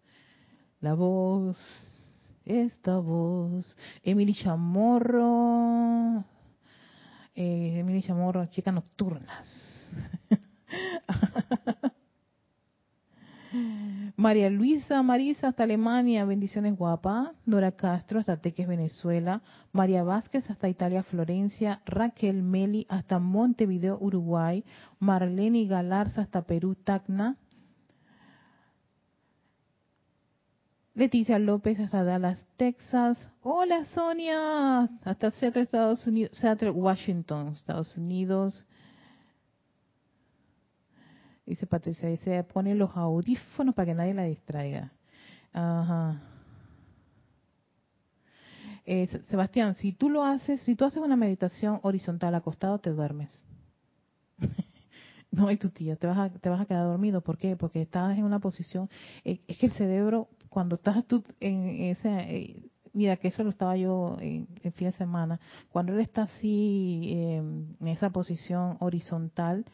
La 0.80 0.94
voz, 0.94 1.58
esta 2.44 2.98
voz. 2.98 3.76
Emily 4.04 4.32
Chamorro. 4.32 6.24
Eh, 7.34 7.78
Emily 7.80 8.00
Chamorro, 8.02 8.46
chicas 8.46 8.72
nocturnas. 8.72 9.90
María 14.16 14.50
Luisa 14.50 15.02
Marisa 15.02 15.48
hasta 15.48 15.64
Alemania, 15.64 16.24
bendiciones 16.24 16.76
guapa. 16.76 17.32
Nora 17.44 17.72
Castro 17.72 18.20
hasta 18.20 18.36
Teques, 18.36 18.68
Venezuela. 18.68 19.42
María 19.72 20.04
Vázquez 20.04 20.48
hasta 20.48 20.68
Italia, 20.68 21.02
Florencia. 21.02 21.80
Raquel 21.86 22.42
Meli 22.42 22.86
hasta 22.88 23.18
Montevideo, 23.18 23.98
Uruguay. 24.00 24.64
Marlene 25.00 25.66
Galarza 25.66 26.22
hasta 26.22 26.42
Perú, 26.42 26.76
Tacna. 26.76 27.36
Leticia 30.98 31.38
López 31.38 31.78
hasta 31.78 32.02
Dallas, 32.02 32.44
Texas. 32.56 33.24
Hola 33.42 33.84
Sonia, 33.94 34.90
hasta 35.04 35.30
Seattle, 35.30 35.62
Estados 35.62 36.04
Unidos, 36.08 36.36
Seattle, 36.36 36.70
Washington, 36.70 37.52
Estados 37.52 37.96
Unidos. 37.96 38.66
Dice 41.46 41.68
Patricia, 41.68 42.08
dice, 42.08 42.42
pone 42.42 42.74
los 42.74 42.96
audífonos 42.96 43.76
para 43.76 43.86
que 43.86 43.94
nadie 43.94 44.12
la 44.12 44.24
distraiga. 44.24 44.90
Ajá. 45.52 46.20
Eh, 48.84 49.06
Sebastián, 49.28 49.76
si 49.76 49.92
tú 49.92 50.10
lo 50.10 50.24
haces, 50.24 50.60
si 50.62 50.74
tú 50.74 50.84
haces 50.84 51.00
una 51.00 51.14
meditación 51.14 51.78
horizontal 51.84 52.34
acostado, 52.34 52.80
te 52.80 52.90
duermes. 52.90 53.40
no, 55.30 55.48
y 55.52 55.58
tu 55.58 55.70
tía, 55.70 55.94
te 55.94 56.08
vas, 56.08 56.18
a, 56.18 56.30
te 56.30 56.48
vas 56.48 56.60
a 56.60 56.66
quedar 56.66 56.86
dormido. 56.86 57.20
¿Por 57.20 57.38
qué? 57.38 57.54
Porque 57.54 57.82
estás 57.82 58.18
en 58.18 58.24
una 58.24 58.40
posición, 58.40 58.90
eh, 59.24 59.40
es 59.46 59.58
que 59.58 59.66
el 59.66 59.72
cerebro, 59.72 60.28
cuando 60.48 60.76
estás 60.76 61.04
tú 61.06 61.22
en 61.40 61.68
ese, 61.84 62.08
eh, 62.08 62.70
mira 62.92 63.16
que 63.16 63.28
eso 63.28 63.44
lo 63.44 63.50
estaba 63.50 63.76
yo 63.76 64.16
en, 64.20 64.46
fin 64.72 64.88
de 64.88 64.92
semana, 64.92 65.40
cuando 65.70 65.92
él 65.92 66.00
está 66.00 66.22
así 66.22 67.10
en 67.12 67.76
esa 67.86 68.10
posición 68.10 68.76
horizontal, 68.80 69.64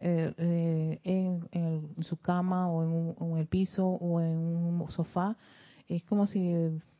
eh, 0.00 0.32
eh, 0.38 1.40
en, 1.52 2.04
su 2.04 2.16
cama 2.18 2.70
o 2.70 3.16
en, 3.20 3.38
el 3.38 3.46
piso 3.48 3.84
o 3.84 4.20
en 4.20 4.38
un 4.38 4.90
sofá, 4.90 5.36
es 5.88 6.04
como 6.04 6.26
si 6.26 6.52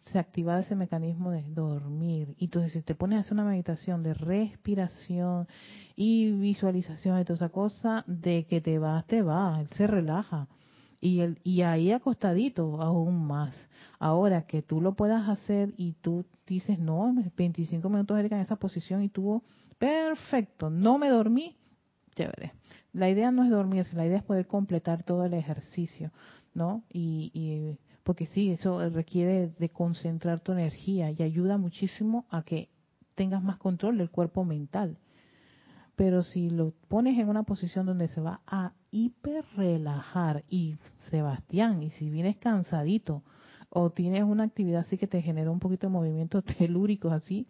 se 0.02 0.18
activara 0.18 0.60
ese 0.60 0.74
mecanismo 0.74 1.30
de 1.30 1.44
dormir. 1.48 2.34
Y 2.38 2.46
entonces 2.46 2.72
si 2.72 2.82
te 2.82 2.96
pones 2.96 3.18
a 3.18 3.20
hacer 3.20 3.34
una 3.34 3.44
meditación 3.44 4.02
de 4.02 4.14
respiración 4.14 5.46
y 5.94 6.32
visualización 6.32 7.16
de 7.18 7.24
toda 7.24 7.36
esa 7.36 7.48
cosa, 7.50 8.04
de 8.08 8.46
que 8.46 8.60
te 8.60 8.78
vas, 8.78 9.06
te 9.06 9.22
vas, 9.22 9.60
él 9.60 9.68
se 9.72 9.86
relaja. 9.86 10.48
Y, 11.00 11.20
el, 11.20 11.38
y 11.44 11.62
ahí 11.62 11.92
acostadito 11.92 12.80
aún 12.82 13.26
más. 13.26 13.54
Ahora 13.98 14.42
que 14.46 14.62
tú 14.62 14.80
lo 14.80 14.94
puedas 14.94 15.28
hacer 15.28 15.74
y 15.76 15.92
tú 15.94 16.24
dices, 16.46 16.78
no, 16.78 17.14
25 17.36 17.88
minutos 17.88 18.18
en 18.18 18.32
esa 18.34 18.56
posición 18.56 19.02
y 19.02 19.08
tuvo, 19.08 19.42
perfecto, 19.78 20.70
no 20.70 20.98
me 20.98 21.08
dormí, 21.08 21.56
chévere. 22.14 22.52
La 22.92 23.08
idea 23.08 23.30
no 23.30 23.44
es 23.44 23.50
dormirse, 23.50 23.96
la 23.96 24.06
idea 24.06 24.18
es 24.18 24.24
poder 24.24 24.46
completar 24.46 25.02
todo 25.04 25.24
el 25.24 25.34
ejercicio, 25.34 26.10
¿no? 26.54 26.82
Y, 26.92 27.76
porque 28.02 28.26
sí, 28.26 28.50
eso 28.50 28.88
requiere 28.88 29.48
de 29.58 29.68
concentrar 29.68 30.40
tu 30.40 30.52
energía 30.52 31.10
y 31.10 31.22
ayuda 31.22 31.58
muchísimo 31.58 32.26
a 32.30 32.42
que 32.42 32.70
tengas 33.14 33.42
más 33.42 33.58
control 33.58 33.98
del 33.98 34.10
cuerpo 34.10 34.44
mental. 34.44 34.96
Pero 35.94 36.22
si 36.22 36.48
lo 36.48 36.72
pones 36.88 37.18
en 37.18 37.28
una 37.28 37.42
posición 37.42 37.84
donde 37.84 38.08
se 38.08 38.20
va 38.20 38.40
a 38.46 38.72
hiper 38.90 39.44
relajar 39.56 40.44
y 40.48 40.76
Sebastián, 41.10 41.82
y 41.82 41.90
si 41.90 42.10
vienes 42.10 42.36
cansadito 42.36 43.22
o 43.70 43.90
tienes 43.90 44.24
una 44.24 44.44
actividad 44.44 44.80
así 44.80 44.96
que 44.98 45.06
te 45.06 45.22
genera 45.22 45.50
un 45.50 45.58
poquito 45.58 45.86
de 45.86 45.92
movimiento 45.92 46.42
telúrico 46.58 47.10
así, 47.10 47.46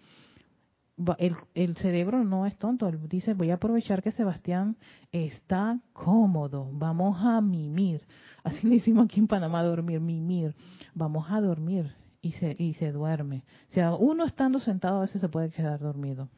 el, 1.18 1.36
el, 1.55 1.76
cerebro 1.76 2.24
no 2.24 2.45
es 2.45 2.57
tonto, 2.59 2.89
él 2.89 2.99
dice, 3.09 3.34
voy 3.34 3.51
a 3.51 3.55
aprovechar 3.55 4.03
que 4.03 4.11
Sebastián 4.11 4.76
está 5.12 5.80
cómodo, 5.93 6.68
vamos 6.72 7.18
a 7.24 7.41
mimir. 7.41 8.03
Así 8.43 8.66
le 8.66 8.76
decimos 8.76 9.05
aquí 9.05 9.20
en 9.20 9.28
Panamá, 9.28 9.62
dormir, 9.62 10.01
mimir. 10.01 10.55
Vamos 10.95 11.30
a 11.30 11.41
dormir 11.41 11.95
y 12.20 12.32
se, 12.32 12.57
y 12.59 12.74
se 12.74 12.91
duerme. 12.93 13.45
O 13.68 13.72
sea, 13.72 13.95
uno 13.95 14.24
estando 14.24 14.59
sentado 14.59 14.99
a 14.99 15.03
veces 15.03 15.20
se 15.20 15.28
puede 15.28 15.51
quedar 15.51 15.78
dormido. 15.78 16.28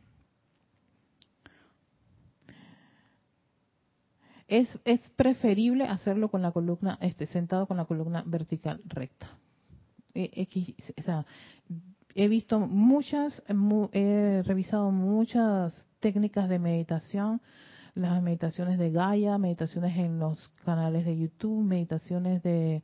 Es, 4.51 4.81
es 4.85 4.99
preferible 5.11 5.85
hacerlo 5.85 6.29
con 6.29 6.43
la 6.43 6.51
columna, 6.51 6.99
este, 7.01 7.27
sentado 7.27 7.67
con 7.69 7.77
la 7.77 7.85
columna 7.85 8.25
vertical 8.27 8.81
recta. 8.85 9.39
E, 10.13 10.49
he 12.17 12.29
visto 12.29 12.59
muchas, 12.59 13.45
he 13.93 14.43
revisado 14.45 14.91
muchas 14.91 15.87
técnicas 16.01 16.49
de 16.49 16.59
meditación, 16.59 17.41
las 17.95 18.21
meditaciones 18.25 18.77
de 18.77 18.91
Gaia, 18.91 19.39
meditaciones 19.39 19.97
en 19.97 20.19
los 20.19 20.49
canales 20.65 21.05
de 21.05 21.17
YouTube, 21.17 21.63
meditaciones 21.63 22.43
de 22.43 22.83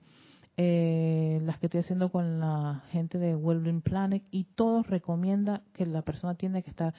eh, 0.59 1.40
las 1.44 1.59
que 1.59 1.66
estoy 1.66 1.80
haciendo 1.80 2.11
con 2.11 2.40
la 2.40 2.82
gente 2.90 3.18
de 3.18 3.36
Wellbeing 3.36 3.82
Planet 3.82 4.22
y 4.30 4.44
todos 4.44 4.86
recomienda 4.86 5.62
que 5.74 5.84
la 5.84 6.02
persona 6.02 6.34
tiene 6.34 6.62
que 6.62 6.70
estar 6.70 6.94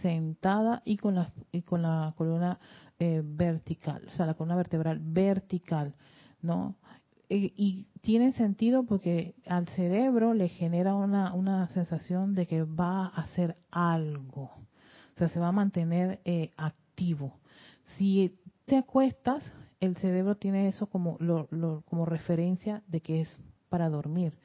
sentada 0.00 0.82
y 0.84 0.96
con 0.96 1.16
la 1.16 1.32
y 1.52 1.62
con 1.62 1.82
la 1.82 2.14
columna 2.16 2.58
eh, 2.98 3.20
vertical, 3.22 4.02
o 4.08 4.10
sea, 4.12 4.26
la 4.26 4.34
columna 4.34 4.56
vertebral 4.56 4.98
vertical, 5.00 5.94
¿no? 6.40 6.76
y, 7.28 7.86
tiene 8.02 8.32
sentido 8.32 8.82
porque 8.82 9.36
al 9.46 9.68
cerebro 9.68 10.34
le 10.34 10.48
genera 10.48 10.94
una, 10.94 11.32
una 11.34 11.68
sensación 11.68 12.34
de 12.34 12.46
que 12.46 12.64
va 12.64 13.06
a 13.06 13.22
hacer 13.22 13.56
algo, 13.70 14.50
o 15.14 15.18
sea, 15.18 15.28
se 15.28 15.38
va 15.38 15.48
a 15.48 15.52
mantener 15.52 16.20
eh, 16.24 16.50
activo. 16.56 17.38
Si 17.96 18.36
te 18.64 18.76
acuestas, 18.76 19.44
el 19.82 19.96
cerebro 19.96 20.36
tiene 20.36 20.68
eso 20.68 20.86
como, 20.86 21.16
lo, 21.18 21.48
como 21.86 22.06
referencia 22.06 22.84
de 22.86 23.00
que 23.00 23.22
es 23.22 23.38
para 23.68 23.90
dormir. 23.90 24.38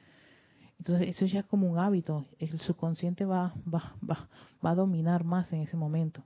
Entonces 0.78 1.08
eso 1.08 1.26
ya 1.26 1.40
es 1.40 1.46
como 1.46 1.70
un 1.70 1.78
hábito, 1.78 2.26
el 2.40 2.58
subconsciente 2.58 3.24
va, 3.24 3.54
va, 3.72 3.94
va, 4.08 4.28
va 4.64 4.70
a 4.70 4.74
dominar 4.74 5.22
más 5.22 5.52
en 5.52 5.60
ese 5.60 5.76
momento. 5.76 6.24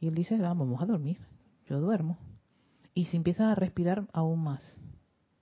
Y 0.00 0.08
él 0.08 0.14
dice, 0.14 0.38
vamos 0.38 0.80
a 0.80 0.86
dormir, 0.86 1.18
yo 1.68 1.78
duermo. 1.78 2.18
Y 2.94 3.04
si 3.06 3.18
empiezas 3.18 3.52
a 3.52 3.54
respirar, 3.54 4.06
aún 4.12 4.42
más 4.42 4.78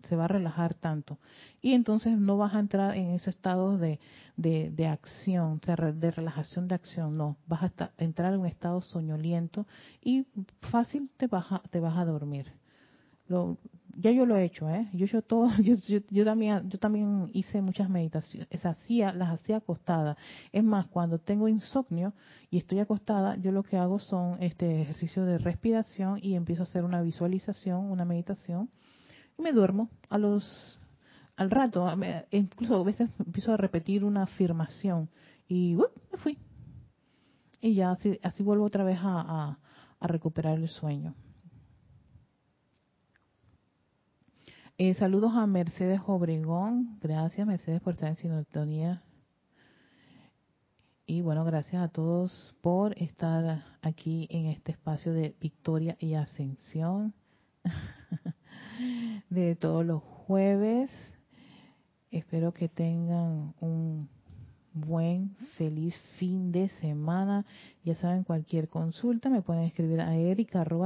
se 0.02 0.16
va 0.16 0.24
a 0.24 0.28
relajar 0.28 0.74
tanto. 0.74 1.18
Y 1.60 1.74
entonces 1.74 2.18
no 2.18 2.36
vas 2.36 2.54
a 2.54 2.58
entrar 2.58 2.96
en 2.96 3.10
ese 3.10 3.30
estado 3.30 3.78
de, 3.78 4.00
de, 4.36 4.86
acción, 4.88 5.60
de 5.64 6.10
relajación 6.10 6.66
de 6.66 6.74
acción, 6.74 7.16
no. 7.16 7.36
Vas 7.46 7.70
a 7.78 7.92
entrar 7.98 8.34
en 8.34 8.40
un 8.40 8.46
estado 8.46 8.80
soñoliento 8.80 9.64
y 10.02 10.26
fácil 10.60 11.08
te 11.16 11.28
vas 11.28 11.52
a, 11.52 11.62
te 11.70 11.78
vas 11.78 11.96
a 11.96 12.04
dormir. 12.04 12.52
Lo, 13.28 13.58
ya 13.96 14.10
yo 14.10 14.26
lo 14.26 14.36
he 14.36 14.44
hecho, 14.44 14.68
¿eh? 14.68 14.88
Yo, 14.92 15.06
yo, 15.06 15.22
todo, 15.22 15.50
yo, 15.62 15.74
yo, 16.10 16.24
también, 16.24 16.68
yo 16.70 16.78
también 16.78 17.30
hice 17.32 17.60
muchas 17.62 17.88
meditaciones, 17.88 18.48
hacía, 18.64 19.12
las 19.12 19.30
hacía 19.30 19.58
acostada. 19.58 20.16
Es 20.52 20.64
más, 20.64 20.86
cuando 20.86 21.18
tengo 21.18 21.48
insomnio 21.48 22.14
y 22.50 22.58
estoy 22.58 22.80
acostada, 22.80 23.36
yo 23.36 23.52
lo 23.52 23.62
que 23.62 23.76
hago 23.76 23.98
son 23.98 24.42
este 24.42 24.82
ejercicio 24.82 25.24
de 25.24 25.38
respiración 25.38 26.18
y 26.22 26.34
empiezo 26.34 26.62
a 26.62 26.64
hacer 26.64 26.84
una 26.84 27.02
visualización, 27.02 27.90
una 27.90 28.04
meditación 28.04 28.70
y 29.38 29.42
me 29.42 29.52
duermo 29.52 29.88
a 30.08 30.18
los 30.18 30.78
al 31.36 31.50
rato, 31.50 31.90
incluso 32.30 32.76
a 32.76 32.84
veces 32.84 33.10
empiezo 33.18 33.52
a 33.52 33.56
repetir 33.56 34.04
una 34.04 34.24
afirmación 34.24 35.08
y 35.48 35.76
me 36.10 36.18
fui. 36.18 36.38
Y 37.60 37.74
ya 37.74 37.92
así, 37.92 38.18
así 38.22 38.42
vuelvo 38.42 38.64
otra 38.64 38.84
vez 38.84 38.98
a, 39.00 39.56
a, 40.00 40.06
recuperar 40.06 40.58
el 40.58 40.68
sueño. 40.68 41.14
Eh, 44.78 44.94
saludos 44.94 45.34
a 45.34 45.46
Mercedes 45.46 46.00
Obregón. 46.06 46.98
Gracias, 47.02 47.46
Mercedes, 47.46 47.82
por 47.82 47.92
estar 47.92 48.08
en 48.08 48.16
sintonía. 48.16 49.02
Y 51.04 51.20
bueno, 51.20 51.44
gracias 51.44 51.82
a 51.82 51.88
todos 51.88 52.56
por 52.62 52.96
estar 52.96 53.64
aquí 53.82 54.26
en 54.30 54.46
este 54.46 54.72
espacio 54.72 55.12
de 55.12 55.36
victoria 55.38 55.96
y 56.00 56.14
ascensión 56.14 57.12
de 59.30 59.56
todos 59.56 59.84
los 59.84 60.02
jueves. 60.02 60.90
Espero 62.10 62.54
que 62.54 62.70
tengan 62.70 63.54
un 63.60 64.08
buen, 64.72 65.36
feliz 65.58 65.94
fin 66.16 66.50
de 66.50 66.70
semana. 66.80 67.44
Ya 67.84 67.94
saben, 67.96 68.24
cualquier 68.24 68.70
consulta 68.70 69.28
me 69.28 69.42
pueden 69.42 69.64
escribir 69.64 70.00
a 70.00 70.16
erica.com. 70.16 70.80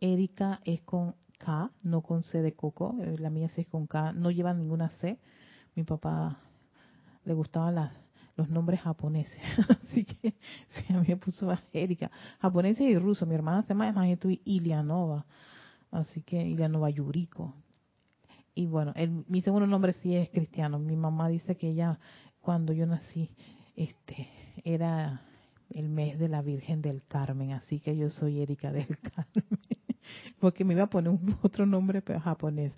Erika 0.00 0.60
es 0.64 0.82
con 0.82 1.16
K, 1.38 1.70
no 1.82 2.02
con 2.02 2.22
C 2.22 2.42
de 2.42 2.54
coco. 2.54 2.96
Eh, 3.00 3.16
la 3.18 3.30
mía 3.30 3.48
sí 3.48 3.62
es 3.62 3.68
con 3.68 3.86
K, 3.86 4.12
no 4.12 4.30
lleva 4.30 4.54
ninguna 4.54 4.90
C. 4.90 5.18
Mi 5.74 5.84
papá 5.84 6.38
le 7.24 7.34
gustaban 7.34 7.90
los 8.36 8.48
nombres 8.48 8.80
japoneses. 8.80 9.40
Así 9.84 10.04
que 10.04 10.34
sí, 10.70 10.92
a 10.92 11.00
mí 11.00 11.06
me 11.08 11.16
puso 11.16 11.48
Erika. 11.72 12.10
Japonesa 12.40 12.84
y 12.84 12.96
ruso. 12.98 13.26
Mi 13.26 13.34
hermana 13.34 13.62
se 13.62 13.68
llama 13.68 14.08
y 14.08 14.40
Ilianova. 14.44 15.26
Así 15.90 16.22
que 16.22 16.42
Ilianova 16.42 16.90
Yuriko 16.90 17.54
y 18.56 18.64
bueno, 18.64 18.94
mi 19.28 19.42
segundo 19.42 19.66
nombre 19.66 19.92
sí 19.92 20.16
es 20.16 20.30
cristiano. 20.30 20.78
Mi 20.78 20.96
mamá 20.96 21.28
dice 21.28 21.56
que 21.56 21.68
ella, 21.68 21.98
cuando 22.40 22.72
yo 22.72 22.86
nací, 22.86 23.30
este, 23.76 24.30
era 24.64 25.25
el 25.70 25.88
mes 25.88 26.18
de 26.18 26.28
la 26.28 26.42
Virgen 26.42 26.82
del 26.82 27.02
Carmen, 27.04 27.52
así 27.52 27.80
que 27.80 27.96
yo 27.96 28.10
soy 28.10 28.40
Erika 28.40 28.72
del 28.72 28.86
Carmen, 29.14 29.60
porque 30.38 30.64
me 30.64 30.74
iba 30.74 30.84
a 30.84 30.90
poner 30.90 31.10
un, 31.10 31.36
otro 31.42 31.66
nombre 31.66 32.02
japonés. 32.02 32.72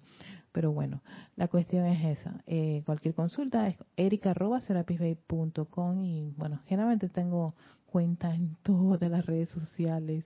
Pero 0.53 0.73
bueno, 0.73 1.03
la 1.37 1.49
cuestión 1.49 1.85
es 1.87 2.19
esa. 2.19 2.43
Eh, 2.47 2.83
cualquier 2.87 3.15
consulta 3.15 3.69
es 3.69 3.77
erica.com 3.97 6.05
y 6.05 6.33
bueno, 6.37 6.61
generalmente 6.67 7.09
tengo 7.09 7.55
cuenta 7.87 8.35
en 8.35 8.57
todas 8.63 9.11
las 9.11 9.27
redes 9.27 9.51
sociales, 9.51 10.25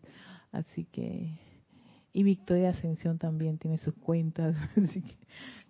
así 0.53 0.85
que 0.85 1.39
y 2.13 2.23
Victoria 2.23 2.71
Ascensión 2.71 3.19
también 3.19 3.59
tiene 3.59 3.79
sus 3.79 3.95
cuentas. 3.95 4.57
Así 4.77 5.03
que 5.03 5.17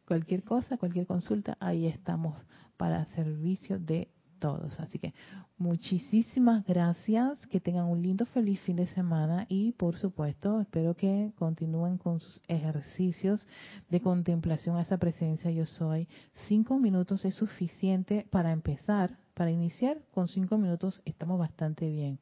cualquier 0.06 0.42
cosa, 0.42 0.76
cualquier 0.76 1.06
consulta, 1.06 1.56
ahí 1.60 1.86
estamos 1.86 2.36
para 2.76 3.04
servicio 3.14 3.78
de 3.78 4.08
todos. 4.42 4.78
Así 4.80 4.98
que 4.98 5.14
muchísimas 5.56 6.66
gracias, 6.66 7.46
que 7.46 7.60
tengan 7.60 7.86
un 7.86 8.02
lindo, 8.02 8.26
feliz 8.26 8.58
fin 8.62 8.74
de 8.74 8.88
semana 8.88 9.46
y 9.48 9.70
por 9.72 9.96
supuesto 9.98 10.60
espero 10.60 10.94
que 10.94 11.30
continúen 11.38 11.96
con 11.96 12.18
sus 12.18 12.42
ejercicios 12.48 13.46
de 13.88 14.00
contemplación 14.00 14.76
a 14.76 14.82
esa 14.82 14.98
presencia 14.98 15.52
yo 15.52 15.64
soy. 15.64 16.08
Cinco 16.48 16.80
minutos 16.80 17.24
es 17.24 17.36
suficiente 17.36 18.26
para 18.30 18.50
empezar, 18.50 19.16
para 19.34 19.52
iniciar 19.52 19.98
con 20.10 20.26
cinco 20.26 20.58
minutos 20.58 21.00
estamos 21.04 21.38
bastante 21.38 21.88
bien 21.88 22.18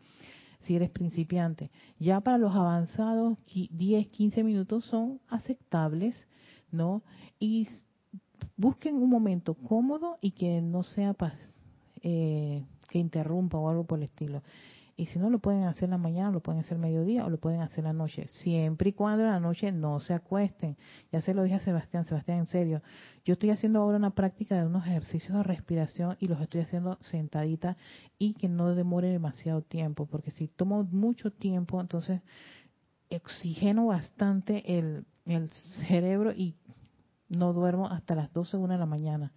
si 0.61 0.77
eres 0.77 0.91
principiante. 0.91 1.71
Ya 1.99 2.21
para 2.21 2.37
los 2.37 2.55
avanzados, 2.55 3.39
10, 3.47 4.09
15 4.09 4.45
minutos 4.45 4.85
son 4.85 5.19
aceptables, 5.31 6.15
¿no? 6.71 7.03
Y 7.39 7.67
busquen 8.59 8.97
un 8.97 9.09
momento 9.09 9.55
cómodo 9.55 10.19
y 10.21 10.33
que 10.33 10.61
no 10.61 10.83
sea 10.83 11.15
eh, 12.03 12.65
que 12.89 12.99
interrumpa 12.99 13.59
o 13.59 13.69
algo 13.69 13.85
por 13.85 13.99
el 13.99 14.05
estilo. 14.05 14.43
Y 15.01 15.07
si 15.07 15.19
no 15.19 15.31
lo 15.31 15.39
pueden 15.39 15.65
hacer 15.65 15.85
en 15.85 15.93
la 15.93 15.99
mañana, 15.99 16.31
lo 16.31 16.41
pueden 16.41 16.61
hacer 16.61 16.77
mediodía 16.77 17.25
o 17.25 17.31
lo 17.31 17.39
pueden 17.39 17.63
hacer 17.63 17.85
la 17.85 17.95
noche, 17.95 18.29
siempre 18.29 18.91
y 18.91 18.93
cuando 18.93 19.25
en 19.25 19.31
la 19.31 19.41
noche 19.41 19.73
no 19.73 19.99
se 19.99 20.13
acuesten. 20.13 20.77
Ya 21.11 21.23
se 21.23 21.33
lo 21.33 21.43
dije 21.43 21.57
a 21.57 21.61
Sebastián, 21.61 22.05
Sebastián, 22.05 22.41
en 22.41 22.47
serio. 22.47 22.83
Yo 23.25 23.33
estoy 23.33 23.49
haciendo 23.49 23.81
ahora 23.81 23.97
una 23.97 24.11
práctica 24.11 24.57
de 24.57 24.67
unos 24.67 24.87
ejercicios 24.87 25.35
de 25.39 25.43
respiración 25.43 26.19
y 26.21 26.29
los 26.29 26.39
estoy 26.43 26.61
haciendo 26.61 26.99
sentadita 27.01 27.79
y 28.19 28.35
que 28.35 28.51
no 28.51 28.75
demore 28.75 29.09
demasiado 29.09 29.63
tiempo, 29.63 30.05
porque 30.05 30.33
si 30.33 30.49
tomo 30.49 30.85
mucho 30.85 31.31
tiempo, 31.31 31.81
entonces 31.81 32.21
oxigeno 33.11 33.87
bastante 33.87 34.79
el, 34.79 35.07
el 35.25 35.49
cerebro 35.89 36.33
y 36.33 36.57
no 37.31 37.55
duermo 37.55 37.89
hasta 37.89 38.15
las 38.15 38.31
12, 38.35 38.59
una 38.59 38.75
de 38.75 38.81
la 38.81 38.87
mañana. 38.87 39.33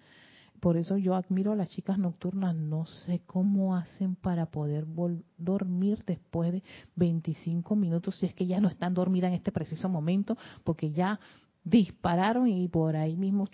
Por 0.63 0.77
eso 0.77 0.95
yo 0.95 1.13
admiro 1.15 1.51
a 1.51 1.57
las 1.57 1.71
chicas 1.71 1.97
nocturnas, 1.97 2.55
no 2.55 2.85
sé 2.85 3.21
cómo 3.25 3.75
hacen 3.75 4.15
para 4.15 4.45
poder 4.45 4.85
dormir 5.37 6.05
después 6.07 6.53
de 6.53 6.63
25 6.95 7.75
minutos, 7.75 8.15
si 8.15 8.27
es 8.27 8.33
que 8.33 8.47
ya 8.47 8.61
no 8.61 8.69
están 8.69 8.93
dormidas 8.93 9.27
en 9.27 9.33
este 9.33 9.51
preciso 9.51 9.89
momento, 9.89 10.37
porque 10.63 10.93
ya 10.93 11.19
dispararon 11.65 12.47
y 12.47 12.69
por 12.69 12.95
ahí 12.95 13.17
mismo, 13.17 13.45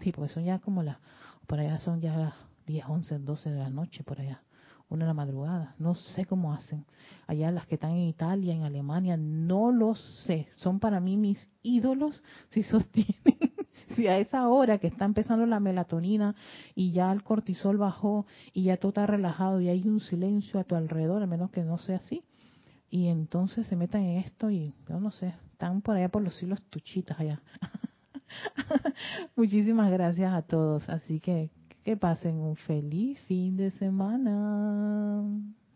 tipo, 0.00 0.28
son 0.28 0.44
ya 0.44 0.58
como 0.58 0.82
las, 0.82 0.98
por 1.46 1.60
allá 1.60 1.80
son 1.80 2.02
ya 2.02 2.14
las 2.14 2.34
10, 2.66 2.84
11, 2.90 3.18
12 3.20 3.50
de 3.50 3.58
la 3.60 3.70
noche, 3.70 4.04
por 4.04 4.20
allá, 4.20 4.42
una 4.90 5.06
de 5.06 5.08
la 5.08 5.14
madrugada, 5.14 5.74
no 5.78 5.94
sé 5.94 6.26
cómo 6.26 6.52
hacen. 6.52 6.84
Allá 7.26 7.50
las 7.52 7.66
que 7.66 7.76
están 7.76 7.92
en 7.92 8.06
Italia, 8.08 8.52
en 8.52 8.64
Alemania, 8.64 9.16
no 9.16 9.72
lo 9.72 9.94
sé, 9.94 10.48
son 10.56 10.78
para 10.78 11.00
mí 11.00 11.16
mis 11.16 11.48
ídolos 11.62 12.22
si 12.50 12.62
sostienen 12.64 13.33
si 13.94 14.06
a 14.08 14.18
esa 14.18 14.48
hora 14.48 14.78
que 14.78 14.86
está 14.86 15.04
empezando 15.04 15.46
la 15.46 15.60
melatonina 15.60 16.34
y 16.74 16.92
ya 16.92 17.12
el 17.12 17.22
cortisol 17.22 17.76
bajó 17.76 18.26
y 18.52 18.64
ya 18.64 18.76
todo 18.76 18.90
está 18.90 19.06
relajado 19.06 19.60
y 19.60 19.68
hay 19.68 19.86
un 19.88 20.00
silencio 20.00 20.60
a 20.60 20.64
tu 20.64 20.74
alrededor, 20.74 21.22
al 21.22 21.28
menos 21.28 21.50
que 21.50 21.62
no 21.62 21.78
sea 21.78 21.96
así, 21.96 22.22
y 22.90 23.08
entonces 23.08 23.66
se 23.66 23.76
metan 23.76 24.02
en 24.02 24.18
esto 24.18 24.50
y 24.50 24.74
yo 24.88 25.00
no 25.00 25.10
sé, 25.10 25.34
están 25.52 25.82
por 25.82 25.96
allá 25.96 26.08
por 26.08 26.22
los 26.22 26.40
hilos 26.42 26.62
tuchitas 26.70 27.18
allá. 27.18 27.40
Muchísimas 29.36 29.90
gracias 29.90 30.32
a 30.32 30.42
todos, 30.42 30.88
así 30.88 31.20
que 31.20 31.50
que 31.84 31.98
pasen 31.98 32.36
un 32.36 32.56
feliz 32.56 33.20
fin 33.28 33.56
de 33.56 33.70
semana. 33.72 35.22